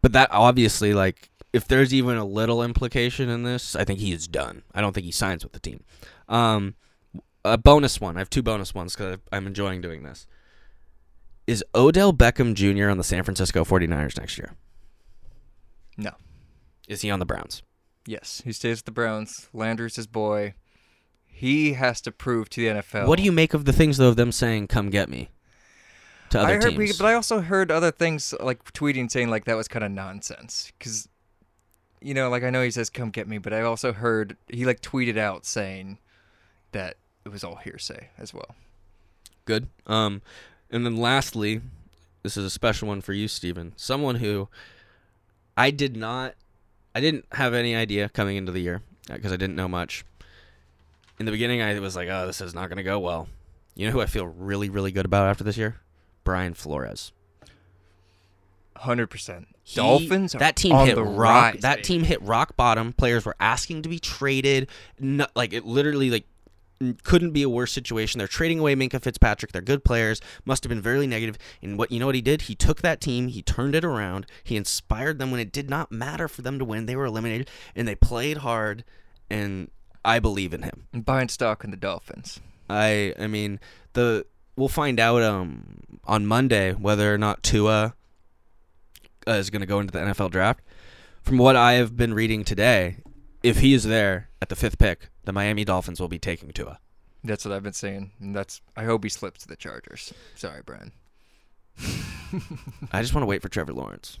but 0.00 0.12
that 0.12 0.28
obviously 0.32 0.92
like 0.94 1.30
if 1.52 1.68
there's 1.68 1.92
even 1.92 2.16
a 2.16 2.24
little 2.24 2.62
implication 2.62 3.28
in 3.28 3.42
this, 3.42 3.76
I 3.76 3.84
think 3.84 4.00
he 4.00 4.12
is 4.12 4.26
done. 4.26 4.62
I 4.74 4.80
don't 4.80 4.92
think 4.92 5.04
he 5.04 5.12
signs 5.12 5.44
with 5.44 5.52
the 5.52 5.60
team. 5.60 5.84
Um, 6.28 6.74
a 7.44 7.58
bonus 7.58 8.00
one. 8.00 8.16
I 8.16 8.20
have 8.20 8.30
two 8.30 8.42
bonus 8.42 8.74
ones 8.74 8.94
because 8.96 9.18
I'm 9.30 9.46
enjoying 9.46 9.80
doing 9.80 10.02
this. 10.02 10.26
Is 11.46 11.64
Odell 11.74 12.12
Beckham 12.12 12.54
Jr. 12.54 12.88
on 12.88 12.98
the 12.98 13.04
San 13.04 13.22
Francisco 13.24 13.64
49ers 13.64 14.18
next 14.18 14.38
year? 14.38 14.54
No. 15.96 16.12
Is 16.88 17.02
he 17.02 17.10
on 17.10 17.18
the 17.18 17.26
Browns? 17.26 17.62
Yes, 18.06 18.42
he 18.44 18.52
stays 18.52 18.78
with 18.78 18.84
the 18.86 18.92
Browns. 18.92 19.48
Landry's 19.52 19.96
his 19.96 20.06
boy. 20.06 20.54
He 21.32 21.72
has 21.72 22.00
to 22.02 22.12
prove 22.12 22.48
to 22.50 22.60
the 22.60 22.80
NFL. 22.80 23.06
What 23.06 23.18
do 23.18 23.24
you 23.24 23.32
make 23.32 23.54
of 23.54 23.64
the 23.64 23.72
things 23.72 23.96
though 23.96 24.08
of 24.08 24.16
them 24.16 24.30
saying 24.30 24.68
"Come 24.68 24.90
get 24.90 25.08
me"? 25.08 25.30
to 26.32 26.40
other 26.40 26.48
I 26.48 26.54
heard, 26.54 26.76
teams. 26.76 26.98
but 26.98 27.06
I 27.06 27.14
also 27.14 27.40
heard 27.40 27.70
other 27.70 27.90
things 27.90 28.34
like 28.40 28.64
tweeting 28.72 29.10
saying 29.10 29.28
like 29.28 29.44
that 29.44 29.56
was 29.56 29.68
kind 29.68 29.84
of 29.84 29.90
nonsense 29.90 30.72
because, 30.78 31.08
you 32.00 32.14
know, 32.14 32.28
like 32.30 32.42
I 32.42 32.50
know 32.50 32.62
he 32.62 32.70
says 32.70 32.90
come 32.90 33.10
get 33.10 33.28
me, 33.28 33.38
but 33.38 33.52
I 33.52 33.60
also 33.62 33.92
heard 33.92 34.36
he 34.48 34.64
like 34.64 34.80
tweeted 34.80 35.16
out 35.16 35.44
saying 35.44 35.98
that 36.72 36.96
it 37.24 37.28
was 37.28 37.44
all 37.44 37.56
hearsay 37.56 38.08
as 38.18 38.32
well. 38.32 38.54
Good. 39.44 39.68
Um, 39.86 40.22
and 40.70 40.86
then 40.86 40.96
lastly, 40.96 41.60
this 42.22 42.36
is 42.36 42.44
a 42.44 42.50
special 42.50 42.88
one 42.88 43.00
for 43.00 43.12
you, 43.12 43.28
Steven. 43.28 43.72
Someone 43.76 44.16
who 44.16 44.48
I 45.56 45.70
did 45.70 45.96
not, 45.96 46.34
I 46.94 47.00
didn't 47.00 47.26
have 47.32 47.52
any 47.52 47.76
idea 47.76 48.08
coming 48.08 48.36
into 48.36 48.52
the 48.52 48.60
year 48.60 48.80
because 49.06 49.32
I 49.32 49.36
didn't 49.36 49.56
know 49.56 49.68
much. 49.68 50.04
In 51.22 51.26
the 51.26 51.30
beginning, 51.30 51.62
I 51.62 51.78
was 51.78 51.94
like, 51.94 52.08
"Oh, 52.08 52.26
this 52.26 52.40
is 52.40 52.52
not 52.52 52.68
going 52.68 52.78
to 52.78 52.82
go 52.82 52.98
well." 52.98 53.28
You 53.76 53.86
know 53.86 53.92
who 53.92 54.00
I 54.00 54.06
feel 54.06 54.26
really, 54.26 54.68
really 54.68 54.90
good 54.90 55.04
about 55.04 55.28
after 55.28 55.44
this 55.44 55.56
year? 55.56 55.76
Brian 56.24 56.52
Flores. 56.52 57.12
Hundred 58.74 59.06
percent. 59.06 59.46
Dolphins. 59.72 60.34
Are 60.34 60.40
that 60.40 60.56
team 60.56 60.74
hit 60.84 60.98
rock. 60.98 61.16
rise, 61.16 61.60
that 61.60 61.76
baby. 61.76 61.86
team 61.86 62.02
hit 62.02 62.20
rock 62.22 62.56
bottom. 62.56 62.92
Players 62.92 63.24
were 63.24 63.36
asking 63.38 63.82
to 63.82 63.88
be 63.88 64.00
traded. 64.00 64.68
Like 65.36 65.52
it 65.52 65.64
literally 65.64 66.10
like 66.10 66.24
couldn't 67.04 67.30
be 67.30 67.44
a 67.44 67.48
worse 67.48 67.70
situation. 67.70 68.18
They're 68.18 68.26
trading 68.26 68.58
away 68.58 68.74
Minkah 68.74 69.00
Fitzpatrick. 69.00 69.52
They're 69.52 69.62
good 69.62 69.84
players. 69.84 70.20
Must 70.44 70.64
have 70.64 70.70
been 70.70 70.82
very 70.82 71.06
negative. 71.06 71.38
And 71.62 71.78
what 71.78 71.92
you 71.92 72.00
know 72.00 72.06
what 72.06 72.16
he 72.16 72.20
did? 72.20 72.42
He 72.42 72.56
took 72.56 72.82
that 72.82 73.00
team. 73.00 73.28
He 73.28 73.42
turned 73.42 73.76
it 73.76 73.84
around. 73.84 74.26
He 74.42 74.56
inspired 74.56 75.20
them 75.20 75.30
when 75.30 75.38
it 75.38 75.52
did 75.52 75.70
not 75.70 75.92
matter 75.92 76.26
for 76.26 76.42
them 76.42 76.58
to 76.58 76.64
win. 76.64 76.86
They 76.86 76.96
were 76.96 77.04
eliminated 77.04 77.48
and 77.76 77.86
they 77.86 77.94
played 77.94 78.38
hard. 78.38 78.82
And 79.30 79.70
I 80.04 80.18
believe 80.18 80.52
in 80.52 80.62
him. 80.62 80.86
Buying 80.92 81.28
stock 81.28 81.64
in 81.64 81.70
the 81.70 81.76
Dolphins. 81.76 82.40
I 82.68 83.14
I 83.18 83.26
mean 83.26 83.60
the 83.92 84.26
we'll 84.56 84.68
find 84.68 84.98
out 84.98 85.22
um 85.22 85.80
on 86.04 86.26
Monday 86.26 86.72
whether 86.72 87.12
or 87.12 87.18
not 87.18 87.42
Tua 87.42 87.94
uh, 89.26 89.32
is 89.32 89.50
going 89.50 89.60
to 89.60 89.66
go 89.66 89.80
into 89.80 89.92
the 89.92 90.00
NFL 90.00 90.30
draft. 90.30 90.60
From 91.22 91.38
what 91.38 91.54
I 91.54 91.74
have 91.74 91.96
been 91.96 92.14
reading 92.14 92.42
today, 92.42 92.96
if 93.42 93.60
he 93.60 93.74
is 93.74 93.84
there 93.84 94.28
at 94.40 94.48
the 94.48 94.56
fifth 94.56 94.78
pick, 94.78 95.08
the 95.24 95.32
Miami 95.32 95.64
Dolphins 95.64 96.00
will 96.00 96.08
be 96.08 96.18
taking 96.18 96.50
Tua. 96.50 96.80
That's 97.22 97.44
what 97.44 97.54
I've 97.54 97.62
been 97.62 97.72
saying, 97.72 98.10
and 98.20 98.34
that's. 98.34 98.60
I 98.76 98.82
hope 98.84 99.04
he 99.04 99.10
slips 99.10 99.42
to 99.42 99.48
the 99.48 99.54
Chargers. 99.54 100.12
Sorry, 100.34 100.60
Brian. 100.66 100.90
I 102.92 103.02
just 103.02 103.14
want 103.14 103.22
to 103.22 103.26
wait 103.26 103.42
for 103.42 103.48
Trevor 103.48 103.72
Lawrence. 103.72 104.18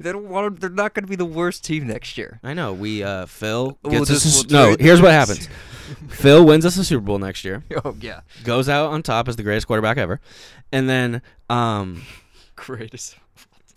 They 0.00 0.10
don't 0.12 0.28
want. 0.28 0.60
They're 0.60 0.70
not 0.70 0.94
going 0.94 1.04
to 1.04 1.08
be 1.10 1.16
the 1.16 1.24
worst 1.24 1.64
team 1.64 1.86
next 1.86 2.16
year. 2.16 2.40
I 2.42 2.54
know 2.54 2.72
we 2.72 3.02
uh 3.02 3.26
Phil 3.26 3.78
We'll 3.82 3.92
gets 4.04 4.10
us 4.10 4.22
just- 4.22 4.50
a, 4.50 4.54
we'll 4.56 4.70
no. 4.70 4.76
Here's 4.78 5.00
what 5.02 5.12
happens. 5.12 5.48
Phil 6.08 6.44
wins 6.46 6.64
us 6.64 6.78
a 6.78 6.84
Super 6.84 7.02
Bowl 7.04 7.18
next 7.18 7.44
year, 7.44 7.64
Oh 7.84 7.94
yeah, 8.00 8.20
goes 8.44 8.68
out 8.68 8.90
on 8.90 9.02
top 9.02 9.28
as 9.28 9.36
the 9.36 9.42
greatest 9.42 9.66
quarterback 9.66 9.98
ever, 9.98 10.20
and 10.70 10.88
then 10.88 11.20
um 11.50 12.02
greatest. 12.56 13.16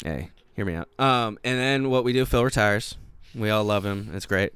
Hey, 0.03 0.29
hear 0.55 0.65
me 0.65 0.75
out. 0.75 0.87
Um, 0.99 1.37
and 1.43 1.57
then 1.59 1.89
what 1.89 2.03
we 2.03 2.13
do, 2.13 2.25
Phil 2.25 2.43
retires. 2.43 2.97
We 3.33 3.49
all 3.49 3.63
love 3.65 3.85
him. 3.85 4.11
It's 4.13 4.25
great. 4.25 4.53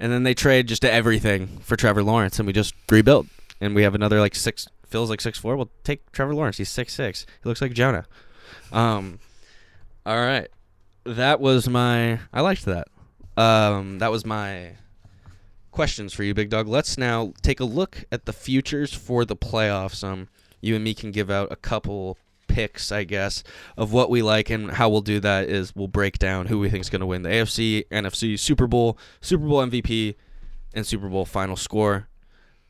And 0.00 0.10
then 0.10 0.22
they 0.22 0.32
trade 0.34 0.66
just 0.68 0.84
everything 0.84 1.58
for 1.58 1.76
Trevor 1.76 2.02
Lawrence, 2.02 2.38
and 2.38 2.46
we 2.46 2.52
just 2.52 2.74
rebuild. 2.90 3.28
And 3.60 3.74
we 3.74 3.82
have 3.82 3.94
another 3.94 4.18
like 4.20 4.34
six. 4.34 4.66
Phil's 4.92 5.10
like 5.10 5.20
six 5.20 5.38
four. 5.38 5.56
We'll 5.56 5.70
take 5.84 6.12
Trevor 6.12 6.34
Lawrence. 6.34 6.58
He's 6.58 6.68
six 6.68 6.94
six. 6.94 7.26
He 7.42 7.48
looks 7.48 7.60
like 7.60 7.72
Jonah. 7.72 8.06
Um, 8.70 9.18
all 10.06 10.20
right. 10.20 10.48
That 11.04 11.40
was 11.40 11.68
my. 11.68 12.20
I 12.32 12.40
liked 12.42 12.64
that. 12.66 12.88
Um, 13.36 13.98
that 13.98 14.10
was 14.10 14.24
my 14.26 14.76
questions 15.70 16.12
for 16.12 16.22
you, 16.22 16.34
Big 16.34 16.50
Dog. 16.50 16.68
Let's 16.68 16.96
now 16.96 17.32
take 17.42 17.58
a 17.58 17.64
look 17.64 18.04
at 18.12 18.26
the 18.26 18.32
futures 18.32 18.92
for 18.92 19.24
the 19.24 19.34
playoffs. 19.34 20.04
Um, 20.04 20.28
you 20.60 20.74
and 20.74 20.84
me 20.84 20.94
can 20.94 21.10
give 21.10 21.30
out 21.30 21.50
a 21.50 21.56
couple 21.56 22.18
picks, 22.46 22.92
I 22.92 23.04
guess, 23.04 23.42
of 23.76 23.92
what 23.92 24.10
we 24.10 24.22
like, 24.22 24.50
and 24.50 24.70
how 24.70 24.88
we'll 24.88 25.00
do 25.00 25.18
that 25.20 25.48
is 25.48 25.74
we'll 25.74 25.88
break 25.88 26.18
down 26.18 26.46
who 26.46 26.58
we 26.58 26.68
think 26.68 26.82
is 26.82 26.90
going 26.90 27.00
to 27.00 27.06
win 27.06 27.22
the 27.22 27.30
AFC, 27.30 27.88
NFC, 27.88 28.38
Super 28.38 28.66
Bowl, 28.66 28.98
Super 29.20 29.46
Bowl 29.46 29.64
MVP, 29.66 30.14
and 30.74 30.86
Super 30.86 31.08
Bowl 31.08 31.24
final 31.24 31.56
score. 31.56 32.08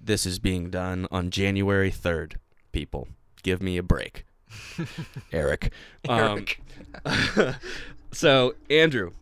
This 0.02 0.26
is 0.26 0.38
being 0.38 0.68
done 0.70 1.06
on 1.10 1.30
January 1.30 1.90
third. 1.90 2.38
People, 2.72 3.08
give 3.42 3.62
me 3.62 3.76
a 3.76 3.82
break, 3.82 4.24
Eric. 5.32 5.72
Um, 6.08 6.44
Eric. 7.06 7.56
so 8.12 8.54
Andrew, 8.68 9.12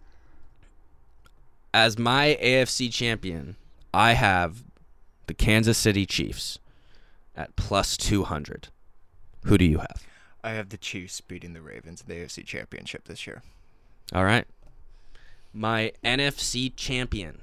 as 1.74 1.98
my 1.98 2.38
AFC 2.42 2.90
champion, 2.92 3.56
I 3.92 4.12
have 4.12 4.64
the 5.26 5.34
Kansas 5.34 5.76
City 5.76 6.06
Chiefs 6.06 6.58
at 7.36 7.54
plus 7.56 7.96
two 7.96 8.24
hundred. 8.24 8.68
Who 9.44 9.58
do 9.58 9.64
you 9.64 9.78
have? 9.78 10.06
I 10.42 10.50
have 10.50 10.70
the 10.70 10.78
Chiefs 10.78 11.20
beating 11.20 11.52
the 11.52 11.60
Ravens 11.60 12.02
in 12.02 12.08
the 12.08 12.22
AFC 12.22 12.44
Championship 12.46 13.04
this 13.04 13.26
year. 13.26 13.42
All 14.14 14.24
right. 14.24 14.46
My 15.52 15.92
NFC 16.02 16.72
champion. 16.74 17.40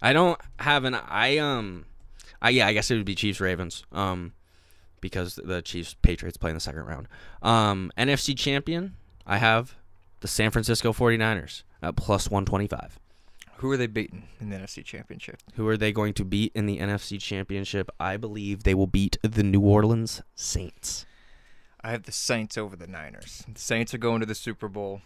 I 0.00 0.12
don't 0.12 0.40
have 0.60 0.84
an 0.84 0.94
I 0.94 1.38
um 1.38 1.86
I 2.44 2.50
yeah, 2.50 2.66
I 2.66 2.72
guess 2.72 2.90
it 2.90 2.96
would 2.96 3.04
be 3.06 3.14
Chiefs 3.14 3.40
Ravens. 3.40 3.84
Um 3.90 4.32
because 5.00 5.34
the 5.34 5.60
Chiefs 5.60 5.94
Patriots 6.00 6.36
play 6.36 6.50
in 6.50 6.56
the 6.56 6.60
second 6.60 6.84
round. 6.84 7.08
Um 7.42 7.90
NFC 7.98 8.36
champion, 8.36 8.96
I 9.26 9.38
have 9.38 9.74
the 10.20 10.28
San 10.28 10.50
Francisco 10.50 10.92
49ers 10.92 11.62
at 11.82 11.96
plus 11.96 12.30
125. 12.30 12.98
Who 13.58 13.70
are 13.70 13.76
they 13.76 13.86
beating 13.86 14.28
in 14.40 14.50
the 14.50 14.56
NFC 14.56 14.84
Championship? 14.84 15.38
Who 15.54 15.66
are 15.68 15.76
they 15.76 15.92
going 15.92 16.12
to 16.14 16.24
beat 16.24 16.52
in 16.54 16.66
the 16.66 16.78
NFC 16.78 17.20
championship? 17.20 17.88
I 18.00 18.16
believe 18.16 18.64
they 18.64 18.74
will 18.74 18.88
beat 18.88 19.16
the 19.22 19.42
New 19.42 19.60
Orleans 19.60 20.22
Saints. 20.34 21.06
I 21.80 21.90
have 21.90 22.02
the 22.02 22.12
Saints 22.12 22.58
over 22.58 22.76
the 22.76 22.86
Niners. 22.86 23.44
The 23.52 23.60
Saints 23.60 23.94
are 23.94 23.98
going 23.98 24.20
to 24.20 24.26
the 24.26 24.34
Super 24.34 24.68
Bowl. 24.68 25.02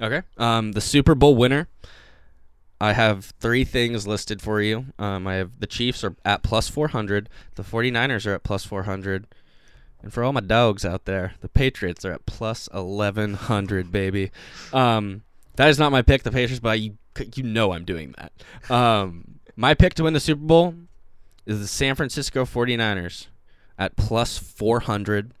Okay. 0.00 0.22
Um, 0.36 0.72
the 0.72 0.80
Super 0.80 1.14
Bowl 1.14 1.34
winner. 1.36 1.68
I 2.80 2.92
have 2.92 3.32
three 3.40 3.64
things 3.64 4.06
listed 4.06 4.42
for 4.42 4.60
you. 4.60 4.86
Um, 4.98 5.26
I 5.26 5.34
have 5.34 5.60
the 5.60 5.66
Chiefs 5.66 6.04
are 6.04 6.16
at 6.24 6.42
plus 6.42 6.68
400. 6.68 7.28
The 7.54 7.62
49ers 7.62 8.26
are 8.26 8.34
at 8.34 8.42
plus 8.42 8.64
400. 8.64 9.26
And 10.02 10.12
for 10.12 10.22
all 10.22 10.32
my 10.32 10.40
dogs 10.40 10.84
out 10.84 11.06
there, 11.06 11.34
the 11.40 11.48
Patriots 11.48 12.04
are 12.04 12.12
at 12.12 12.26
plus 12.26 12.68
1100, 12.72 13.90
baby. 13.90 14.30
Um, 14.72 15.22
that 15.56 15.68
is 15.68 15.78
not 15.78 15.92
my 15.92 16.02
pick, 16.02 16.24
the 16.24 16.30
Patriots, 16.30 16.60
but 16.60 16.80
you, 16.80 16.98
you 17.34 17.42
know 17.42 17.72
I'm 17.72 17.84
doing 17.84 18.14
that. 18.18 18.70
Um, 18.70 19.40
my 19.56 19.72
pick 19.72 19.94
to 19.94 20.04
win 20.04 20.12
the 20.12 20.20
Super 20.20 20.42
Bowl 20.42 20.74
is 21.46 21.60
the 21.60 21.66
San 21.66 21.94
Francisco 21.94 22.44
49ers 22.44 23.28
at 23.78 23.96
plus 23.96 24.36
400. 24.36 25.32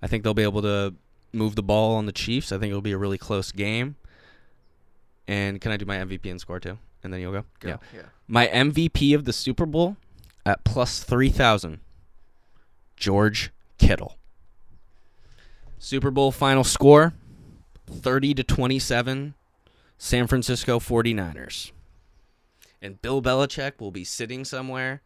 I 0.00 0.06
think 0.06 0.22
they'll 0.22 0.34
be 0.34 0.42
able 0.42 0.62
to 0.62 0.94
move 1.32 1.56
the 1.56 1.62
ball 1.62 1.96
on 1.96 2.06
the 2.06 2.12
Chiefs. 2.12 2.52
I 2.52 2.58
think 2.58 2.70
it'll 2.70 2.82
be 2.82 2.92
a 2.92 2.98
really 2.98 3.18
close 3.18 3.50
game. 3.50 3.96
And 5.28 5.60
can 5.60 5.72
I 5.72 5.76
do 5.76 5.84
my 5.84 5.96
MVP 5.96 6.30
and 6.30 6.40
score 6.40 6.60
too? 6.60 6.78
And 7.02 7.12
then 7.12 7.20
you'll 7.20 7.32
go? 7.32 7.44
Yeah. 7.64 7.76
yeah. 7.94 8.02
My 8.28 8.46
MVP 8.48 9.14
of 9.14 9.24
the 9.24 9.32
Super 9.32 9.66
Bowl 9.66 9.96
at 10.44 10.64
plus 10.64 11.02
3,000. 11.02 11.80
George 12.96 13.50
Kittle. 13.78 14.16
Super 15.78 16.10
Bowl 16.10 16.30
final 16.30 16.62
score 16.62 17.14
30 17.90 18.34
to 18.34 18.44
27 18.44 19.34
San 19.98 20.26
Francisco 20.26 20.78
49ers. 20.78 21.72
And 22.80 23.00
Bill 23.02 23.20
Belichick 23.22 23.80
will 23.80 23.90
be 23.90 24.04
sitting 24.04 24.44
somewhere 24.44 25.02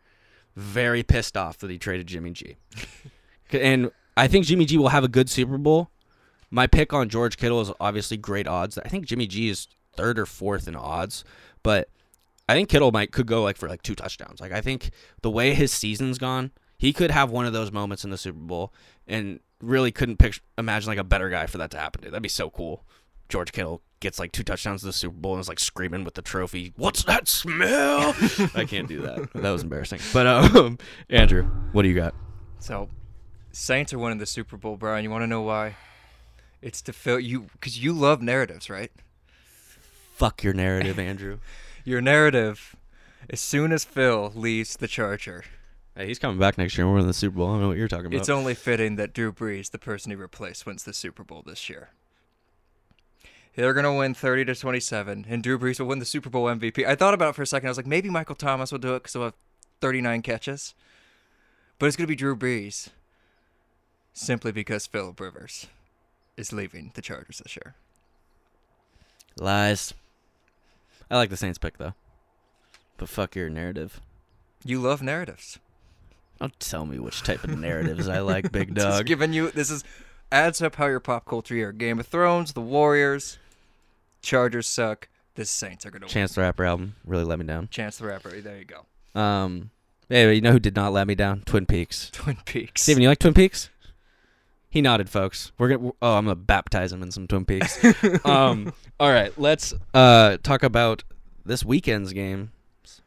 very 0.54 1.02
pissed 1.02 1.36
off 1.36 1.58
that 1.58 1.70
he 1.70 1.78
traded 1.78 2.06
Jimmy 2.06 2.30
G. 2.30 2.56
and 3.52 3.90
I 4.16 4.28
think 4.28 4.46
Jimmy 4.46 4.64
G 4.64 4.78
will 4.78 4.88
have 4.88 5.04
a 5.04 5.08
good 5.08 5.28
Super 5.28 5.58
Bowl. 5.58 5.90
My 6.50 6.66
pick 6.66 6.92
on 6.92 7.08
George 7.08 7.36
Kittle 7.36 7.60
is 7.60 7.70
obviously 7.80 8.16
great 8.16 8.46
odds. 8.46 8.78
I 8.78 8.88
think 8.88 9.06
Jimmy 9.06 9.26
G 9.26 9.48
is 9.48 9.68
third 9.96 10.18
or 10.18 10.26
fourth 10.26 10.68
in 10.68 10.76
odds, 10.76 11.24
but 11.62 11.88
I 12.48 12.54
think 12.54 12.68
Kittle 12.68 12.92
might 12.92 13.12
could 13.12 13.26
go 13.26 13.42
like 13.42 13.56
for 13.56 13.68
like 13.68 13.82
two 13.82 13.94
touchdowns. 13.94 14.40
Like 14.40 14.52
I 14.52 14.60
think 14.60 14.90
the 15.22 15.30
way 15.30 15.54
his 15.54 15.72
season's 15.72 16.18
gone, 16.18 16.52
he 16.78 16.92
could 16.92 17.10
have 17.10 17.30
one 17.30 17.46
of 17.46 17.52
those 17.52 17.72
moments 17.72 18.04
in 18.04 18.10
the 18.10 18.18
Super 18.18 18.38
Bowl, 18.38 18.72
and 19.06 19.40
really 19.60 19.90
couldn't 19.90 20.18
picture 20.18 20.42
imagine 20.58 20.88
like 20.88 20.98
a 20.98 21.04
better 21.04 21.28
guy 21.30 21.46
for 21.46 21.58
that 21.58 21.70
to 21.72 21.78
happen. 21.78 22.02
Dude. 22.02 22.12
That'd 22.12 22.22
be 22.22 22.28
so 22.28 22.50
cool. 22.50 22.84
George 23.28 23.50
Kittle 23.50 23.82
gets 24.00 24.18
like 24.18 24.30
two 24.30 24.44
touchdowns 24.44 24.82
in 24.82 24.88
the 24.88 24.92
Super 24.92 25.16
Bowl 25.16 25.32
and 25.32 25.40
is 25.40 25.48
like 25.48 25.58
screaming 25.58 26.04
with 26.04 26.14
the 26.14 26.22
trophy. 26.22 26.72
What's 26.76 27.02
that 27.04 27.26
smell? 27.26 28.14
I 28.54 28.64
can't 28.64 28.88
do 28.88 29.02
that. 29.02 29.32
That 29.34 29.50
was 29.50 29.62
embarrassing. 29.62 30.00
But 30.12 30.26
um, 30.26 30.78
Andrew, 31.10 31.44
what 31.72 31.82
do 31.82 31.88
you 31.88 31.94
got? 31.94 32.14
So, 32.58 32.88
Saints 33.52 33.92
are 33.92 33.98
winning 33.98 34.18
the 34.18 34.26
Super 34.26 34.56
Bowl, 34.56 34.76
Brian. 34.76 35.02
You 35.02 35.10
want 35.10 35.22
to 35.22 35.26
know 35.26 35.42
why? 35.42 35.76
It's 36.62 36.82
to 36.82 36.92
fill 36.92 37.18
you 37.20 37.46
because 37.52 37.82
you 37.82 37.92
love 37.92 38.22
narratives, 38.22 38.70
right? 38.70 38.92
Fuck 40.16 40.42
your 40.42 40.54
narrative, 40.54 40.98
Andrew. 40.98 41.40
Your 41.84 42.00
narrative. 42.00 42.74
As 43.28 43.38
soon 43.38 43.70
as 43.70 43.84
Phil 43.84 44.32
leaves 44.34 44.78
the 44.78 44.88
Charger, 44.88 45.44
hey, 45.94 46.06
he's 46.06 46.18
coming 46.18 46.38
back 46.38 46.56
next 46.56 46.76
year. 46.78 46.90
We're 46.90 47.00
in 47.00 47.06
the 47.06 47.12
Super 47.12 47.36
Bowl. 47.36 47.48
I 47.48 47.52
don't 47.52 47.60
know 47.60 47.68
what 47.68 47.76
you're 47.76 47.86
talking 47.86 48.06
about. 48.06 48.18
it's 48.18 48.30
only 48.30 48.54
fitting 48.54 48.96
that 48.96 49.12
Drew 49.12 49.30
Brees, 49.30 49.70
the 49.70 49.78
person 49.78 50.10
he 50.10 50.16
replaced, 50.16 50.64
wins 50.64 50.84
the 50.84 50.94
Super 50.94 51.22
Bowl 51.22 51.42
this 51.46 51.68
year. 51.68 51.90
They're 53.56 53.74
gonna 53.74 53.94
win 53.94 54.14
30 54.14 54.46
to 54.46 54.54
27, 54.54 55.26
and 55.28 55.42
Drew 55.42 55.58
Brees 55.58 55.78
will 55.78 55.86
win 55.86 55.98
the 55.98 56.06
Super 56.06 56.30
Bowl 56.30 56.46
MVP. 56.46 56.86
I 56.86 56.94
thought 56.94 57.12
about 57.14 57.30
it 57.30 57.34
for 57.36 57.42
a 57.42 57.46
second. 57.46 57.68
I 57.68 57.70
was 57.70 57.76
like, 57.76 57.86
maybe 57.86 58.08
Michael 58.08 58.34
Thomas 58.34 58.72
will 58.72 58.78
do 58.78 58.94
it 58.94 59.00
because 59.00 59.12
he'll 59.12 59.22
have 59.22 59.34
39 59.82 60.22
catches, 60.22 60.74
but 61.78 61.86
it's 61.86 61.96
gonna 61.96 62.06
be 62.08 62.16
Drew 62.16 62.34
Brees 62.34 62.88
simply 64.14 64.50
because 64.50 64.86
Philip 64.86 65.20
Rivers 65.20 65.66
is 66.38 66.54
leaving 66.54 66.92
the 66.94 67.02
Chargers 67.02 67.42
this 67.44 67.54
year. 67.54 67.74
Lies. 69.38 69.92
I 71.10 71.16
like 71.16 71.30
the 71.30 71.36
Saints 71.36 71.58
pick 71.58 71.78
though. 71.78 71.94
But 72.96 73.08
fuck 73.08 73.36
your 73.36 73.48
narrative. 73.50 74.00
You 74.64 74.80
love 74.80 75.02
narratives. 75.02 75.58
Don't 76.40 76.58
tell 76.60 76.86
me 76.86 76.98
which 76.98 77.22
type 77.22 77.44
of 77.44 77.58
narratives 77.58 78.08
I 78.08 78.20
like, 78.20 78.52
big 78.52 78.74
Just 78.74 78.86
dog. 78.98 79.06
giving 79.06 79.32
you 79.32 79.50
this 79.50 79.70
is 79.70 79.84
adds 80.32 80.60
up 80.60 80.74
how 80.76 80.86
your 80.86 81.00
pop 81.00 81.24
culture 81.26 81.54
here. 81.54 81.72
Game 81.72 81.98
of 82.00 82.06
Thrones, 82.06 82.52
The 82.52 82.60
Warriors, 82.60 83.38
Chargers 84.22 84.66
suck. 84.66 85.08
The 85.34 85.44
Saints 85.44 85.84
are 85.84 85.90
gonna 85.90 86.06
win. 86.06 86.10
Chance 86.12 86.34
the 86.34 86.40
Rapper 86.40 86.64
album 86.64 86.96
really 87.04 87.24
let 87.24 87.38
me 87.38 87.44
down. 87.44 87.68
Chance 87.68 87.98
the 87.98 88.06
Rapper. 88.06 88.30
There 88.40 88.56
you 88.58 88.64
go. 88.64 89.20
Um, 89.20 89.70
anyway, 90.10 90.34
you 90.36 90.40
know 90.40 90.52
who 90.52 90.58
did 90.58 90.74
not 90.74 90.92
let 90.94 91.06
me 91.06 91.14
down? 91.14 91.42
Twin 91.44 91.66
Peaks. 91.66 92.10
Twin 92.12 92.38
Peaks. 92.46 92.82
Steven, 92.82 93.02
you 93.02 93.08
like 93.10 93.18
Twin 93.18 93.34
Peaks? 93.34 93.68
He 94.76 94.82
nodded, 94.82 95.08
folks. 95.08 95.52
We're 95.56 95.68
gonna. 95.70 95.90
Oh, 96.02 96.16
I'm 96.18 96.26
gonna 96.26 96.34
baptize 96.36 96.92
him 96.92 97.02
in 97.02 97.10
some 97.10 97.26
Twin 97.26 97.46
Peaks. 97.46 97.82
um, 98.26 98.74
all 99.00 99.08
right, 99.08 99.32
let's 99.38 99.72
uh 99.94 100.36
talk 100.42 100.62
about 100.62 101.02
this 101.46 101.64
weekend's 101.64 102.12
game. 102.12 102.52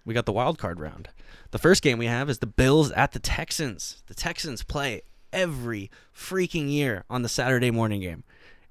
We 0.03 0.15
got 0.15 0.25
the 0.25 0.31
wild 0.31 0.57
card 0.57 0.79
round. 0.79 1.09
The 1.51 1.59
first 1.59 1.83
game 1.83 1.99
we 1.99 2.07
have 2.07 2.27
is 2.27 2.39
the 2.39 2.47
Bills 2.47 2.89
at 2.93 3.11
the 3.11 3.19
Texans. 3.19 4.01
The 4.07 4.15
Texans 4.15 4.63
play 4.63 5.03
every 5.31 5.91
freaking 6.11 6.71
year 6.71 7.03
on 7.07 7.21
the 7.21 7.29
Saturday 7.29 7.69
morning 7.69 8.01
game. 8.01 8.23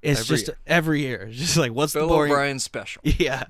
It's 0.03 0.18
Every 0.22 0.36
just 0.36 0.49
year. 0.49 0.57
every 0.66 1.01
year. 1.03 1.28
It's 1.30 1.38
just 1.38 1.57
like 1.57 1.70
what's 1.70 1.92
Bill 1.92 2.09
the 2.09 2.14
boring? 2.14 2.32
O'Brien 2.32 2.59
special. 2.59 3.01
Yeah. 3.05 3.44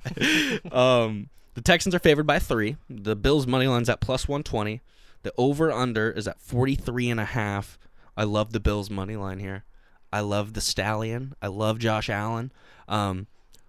um, 0.70 1.30
the 1.54 1.62
Texans 1.62 1.94
are 1.94 1.98
favored 2.00 2.26
by 2.26 2.38
three. 2.38 2.76
The 2.90 3.16
Bills' 3.16 3.46
money 3.46 3.66
line's 3.66 3.88
at 3.88 4.02
plus 4.02 4.28
120. 4.28 4.82
The 5.22 5.32
over 5.38 5.72
under 5.72 6.10
is 6.10 6.28
at 6.28 6.38
43 6.38 7.08
and 7.08 7.20
a 7.20 7.24
half. 7.24 7.78
I 8.18 8.24
love 8.24 8.52
the 8.52 8.58
Bills' 8.58 8.90
money 8.90 9.14
line 9.14 9.38
here. 9.38 9.64
I 10.12 10.20
love 10.20 10.54
the 10.54 10.60
Stallion. 10.60 11.34
I 11.40 11.46
love 11.46 11.78
Josh 11.78 12.10
Allen. 12.10 12.50
Um, 12.88 13.28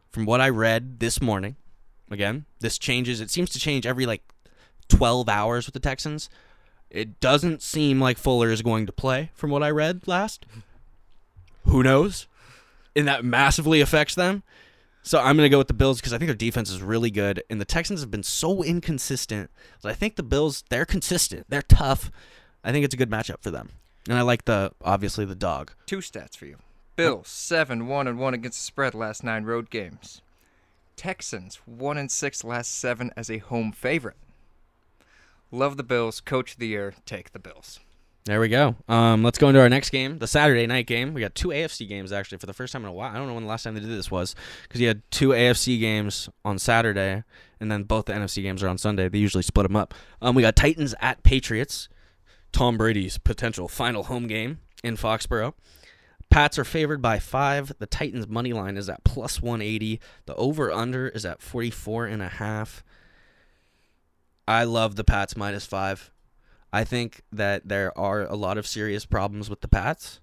from 0.09 0.25
what 0.25 0.41
I 0.41 0.49
read 0.49 0.99
this 0.99 1.21
morning, 1.21 1.55
again, 2.09 2.45
this 2.59 2.79
changes. 2.79 3.21
It 3.21 3.29
seems 3.29 3.51
to 3.51 3.59
change 3.59 3.85
every 3.85 4.07
like 4.07 4.23
12 4.87 5.29
hours 5.29 5.67
with 5.67 5.73
the 5.73 5.79
Texans. 5.79 6.31
It 6.89 7.19
doesn't 7.19 7.61
seem 7.61 8.01
like 8.01 8.17
Fuller 8.17 8.49
is 8.49 8.63
going 8.63 8.87
to 8.87 8.91
play, 8.91 9.29
from 9.35 9.51
what 9.51 9.61
I 9.61 9.69
read 9.69 10.07
last. 10.07 10.47
Who 11.65 11.83
knows? 11.83 12.27
And 12.95 13.07
that 13.07 13.23
massively 13.23 13.81
affects 13.81 14.15
them. 14.15 14.41
So 15.03 15.19
I'm 15.19 15.37
going 15.37 15.45
to 15.45 15.49
go 15.49 15.59
with 15.59 15.67
the 15.67 15.75
Bills 15.75 15.99
because 15.99 16.11
I 16.11 16.17
think 16.17 16.27
their 16.27 16.35
defense 16.35 16.71
is 16.71 16.81
really 16.81 17.11
good, 17.11 17.43
and 17.51 17.61
the 17.61 17.65
Texans 17.65 18.01
have 18.01 18.09
been 18.09 18.23
so 18.23 18.63
inconsistent. 18.63 19.51
So 19.77 19.89
I 19.89 19.93
think 19.93 20.15
the 20.15 20.23
Bills 20.23 20.63
they're 20.69 20.85
consistent, 20.85 21.45
they're 21.49 21.61
tough. 21.61 22.11
I 22.63 22.71
think 22.71 22.83
it's 22.83 22.95
a 22.95 22.97
good 22.97 23.11
matchup 23.11 23.41
for 23.41 23.51
them, 23.51 23.69
and 24.07 24.17
I 24.17 24.21
like 24.21 24.45
the 24.45 24.71
obviously 24.83 25.25
the 25.25 25.35
dog. 25.35 25.71
Two 25.85 25.97
stats 25.97 26.37
for 26.37 26.45
you. 26.45 26.57
Bills 26.95 27.27
seven 27.29 27.87
one 27.87 28.07
and 28.07 28.19
one 28.19 28.33
against 28.33 28.59
the 28.59 28.63
spread 28.63 28.93
last 28.93 29.23
nine 29.23 29.43
road 29.45 29.69
games. 29.69 30.21
Texans 30.95 31.55
one 31.65 31.97
and 31.97 32.11
six 32.11 32.43
last 32.43 32.77
seven 32.77 33.11
as 33.15 33.29
a 33.29 33.37
home 33.37 33.71
favorite. 33.71 34.17
Love 35.51 35.77
the 35.77 35.83
Bills. 35.83 36.21
Coach 36.21 36.53
of 36.53 36.59
the 36.59 36.67
year. 36.67 36.93
Take 37.05 37.31
the 37.31 37.39
Bills. 37.39 37.79
There 38.25 38.39
we 38.39 38.49
go. 38.49 38.75
Um, 38.87 39.23
let's 39.23 39.39
go 39.39 39.47
into 39.47 39.59
our 39.59 39.69
next 39.69 39.89
game, 39.89 40.19
the 40.19 40.27
Saturday 40.27 40.67
night 40.67 40.85
game. 40.85 41.13
We 41.13 41.21
got 41.21 41.33
two 41.33 41.47
AFC 41.47 41.87
games 41.87 42.11
actually 42.11 42.37
for 42.37 42.45
the 42.45 42.53
first 42.53 42.73
time 42.73 42.83
in 42.83 42.89
a 42.89 42.93
while. 42.93 43.11
I 43.11 43.17
don't 43.17 43.27
know 43.27 43.33
when 43.33 43.43
the 43.43 43.49
last 43.49 43.63
time 43.63 43.73
they 43.73 43.79
did 43.79 43.89
this 43.89 44.11
was 44.11 44.35
because 44.63 44.81
you 44.81 44.87
had 44.87 45.01
two 45.09 45.29
AFC 45.29 45.79
games 45.79 46.29
on 46.45 46.59
Saturday, 46.59 47.23
and 47.59 47.71
then 47.71 47.83
both 47.83 48.05
the 48.05 48.13
NFC 48.13 48.43
games 48.43 48.61
are 48.61 48.67
on 48.67 48.77
Sunday. 48.77 49.09
They 49.09 49.17
usually 49.17 49.41
split 49.41 49.67
them 49.67 49.75
up. 49.75 49.93
Um, 50.21 50.35
we 50.35 50.43
got 50.43 50.55
Titans 50.55 50.93
at 50.99 51.23
Patriots. 51.23 51.89
Tom 52.51 52.77
Brady's 52.77 53.17
potential 53.17 53.67
final 53.67 54.03
home 54.03 54.27
game 54.27 54.59
in 54.83 54.95
Foxborough. 54.95 55.53
Pats 56.29 56.59
are 56.59 56.65
favored 56.65 57.01
by 57.01 57.17
five. 57.17 57.71
The 57.79 57.87
Titans 57.87 58.27
money 58.27 58.53
line 58.53 58.77
is 58.77 58.87
at 58.87 59.03
plus 59.03 59.41
180. 59.41 59.99
The 60.25 60.35
over 60.35 60.71
under 60.71 61.07
is 61.07 61.25
at 61.25 61.41
44 61.41 62.05
and 62.05 62.21
a 62.21 62.27
half. 62.27 62.83
I 64.47 64.63
love 64.63 64.95
the 64.95 65.03
Pats 65.03 65.35
minus 65.35 65.65
five. 65.65 66.11
I 66.71 66.83
think 66.83 67.21
that 67.31 67.67
there 67.67 67.97
are 67.97 68.21
a 68.25 68.35
lot 68.35 68.57
of 68.57 68.67
serious 68.67 69.05
problems 69.05 69.49
with 69.49 69.61
the 69.61 69.67
Pats, 69.67 70.19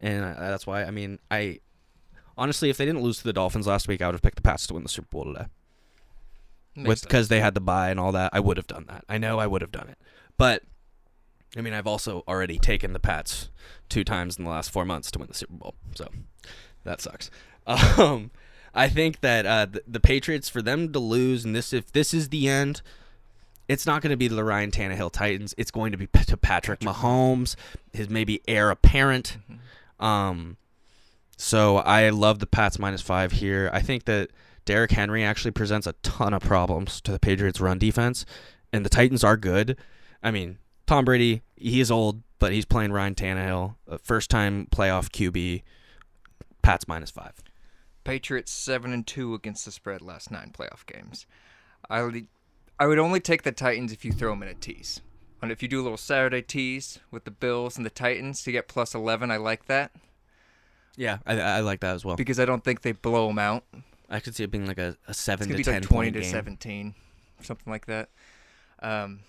and 0.00 0.24
that's 0.24 0.66
why. 0.66 0.84
I 0.84 0.92
mean, 0.92 1.18
I 1.30 1.58
honestly, 2.38 2.70
if 2.70 2.76
they 2.76 2.84
didn't 2.84 3.02
lose 3.02 3.18
to 3.18 3.24
the 3.24 3.32
Dolphins 3.32 3.66
last 3.66 3.88
week, 3.88 4.02
I 4.02 4.06
would 4.06 4.14
have 4.14 4.22
picked 4.22 4.36
the 4.36 4.42
Pats 4.42 4.66
to 4.68 4.74
win 4.74 4.84
the 4.84 4.88
Super 4.88 5.08
Bowl 5.10 5.24
today. 5.24 5.46
Makes 6.74 6.88
with 6.88 7.02
because 7.02 7.28
they 7.28 7.40
had 7.40 7.54
the 7.54 7.60
bye 7.60 7.90
and 7.90 7.98
all 7.98 8.12
that, 8.12 8.30
I 8.32 8.40
would 8.40 8.56
have 8.56 8.68
done 8.68 8.86
that. 8.88 9.04
I 9.08 9.18
know 9.18 9.38
I 9.38 9.46
would 9.46 9.62
have 9.62 9.72
done 9.72 9.88
it, 9.88 9.98
but 10.38 10.62
I 11.56 11.60
mean, 11.60 11.74
I've 11.74 11.86
also 11.86 12.24
already 12.26 12.58
taken 12.58 12.92
the 12.92 12.98
Pats 12.98 13.50
two 13.88 14.04
times 14.04 14.38
in 14.38 14.44
the 14.44 14.50
last 14.50 14.70
four 14.70 14.84
months 14.84 15.10
to 15.10 15.18
win 15.18 15.28
the 15.28 15.34
Super 15.34 15.54
Bowl, 15.54 15.74
so 15.94 16.08
that 16.84 17.00
sucks. 17.00 17.30
Um, 17.64 18.32
I 18.74 18.88
think 18.88 19.20
that 19.20 19.46
uh, 19.46 19.66
the, 19.66 19.82
the 19.86 20.00
Patriots, 20.00 20.48
for 20.48 20.62
them 20.62 20.92
to 20.92 20.98
lose, 20.98 21.44
and 21.44 21.54
this 21.54 21.72
if 21.72 21.92
this 21.92 22.12
is 22.12 22.30
the 22.30 22.48
end, 22.48 22.82
it's 23.68 23.86
not 23.86 24.02
going 24.02 24.10
to 24.10 24.16
be 24.16 24.28
the 24.28 24.42
Ryan 24.42 24.70
Tannehill 24.70 25.12
Titans. 25.12 25.54
It's 25.56 25.70
going 25.70 25.92
to 25.92 25.98
be 25.98 26.06
to 26.06 26.36
Patrick 26.36 26.80
Mahomes, 26.80 27.54
his 27.92 28.08
maybe 28.08 28.40
heir 28.48 28.70
apparent. 28.70 29.36
Um, 30.00 30.56
so 31.36 31.78
I 31.78 32.08
love 32.10 32.38
the 32.38 32.46
Pats 32.46 32.78
minus 32.78 33.02
five 33.02 33.32
here. 33.32 33.70
I 33.72 33.80
think 33.80 34.06
that 34.06 34.30
Derrick 34.64 34.92
Henry 34.92 35.24
actually 35.24 35.50
presents 35.50 35.86
a 35.86 35.94
ton 36.02 36.34
of 36.34 36.42
problems 36.42 37.00
to 37.02 37.12
the 37.12 37.18
Patriots' 37.18 37.60
run 37.60 37.78
defense, 37.78 38.24
and 38.72 38.84
the 38.84 38.90
Titans 38.90 39.22
are 39.22 39.36
good. 39.36 39.76
I 40.22 40.30
mean, 40.30 40.58
Tom 40.92 41.06
Brady, 41.06 41.40
he 41.56 41.80
is 41.80 41.90
old, 41.90 42.22
but 42.38 42.52
he's 42.52 42.66
playing 42.66 42.92
Ryan 42.92 43.14
Tannehill, 43.14 43.76
a 43.88 43.96
first-time 43.96 44.68
playoff 44.70 45.08
QB. 45.08 45.62
Pats 46.60 46.86
minus 46.86 47.10
five. 47.10 47.32
Patriots 48.04 48.52
seven 48.52 48.92
and 48.92 49.06
two 49.06 49.32
against 49.32 49.64
the 49.64 49.72
spread 49.72 50.02
last 50.02 50.30
nine 50.30 50.52
playoff 50.54 50.84
games. 50.84 51.24
I 51.88 52.02
would, 52.02 52.26
I 52.78 52.86
would 52.88 52.98
only 52.98 53.20
take 53.20 53.42
the 53.42 53.52
Titans 53.52 53.90
if 53.90 54.04
you 54.04 54.12
throw 54.12 54.32
them 54.32 54.42
in 54.42 54.50
a 54.50 54.54
tease. 54.54 55.00
And 55.40 55.50
if 55.50 55.62
you 55.62 55.68
do 55.68 55.80
a 55.80 55.82
little 55.82 55.96
Saturday 55.96 56.42
tease 56.42 56.98
with 57.10 57.24
the 57.24 57.30
Bills 57.30 57.78
and 57.78 57.86
the 57.86 57.90
Titans 57.90 58.42
to 58.42 58.52
get 58.52 58.68
plus 58.68 58.94
eleven, 58.94 59.30
I 59.30 59.38
like 59.38 59.64
that 59.68 59.92
Yeah, 60.98 61.20
I, 61.24 61.40
I 61.40 61.60
like 61.60 61.80
that 61.80 61.94
as 61.94 62.04
well. 62.04 62.16
because 62.16 62.38
I 62.38 62.44
don't 62.44 62.62
think 62.62 62.82
they 62.82 62.92
blow 62.92 63.28
them 63.28 63.38
out. 63.38 63.64
I 64.10 64.20
could 64.20 64.34
see 64.34 64.44
it 64.44 64.50
being 64.50 64.66
like 64.66 64.76
a, 64.76 64.98
a 65.08 65.14
seven 65.14 65.48
to 65.48 65.64
ten 65.64 65.74
like 65.76 65.82
twenty 65.84 66.10
to 66.10 66.20
game. 66.20 66.30
seventeen, 66.30 66.94
something 67.40 67.70
like 67.70 67.86
that. 67.86 68.10
Um, 68.82 69.20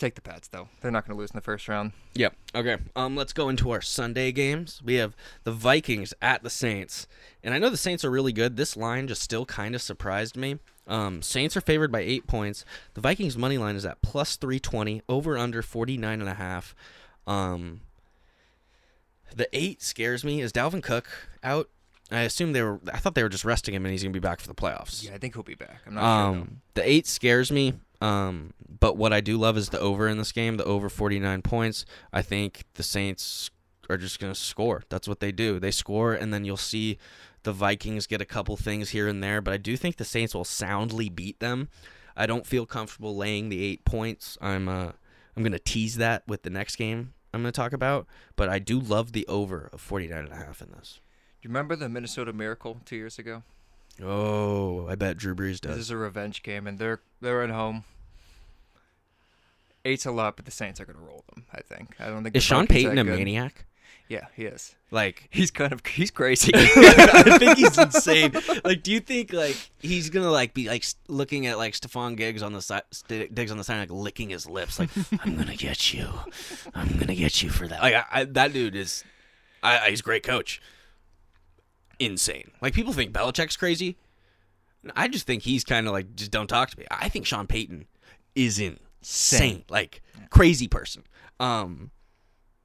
take 0.00 0.14
the 0.14 0.20
Pats 0.20 0.48
though; 0.48 0.68
they're 0.80 0.90
not 0.90 1.06
going 1.06 1.16
to 1.16 1.20
lose 1.20 1.30
in 1.30 1.36
the 1.36 1.42
first 1.42 1.68
round. 1.68 1.92
Yep. 2.14 2.34
Okay. 2.54 2.76
Um, 2.96 3.16
let's 3.16 3.32
go 3.32 3.48
into 3.48 3.70
our 3.70 3.80
Sunday 3.80 4.32
games. 4.32 4.80
We 4.84 4.94
have 4.94 5.14
the 5.44 5.52
Vikings 5.52 6.12
at 6.20 6.42
the 6.42 6.50
Saints, 6.50 7.06
and 7.42 7.54
I 7.54 7.58
know 7.58 7.70
the 7.70 7.76
Saints 7.76 8.04
are 8.04 8.10
really 8.10 8.32
good. 8.32 8.56
This 8.56 8.76
line 8.76 9.06
just 9.08 9.22
still 9.22 9.46
kind 9.46 9.74
of 9.74 9.82
surprised 9.82 10.36
me. 10.36 10.58
Um, 10.86 11.22
Saints 11.22 11.56
are 11.56 11.60
favored 11.60 11.92
by 11.92 12.00
eight 12.00 12.26
points. 12.26 12.64
The 12.94 13.00
Vikings 13.00 13.36
money 13.36 13.58
line 13.58 13.76
is 13.76 13.84
at 13.84 14.02
plus 14.02 14.36
three 14.36 14.58
twenty. 14.58 15.02
Over 15.08 15.38
under 15.38 15.62
forty 15.62 15.96
nine 15.96 16.20
and 16.20 16.28
a 16.28 16.34
half. 16.34 16.74
Um, 17.26 17.82
the 19.34 19.48
eight 19.52 19.82
scares 19.82 20.24
me. 20.24 20.40
Is 20.40 20.52
Dalvin 20.52 20.82
Cook 20.82 21.28
out? 21.44 21.68
I 22.10 22.22
assume 22.22 22.52
they 22.52 22.62
were. 22.62 22.80
I 22.92 22.98
thought 22.98 23.14
they 23.14 23.22
were 23.22 23.28
just 23.28 23.44
resting 23.44 23.74
him, 23.74 23.84
and 23.84 23.92
he's 23.92 24.02
gonna 24.02 24.12
be 24.12 24.18
back 24.18 24.40
for 24.40 24.48
the 24.48 24.54
playoffs. 24.54 25.04
Yeah, 25.04 25.14
I 25.14 25.18
think 25.18 25.34
he'll 25.34 25.44
be 25.44 25.54
back. 25.54 25.80
I'm 25.86 25.94
not 25.94 26.00
sure. 26.00 26.34
Though. 26.34 26.40
Um, 26.40 26.60
the 26.74 26.90
eight 26.90 27.06
scares 27.06 27.52
me. 27.52 27.74
Um, 28.00 28.54
but 28.80 28.96
what 28.96 29.12
I 29.12 29.20
do 29.20 29.36
love 29.36 29.56
is 29.56 29.68
the 29.68 29.80
over 29.80 30.08
in 30.08 30.18
this 30.18 30.32
game, 30.32 30.56
the 30.56 30.64
over 30.64 30.88
49 30.88 31.42
points. 31.42 31.84
I 32.12 32.22
think 32.22 32.64
the 32.74 32.82
Saints 32.82 33.50
are 33.90 33.98
just 33.98 34.18
going 34.20 34.32
to 34.32 34.38
score. 34.38 34.84
That's 34.88 35.08
what 35.08 35.20
they 35.20 35.32
do. 35.32 35.58
They 35.60 35.70
score, 35.70 36.14
and 36.14 36.32
then 36.32 36.44
you'll 36.44 36.56
see 36.56 36.98
the 37.42 37.52
Vikings 37.52 38.06
get 38.06 38.20
a 38.20 38.26
couple 38.26 38.56
things 38.56 38.90
here 38.90 39.08
and 39.08 39.22
there. 39.22 39.40
But 39.40 39.54
I 39.54 39.56
do 39.58 39.76
think 39.76 39.96
the 39.96 40.04
Saints 40.04 40.34
will 40.34 40.44
soundly 40.44 41.08
beat 41.08 41.40
them. 41.40 41.68
I 42.16 42.26
don't 42.26 42.46
feel 42.46 42.66
comfortable 42.66 43.16
laying 43.16 43.48
the 43.48 43.62
eight 43.62 43.84
points. 43.84 44.38
I'm 44.40 44.68
uh, 44.68 44.92
I'm 45.36 45.42
going 45.42 45.52
to 45.52 45.58
tease 45.58 45.96
that 45.96 46.26
with 46.26 46.42
the 46.42 46.50
next 46.50 46.76
game 46.76 47.14
I'm 47.32 47.42
going 47.42 47.52
to 47.52 47.56
talk 47.56 47.72
about. 47.72 48.06
But 48.36 48.48
I 48.48 48.58
do 48.58 48.80
love 48.80 49.12
the 49.12 49.26
over 49.26 49.70
of 49.72 49.80
49 49.80 50.18
and 50.18 50.32
a 50.32 50.36
half 50.36 50.60
in 50.60 50.70
this. 50.70 51.00
Do 51.40 51.48
you 51.48 51.50
remember 51.50 51.76
the 51.76 51.88
Minnesota 51.88 52.32
Miracle 52.32 52.80
two 52.84 52.96
years 52.96 53.18
ago? 53.18 53.42
Oh, 54.02 54.86
I 54.88 54.94
bet 54.94 55.16
Drew 55.16 55.34
Brees 55.34 55.60
does. 55.60 55.76
This 55.76 55.84
is 55.86 55.90
a 55.90 55.96
revenge 55.96 56.42
game, 56.42 56.66
and 56.66 56.78
they're 56.78 57.00
they're 57.20 57.42
at 57.42 57.50
home. 57.50 57.84
Eight's 59.84 60.06
a 60.06 60.10
lot, 60.12 60.36
but 60.36 60.44
the 60.44 60.50
Saints 60.50 60.78
are 60.80 60.84
going 60.84 60.98
to 60.98 61.04
roll 61.04 61.24
them. 61.32 61.46
I 61.52 61.60
think. 61.62 61.96
I 61.98 62.06
don't 62.08 62.22
think. 62.22 62.36
Is 62.36 62.42
Sean 62.42 62.66
Payton 62.66 62.98
a 62.98 63.04
good. 63.04 63.18
maniac? 63.18 63.64
Yeah, 64.08 64.26
he 64.34 64.44
is. 64.44 64.74
Like 64.90 65.28
He's 65.30 65.52
kind 65.52 65.72
of 65.72 65.86
he's 65.86 66.10
crazy. 66.10 66.50
I 66.54 67.38
think 67.38 67.58
he's 67.58 67.78
insane. 67.78 68.32
Like, 68.64 68.82
do 68.82 68.90
you 68.90 68.98
think 68.98 69.32
like 69.32 69.56
he's 69.78 70.10
gonna 70.10 70.30
like 70.32 70.52
be 70.52 70.68
like 70.68 70.84
looking 71.06 71.46
at 71.46 71.58
like 71.58 71.74
Stefon 71.74 72.16
Diggs 72.16 72.42
on 72.42 72.52
the 72.52 72.60
side, 72.60 72.82
Diggs 73.08 73.52
on 73.52 73.56
the 73.56 73.64
side, 73.64 73.78
like 73.78 73.90
licking 73.90 74.30
his 74.30 74.48
lips, 74.48 74.80
like 74.80 74.90
I'm 75.24 75.36
gonna 75.36 75.54
get 75.56 75.94
you, 75.94 76.08
I'm 76.74 76.98
gonna 76.98 77.14
get 77.14 77.40
you 77.42 77.50
for 77.50 77.68
that. 77.68 77.80
Like, 77.80 77.94
I, 77.94 78.04
I, 78.10 78.24
that 78.24 78.52
dude 78.52 78.74
is, 78.74 79.04
I, 79.62 79.78
I, 79.78 79.90
he's 79.90 80.00
a 80.00 80.02
great 80.02 80.24
coach. 80.24 80.60
Insane. 82.00 82.50
Like 82.60 82.74
people 82.74 82.92
think 82.92 83.12
Belichick's 83.12 83.56
crazy. 83.56 83.96
I 84.96 85.06
just 85.06 85.26
think 85.26 85.42
he's 85.42 85.62
kind 85.62 85.86
of 85.86 85.92
like 85.92 86.16
just 86.16 86.30
don't 86.32 86.48
talk 86.48 86.70
to 86.70 86.78
me. 86.78 86.86
I 86.90 87.08
think 87.08 87.26
Sean 87.26 87.46
Payton 87.46 87.86
is 88.34 88.58
insane, 88.58 89.64
like 89.68 90.02
crazy 90.30 90.66
person. 90.66 91.04
Um, 91.38 91.90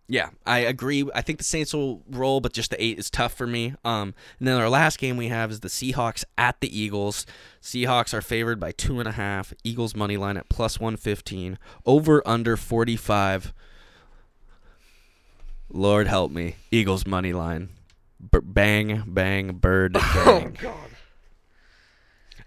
Yeah, 0.08 0.30
I 0.46 0.60
agree. 0.60 1.04
I 1.14 1.22
think 1.22 1.40
the 1.40 1.44
Saints 1.44 1.74
will 1.74 2.04
roll, 2.10 2.40
but 2.40 2.54
just 2.54 2.70
the 2.72 2.82
eight 2.82 2.98
is 3.00 3.10
tough 3.10 3.34
for 3.34 3.48
me. 3.48 3.74
Um, 3.84 4.14
and 4.40 4.48
then 4.48 4.62
our 4.62 4.70
last 4.70 5.00
game 5.00 5.18
we 5.18 5.28
have 5.30 5.50
is 5.52 5.60
the 5.62 5.68
Seahawks 5.68 6.24
at 6.38 6.62
the 6.62 6.80
Eagles. 6.80 7.26
Seahawks 7.62 8.14
are 8.14 8.22
favored 8.22 8.60
by 8.60 8.72
two 8.72 9.00
and 9.00 9.10
a 9.10 9.14
half. 9.14 9.54
Eagles 9.64 9.96
money 9.96 10.16
line 10.16 10.38
at 10.38 10.48
plus 10.48 10.80
one 10.80 10.96
fifteen. 10.96 11.58
Over 11.86 12.22
under 12.26 12.56
forty 12.56 12.96
five. 12.96 13.54
Lord 15.70 16.08
help 16.08 16.32
me, 16.32 16.56
Eagles 16.72 17.06
money 17.06 17.34
line. 17.34 17.70
B- 18.32 18.39
bang 18.43 19.03
bang 19.07 19.53
bird 19.57 19.93
bang. 20.16 20.57
God. 20.61 20.74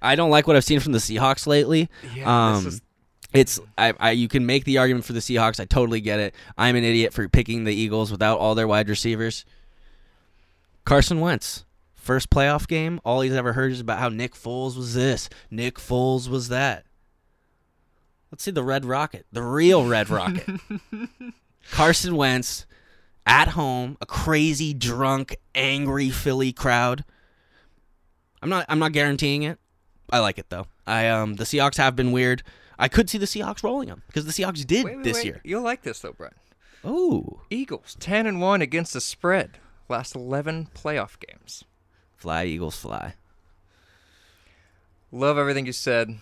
I 0.01 0.15
don't 0.15 0.31
like 0.31 0.47
what 0.47 0.57
I've 0.57 0.65
seen 0.65 0.81
from 0.81 0.93
the 0.93 0.99
Seahawks 0.99 1.47
lately. 1.47 1.89
Yeah, 2.15 2.53
Um, 2.55 2.65
this 2.65 2.75
is 2.75 2.83
It's 3.33 3.61
I, 3.77 3.93
I 3.99 4.11
you 4.13 4.29
can 4.29 4.47
make 4.47 4.65
the 4.65 4.79
argument 4.79 5.05
for 5.05 5.13
the 5.13 5.21
Seahawks. 5.21 5.59
I 5.61 5.65
totally 5.65 6.01
get 6.01 6.21
it. 6.21 6.35
I'm 6.57 6.77
an 6.77 6.85
idiot 6.85 7.13
for 7.13 7.29
picking 7.29 7.65
the 7.65 7.75
Eagles 7.75 8.11
without 8.11 8.39
all 8.39 8.55
their 8.55 8.69
wide 8.69 8.89
receivers. 8.89 9.45
Carson 10.85 11.21
Wentz, 11.21 11.65
first 11.95 12.31
playoff 12.31 12.67
game, 12.67 13.01
all 13.05 13.21
he's 13.21 13.33
ever 13.35 13.53
heard 13.53 13.73
is 13.73 13.81
about 13.81 13.99
how 13.99 14.09
Nick 14.09 14.35
Foles 14.35 14.77
was 14.77 14.95
this, 14.95 15.29
Nick 15.51 15.75
Foles 15.79 16.29
was 16.29 16.49
that. 16.49 16.85
Let's 18.31 18.43
see 18.45 18.51
the 18.51 18.63
Red 18.63 18.85
Rocket, 18.87 19.27
the 19.33 19.43
real 19.43 19.87
Red 19.87 20.09
Rocket. 20.11 20.47
Carson 21.71 22.17
Wentz 22.17 22.67
at 23.29 23.49
home, 23.49 23.97
a 24.01 24.07
crazy 24.07 24.75
drunk, 24.75 25.37
angry 25.55 26.11
Philly 26.11 26.53
crowd. 26.53 27.05
I'm 28.43 28.49
not 28.49 28.65
I'm 28.69 28.79
not 28.79 28.93
guaranteeing 28.93 29.43
it. 29.43 29.59
I 30.11 30.19
like 30.21 30.39
it 30.39 30.49
though. 30.49 30.67
I 30.87 31.09
um 31.09 31.35
the 31.35 31.45
Seahawks 31.45 31.77
have 31.77 31.95
been 31.95 32.11
weird. 32.11 32.43
I 32.79 32.89
could 32.89 33.11
see 33.11 33.19
the 33.19 33.27
Seahawks 33.27 33.63
rolling 33.63 33.89
them 33.89 34.03
because 34.07 34.25
the 34.25 34.33
Seahawks 34.33 34.67
did 34.67 34.85
wait, 34.85 34.97
wait, 34.97 35.05
this 35.05 35.19
wait. 35.19 35.25
year. 35.27 35.41
You'll 35.45 35.63
like 35.63 35.83
this 35.83 36.01
though, 36.01 36.13
Brett. 36.13 36.35
Oh, 36.83 37.43
Eagles 37.51 37.97
ten 38.01 38.27
and 38.27 38.41
one 38.41 38.63
against 38.63 38.95
the 38.95 39.01
spread. 39.01 39.59
Last 39.89 40.15
eleven 40.15 40.69
playoff 40.75 41.19
games. 41.19 41.65
fly 42.17 42.47
Eagles 42.47 42.77
fly. 42.77 43.15
Love 45.13 45.39
everything 45.39 45.67
you 45.67 45.73
said. 45.73 46.19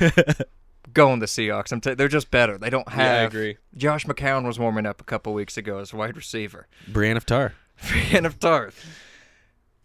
Going 0.94 1.18
the 1.18 1.26
Seahawks. 1.26 1.72
I'm 1.72 1.80
t- 1.80 1.94
they're 1.94 2.08
just 2.08 2.30
better. 2.30 2.56
They 2.56 2.70
don't 2.70 2.86
Yeah, 2.88 2.94
I 3.00 3.02
have. 3.04 3.32
agree. 3.32 3.58
Josh 3.76 4.06
McCown 4.06 4.46
was 4.46 4.58
warming 4.58 4.86
up 4.86 5.00
a 5.00 5.04
couple 5.04 5.34
weeks 5.34 5.56
ago 5.56 5.78
as 5.78 5.92
a 5.92 5.96
wide 5.96 6.16
receiver. 6.16 6.66
Brian 6.88 7.16
of 7.16 7.26
Tar. 7.26 7.54
Brian 7.88 8.24
of 8.24 8.38
Tarth. 8.38 8.84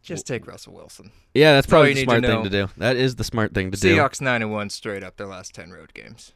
Just 0.02 0.26
take 0.26 0.48
Russell 0.48 0.74
Wilson. 0.74 1.12
Yeah, 1.34 1.54
that's 1.54 1.66
That's 1.66 1.72
probably 1.72 1.94
the 1.96 2.04
smart 2.04 2.22
to 2.22 2.28
thing 2.28 2.44
to 2.44 2.50
do. 2.50 2.70
That 2.78 2.96
is 2.96 3.16
the 3.16 3.24
smart 3.24 3.54
thing 3.54 3.72
to 3.72 3.78
do. 3.80 3.96
Seahawks 3.98 4.22
nine 4.22 4.42
and 4.42 4.52
one 4.52 4.70
straight 4.70 5.04
up 5.04 5.18
their 5.18 5.28
last 5.28 5.54
ten 5.54 5.72
road 5.72 5.94
games. 5.94 6.32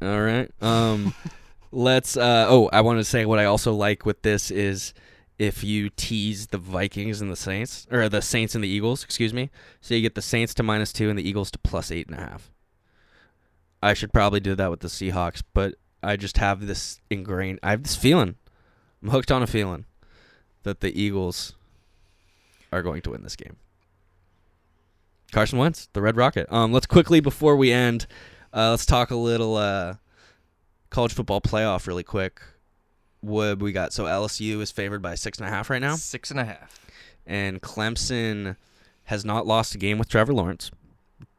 All 0.00 0.20
right. 0.22 0.50
Um, 0.62 1.14
let's. 1.70 2.16
Uh, 2.16 2.46
oh, 2.48 2.70
I 2.72 2.80
want 2.80 2.98
to 3.00 3.04
say 3.04 3.26
what 3.26 3.38
I 3.38 3.44
also 3.44 3.72
like 3.74 4.06
with 4.06 4.22
this 4.22 4.50
is 4.50 4.94
if 5.38 5.62
you 5.62 5.90
tease 5.90 6.46
the 6.48 6.58
Vikings 6.58 7.20
and 7.20 7.30
the 7.30 7.36
Saints, 7.36 7.86
or 7.90 8.08
the 8.08 8.22
Saints 8.22 8.54
and 8.54 8.62
the 8.64 8.68
Eagles, 8.68 9.04
excuse 9.04 9.34
me. 9.34 9.50
So 9.80 9.94
you 9.94 10.00
get 10.00 10.14
the 10.14 10.22
Saints 10.22 10.54
to 10.54 10.62
minus 10.62 10.92
two 10.92 11.10
and 11.10 11.18
the 11.18 11.28
Eagles 11.28 11.50
to 11.52 11.58
plus 11.58 11.90
eight 11.90 12.06
and 12.08 12.16
a 12.16 12.20
half. 12.20 12.50
I 13.84 13.92
should 13.94 14.12
probably 14.12 14.40
do 14.40 14.54
that 14.54 14.70
with 14.70 14.80
the 14.80 14.88
Seahawks, 14.88 15.42
but 15.52 15.74
I 16.02 16.16
just 16.16 16.38
have 16.38 16.66
this 16.66 17.00
ingrained. 17.10 17.58
I 17.62 17.70
have 17.70 17.82
this 17.82 17.96
feeling. 17.96 18.36
I'm 19.02 19.10
hooked 19.10 19.30
on 19.30 19.42
a 19.42 19.46
feeling 19.46 19.84
that 20.62 20.80
the 20.80 20.98
Eagles 20.98 21.54
are 22.72 22.82
going 22.82 23.02
to 23.02 23.10
win 23.10 23.22
this 23.22 23.36
game. 23.36 23.56
Carson 25.32 25.58
Wentz, 25.58 25.88
the 25.92 26.00
Red 26.00 26.16
Rocket. 26.16 26.50
Um, 26.50 26.72
let's 26.72 26.86
quickly 26.86 27.20
before 27.20 27.56
we 27.56 27.72
end, 27.72 28.06
uh, 28.54 28.70
let's 28.70 28.86
talk 28.86 29.10
a 29.10 29.16
little 29.16 29.56
uh, 29.56 29.94
college 30.90 31.12
football 31.12 31.40
playoff 31.40 31.86
really 31.86 32.04
quick. 32.04 32.40
What 33.20 33.58
we 33.58 33.72
got? 33.72 33.92
So 33.92 34.04
LSU 34.04 34.60
is 34.60 34.70
favored 34.70 35.02
by 35.02 35.14
six 35.14 35.38
and 35.38 35.46
a 35.48 35.50
half 35.50 35.68
right 35.70 35.80
now, 35.82 35.96
Six 35.96 36.30
and 36.30 36.38
a 36.40 36.44
half. 36.44 36.86
and 37.26 37.60
Clemson 37.60 38.56
has 39.04 39.24
not 39.24 39.46
lost 39.46 39.74
a 39.74 39.78
game 39.78 39.98
with 39.98 40.08
Trevor 40.08 40.32
Lawrence. 40.32 40.70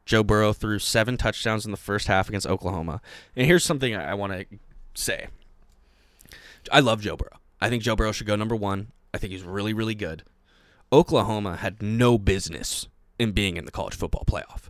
Joe 0.06 0.24
Burrow 0.24 0.54
threw 0.54 0.80
seven 0.80 1.18
touchdowns 1.18 1.66
in 1.66 1.72
the 1.72 1.78
first 1.78 2.08
half 2.08 2.30
against 2.30 2.48
Oklahoma. 2.48 3.02
And 3.36 3.48
here's 3.48 3.64
something 3.64 3.96
I, 3.96 4.12
I 4.12 4.14
want 4.14 4.34
to 4.34 4.46
say. 4.94 5.28
I 6.72 6.80
love 6.80 7.02
Joe 7.02 7.18
Burrow. 7.18 7.40
I 7.60 7.70
think 7.70 7.84
Joe 7.84 7.96
Burrow 7.96 8.12
should 8.12 8.28
go 8.28 8.36
number 8.36 8.56
one. 8.56 8.92
I 9.14 9.18
think 9.18 9.34
he's 9.34 9.44
really, 9.44 9.74
really 9.74 9.96
good. 9.96 10.24
Oklahoma 10.92 11.58
had 11.58 11.82
no 11.82 12.18
business 12.18 12.88
in 13.18 13.32
being 13.32 13.58
in 13.58 13.66
the 13.66 13.72
college 13.72 13.96
football 13.96 14.24
playoff. 14.26 14.70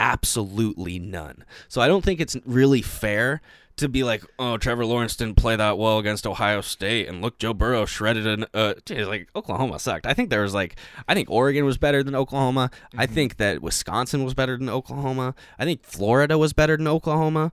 Absolutely 0.00 0.98
none. 0.98 1.44
So 1.68 1.80
I 1.80 1.88
don't 1.88 2.04
think 2.04 2.20
it's 2.20 2.36
really 2.44 2.82
fair 2.82 3.40
to 3.82 3.88
be 3.88 4.02
like, 4.02 4.24
oh, 4.38 4.56
Trevor 4.56 4.84
Lawrence 4.86 5.14
didn't 5.14 5.36
play 5.36 5.54
that 5.54 5.76
well 5.78 5.98
against 5.98 6.26
Ohio 6.26 6.60
State, 6.62 7.08
and 7.08 7.20
look, 7.22 7.38
Joe 7.38 7.52
Burrow 7.54 7.84
shredded 7.84 8.26
an. 8.26 8.46
Uh, 8.52 8.74
geez, 8.84 9.06
like 9.06 9.28
Oklahoma 9.36 9.78
sucked. 9.78 10.06
I 10.06 10.14
think 10.14 10.30
there 10.30 10.42
was 10.42 10.54
like, 10.54 10.76
I 11.06 11.14
think 11.14 11.30
Oregon 11.30 11.64
was 11.64 11.78
better 11.78 12.02
than 12.02 12.14
Oklahoma. 12.14 12.70
I 12.96 13.06
think 13.06 13.36
that 13.36 13.62
Wisconsin 13.62 14.24
was 14.24 14.34
better 14.34 14.56
than 14.56 14.68
Oklahoma. 14.68 15.34
I 15.58 15.64
think 15.64 15.84
Florida 15.84 16.38
was 16.38 16.52
better 16.52 16.76
than 16.76 16.88
Oklahoma. 16.88 17.52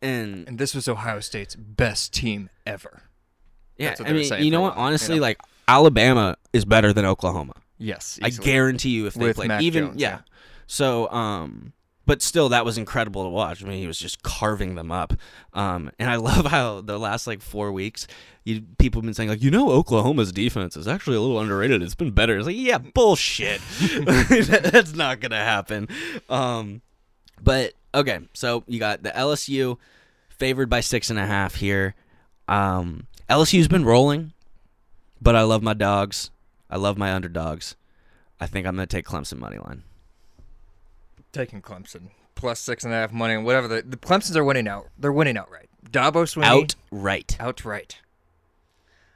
And 0.00 0.48
And 0.48 0.58
this 0.58 0.74
was 0.74 0.88
Ohio 0.88 1.20
State's 1.20 1.54
best 1.54 2.12
team 2.12 2.50
ever. 2.66 3.02
yeah, 3.76 3.94
I 4.00 4.12
mean, 4.12 4.32
you 4.42 4.50
know 4.50 4.62
what? 4.62 4.74
you 4.74 4.80
Honestly, 4.82 5.16
know? 5.16 5.22
like 5.22 5.38
Alabama 5.68 6.36
is 6.52 6.64
better 6.64 6.92
than 6.92 7.04
Oklahoma. 7.04 7.54
Yes. 7.78 8.18
I 8.22 8.30
guarantee 8.30 8.90
you 8.90 9.06
if 9.06 9.14
they 9.14 9.26
With 9.26 9.36
played 9.36 9.48
Mac 9.48 9.62
even 9.62 9.86
Jones, 9.86 10.00
yeah. 10.00 10.08
yeah. 10.10 10.18
So 10.66 11.08
um 11.10 11.72
but 12.06 12.22
still 12.22 12.48
that 12.48 12.64
was 12.64 12.78
incredible 12.78 13.24
to 13.24 13.28
watch. 13.28 13.62
I 13.62 13.68
mean, 13.68 13.78
he 13.78 13.86
was 13.86 13.98
just 13.98 14.22
carving 14.22 14.74
them 14.74 14.90
up. 14.92 15.14
Um 15.52 15.90
and 15.98 16.10
I 16.10 16.16
love 16.30 16.46
how 16.46 16.80
the 16.80 16.98
last 16.98 17.26
like 17.26 17.42
4 17.42 17.72
weeks 17.72 18.06
you 18.44 18.62
people 18.78 19.00
have 19.00 19.04
been 19.04 19.14
saying 19.14 19.28
like, 19.28 19.42
"You 19.42 19.50
know 19.50 19.70
Oklahoma's 19.70 20.32
defense 20.32 20.76
is 20.76 20.88
actually 20.88 21.16
a 21.16 21.20
little 21.20 21.38
underrated. 21.38 21.80
It's 21.82 21.94
been 21.94 22.10
better." 22.10 22.36
It's 22.36 22.46
like, 22.46 22.56
"Yeah, 22.56 22.78
bullshit." 22.78 23.60
That's 24.00 24.94
not 24.94 25.20
going 25.20 25.30
to 25.30 25.36
happen. 25.36 25.88
Um 26.28 26.82
but 27.42 27.74
okay, 27.94 28.20
so 28.32 28.64
you 28.66 28.78
got 28.78 29.02
the 29.02 29.10
LSU 29.10 29.78
favored 30.28 30.68
by 30.68 30.80
six 30.80 31.10
and 31.10 31.18
a 31.18 31.26
half 31.26 31.56
here. 31.56 31.94
Um, 32.48 33.06
LSU's 33.28 33.68
been 33.68 33.84
rolling, 33.84 34.32
but 35.20 35.36
I 35.36 35.42
love 35.42 35.62
my 35.62 35.74
dogs. 35.74 36.30
I 36.70 36.76
love 36.76 36.98
my 36.98 37.12
underdogs. 37.12 37.76
I 38.40 38.46
think 38.46 38.66
I'm 38.66 38.74
gonna 38.74 38.86
take 38.86 39.06
Clemson 39.06 39.38
money 39.38 39.58
line. 39.58 39.82
Taking 41.32 41.62
Clemson 41.62 42.10
plus 42.34 42.60
six 42.60 42.84
and 42.84 42.92
a 42.92 42.96
half 42.96 43.12
money 43.12 43.34
and 43.34 43.44
whatever. 43.44 43.68
The, 43.68 43.82
the 43.82 43.96
Clemsons 43.96 44.36
are 44.36 44.44
winning 44.44 44.68
out. 44.68 44.88
They're 44.98 45.12
winning 45.12 45.36
outright. 45.36 45.68
Dabo 45.90 46.24
Swinney 46.24 46.44
Outright, 46.92 47.36
outright. 47.40 47.98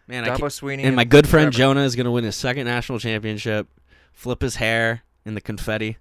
man. 0.06 0.24
I 0.24 0.28
Dabo 0.28 0.38
can't- 0.38 0.52
Swinney 0.52 0.84
and 0.84 0.96
my 0.96 1.04
good 1.04 1.26
friend 1.28 1.52
Trevor- 1.52 1.58
Jonah 1.74 1.80
is 1.84 1.96
gonna 1.96 2.10
win 2.10 2.24
his 2.24 2.36
second 2.36 2.66
national 2.66 2.98
championship. 2.98 3.68
Flip 4.12 4.40
his 4.40 4.56
hair 4.56 5.02
in 5.24 5.34
the 5.34 5.40
confetti. 5.40 5.98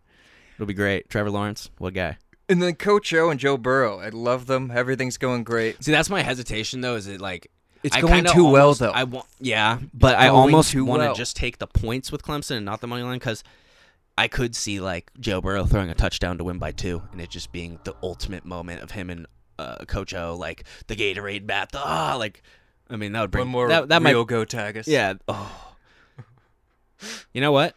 It'll 0.55 0.66
be 0.68 0.74
great. 0.74 1.09
Trevor 1.09 1.32
Lawrence, 1.32 1.70
what 1.80 1.93
guy? 1.93 2.18
And 2.47 2.61
then 2.61 2.76
Coach 2.76 3.13
O 3.13 3.30
and 3.30 3.39
Joe 3.39 3.57
Burrow. 3.57 3.99
I 3.99 4.09
love 4.09 4.45
them. 4.47 4.72
Everything's 4.74 5.18
going 5.18 5.43
great. 5.43 5.84
See, 5.84 5.91
that's 5.91 6.09
my 6.09 6.22
hesitation 6.22 6.82
though. 6.82 6.95
Is 6.95 7.07
it 7.07 7.20
like 7.20 7.49
It's 7.84 7.95
I 7.95 8.01
going 8.01 8.13
kinda 8.13 8.32
too 8.34 8.49
well 8.49 8.74
though. 8.74 8.91
I 8.91 9.03
want, 9.03 9.28
yeah, 9.39 9.80
but 9.93 10.16
I 10.16 10.28
almost 10.30 10.74
want 10.76 11.01
to 11.01 11.07
well. 11.07 11.16
just 11.16 11.36
take 11.36 11.57
the 11.57 11.68
points 11.68 12.11
with 12.11 12.24
Clemson 12.24 12.57
and 12.57 12.66
not 12.66 12.82
the 12.82 12.88
money 12.88 13.03
line 13.03 13.20
because 13.20 13.43
I 14.18 14.28
could 14.28 14.55
see 14.55 14.80
like 14.80 15.11
Joe 15.20 15.41
Burrow 15.41 15.66
throwing 15.66 15.89
a 15.89 15.95
touchdown 15.95 16.38
to 16.38 16.43
win 16.43 16.57
by 16.57 16.72
two, 16.72 17.01
and 17.11 17.20
it 17.20 17.30
just 17.30 17.51
being 17.51 17.80
the 17.84 17.95
ultimate 18.01 18.45
moment 18.45 18.82
of 18.82 18.91
him 18.91 19.09
and 19.09 19.28
uh, 19.59 19.84
Coach 19.86 20.13
O, 20.13 20.36
like 20.36 20.63
the 20.88 20.95
Gatorade 20.95 21.45
bat, 21.47 21.72
the 21.72 21.80
ah, 21.84 22.16
like. 22.18 22.41
I 22.89 22.97
mean, 22.97 23.13
that 23.13 23.22
would 23.22 23.32
bring 23.32 23.45
One 23.45 23.51
more 23.51 23.68
that, 23.68 23.89
that 23.89 24.03
real 24.03 24.20
might, 24.20 24.28
go 24.28 24.45
tag 24.45 24.78
us. 24.78 24.88
yeah. 24.88 25.16
Oh, 25.28 25.76
you 27.34 27.41
know 27.41 27.51
what? 27.51 27.76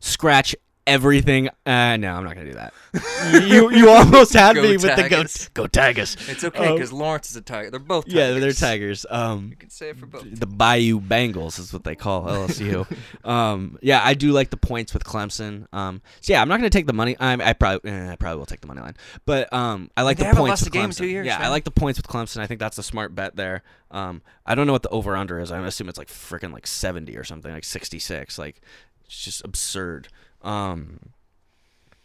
Scratch 0.00 0.54
everything. 0.86 1.48
Uh, 1.64 1.96
no, 1.96 2.14
I'm 2.14 2.24
not 2.24 2.34
gonna 2.34 2.50
do 2.50 2.54
that. 2.54 2.72
you 3.48 3.70
you 3.70 3.88
almost 3.88 4.32
had 4.34 4.56
me 4.56 4.72
with 4.76 4.82
the 4.82 5.06
go 5.08 5.24
go 5.54 5.66
Tigers. 5.66 6.16
It's 6.28 6.44
okay 6.44 6.66
Um, 6.68 6.74
because 6.74 6.92
Lawrence 6.92 7.30
is 7.30 7.36
a 7.36 7.40
tiger. 7.40 7.70
They're 7.70 7.80
both 7.80 8.04
tigers. 8.06 8.14
yeah, 8.34 8.38
they're 8.40 8.52
Tigers. 8.52 9.06
Um, 9.08 9.48
You 9.50 9.56
can 9.56 9.70
say 9.70 9.90
it 9.90 9.96
for 9.98 10.06
both. 10.06 10.24
the 10.24 10.46
Bayou 10.46 11.00
Bengals 11.00 11.58
is 11.58 11.72
what 11.72 11.84
they 11.84 11.94
call 11.94 12.22
LSU. 12.26 12.86
um, 13.26 13.78
yeah, 13.80 14.00
I 14.04 14.14
do 14.14 14.32
like 14.32 14.50
the 14.50 14.56
points 14.56 14.92
with 14.92 15.04
Clemson. 15.04 15.66
Um, 15.72 16.02
so 16.20 16.32
yeah, 16.32 16.42
I'm 16.42 16.48
not 16.48 16.58
going 16.58 16.70
to 16.70 16.76
take 16.78 16.86
the 16.86 16.92
money. 16.92 17.16
I, 17.18 17.32
I 17.34 17.52
probably, 17.54 17.90
eh, 17.90 18.10
I 18.12 18.16
probably 18.16 18.38
will 18.38 18.46
take 18.46 18.60
the 18.60 18.66
money 18.66 18.80
line, 18.80 18.96
but 19.24 19.52
um, 19.52 19.90
I 19.96 20.02
like 20.02 20.18
They 20.18 20.28
the 20.28 20.36
points 20.36 20.62
with 20.64 20.72
Clemson. 20.72 21.08
years, 21.08 21.26
yeah, 21.26 21.38
I 21.38 21.48
like 21.48 21.64
the 21.64 21.70
points 21.70 21.98
with 21.98 22.06
Clemson. 22.08 22.38
I 22.40 22.46
think 22.46 22.60
that's 22.60 22.78
a 22.78 22.82
smart 22.82 23.14
bet 23.14 23.36
there. 23.36 23.62
Um, 23.90 24.22
I 24.44 24.54
don't 24.54 24.66
know 24.66 24.72
what 24.72 24.82
the 24.82 24.88
over 24.90 25.16
under 25.16 25.38
is. 25.38 25.50
I 25.52 25.58
assume 25.64 25.88
it's 25.88 25.98
like 25.98 26.08
freaking 26.08 26.52
like 26.52 26.66
70 26.66 27.16
or 27.16 27.24
something, 27.24 27.52
like 27.52 27.64
66. 27.64 28.38
Like 28.38 28.60
it's 29.06 29.22
just 29.22 29.42
absurd. 29.44 30.08
Um, 30.42 30.98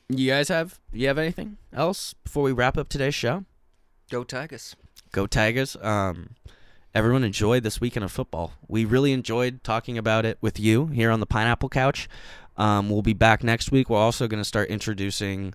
you 0.10 0.30
guys 0.30 0.48
have 0.50 0.80
you 0.94 1.08
have 1.08 1.18
anything 1.18 1.58
else 1.74 2.14
before 2.24 2.44
we 2.44 2.52
wrap 2.52 2.78
up 2.78 2.90
today's 2.90 3.16
show? 3.16 3.44
Go 4.10 4.24
Tigers. 4.24 4.76
Go 5.12 5.28
Tigers. 5.28 5.76
Um, 5.82 6.36
everyone 6.96 7.24
enjoyed 7.24 7.64
this 7.64 7.82
weekend 7.82 8.04
of 8.04 8.12
football. 8.12 8.54
We 8.68 8.86
really 8.86 9.12
enjoyed 9.12 9.64
talking 9.64 9.98
about 9.98 10.26
it 10.26 10.38
with 10.42 10.60
you 10.60 10.88
here 10.88 11.12
on 11.12 11.20
the 11.20 11.26
Pineapple 11.26 11.70
Couch. 11.70 12.08
Um, 12.56 12.90
we'll 12.90 13.02
be 13.02 13.14
back 13.14 13.44
next 13.44 13.72
week. 13.72 13.90
We're 13.90 13.98
also 13.98 14.28
going 14.28 14.42
to 14.42 14.48
start 14.48 14.70
introducing 14.70 15.54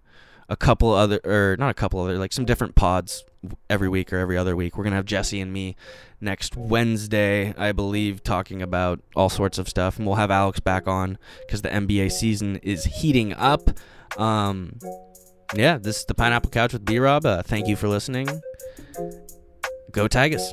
a 0.53 0.57
couple 0.57 0.92
other 0.92 1.18
or 1.24 1.57
not 1.59 1.70
a 1.70 1.74
couple 1.74 1.98
other 1.98 2.18
like 2.18 2.30
some 2.30 2.44
different 2.44 2.74
pods 2.74 3.24
every 3.70 3.88
week 3.88 4.12
or 4.12 4.18
every 4.18 4.36
other 4.36 4.55
week. 4.55 4.76
We're 4.76 4.84
gonna 4.84 4.96
have 4.96 5.07
Jesse 5.07 5.40
and 5.40 5.50
me 5.50 5.76
next 6.20 6.57
Wednesday, 6.57 7.55
I 7.57 7.72
believe, 7.72 8.22
talking 8.22 8.61
about 8.61 9.00
all 9.16 9.30
sorts 9.30 9.57
of 9.57 9.66
stuff, 9.66 9.96
and 9.96 10.07
we'll 10.07 10.16
have 10.16 10.30
Alex 10.30 10.61
back 10.61 10.86
on 10.86 11.16
because 11.46 11.62
the 11.62 11.70
NBA 11.70 12.12
season 12.12 12.57
is 12.57 12.84
heating 12.84 13.32
up. 13.32 13.70
Um, 14.18 14.78
yeah, 15.55 15.78
this 15.78 16.00
is 16.00 16.05
the 16.05 16.14
Pineapple 16.14 16.50
Couch 16.50 16.74
with 16.74 16.84
B 16.84 16.98
Rob. 16.98 17.24
Uh, 17.24 17.42
thank 17.42 17.66
you 17.66 17.74
for 17.74 17.88
listening. 17.88 18.28
Go 19.90 20.07
Tigers. 20.07 20.53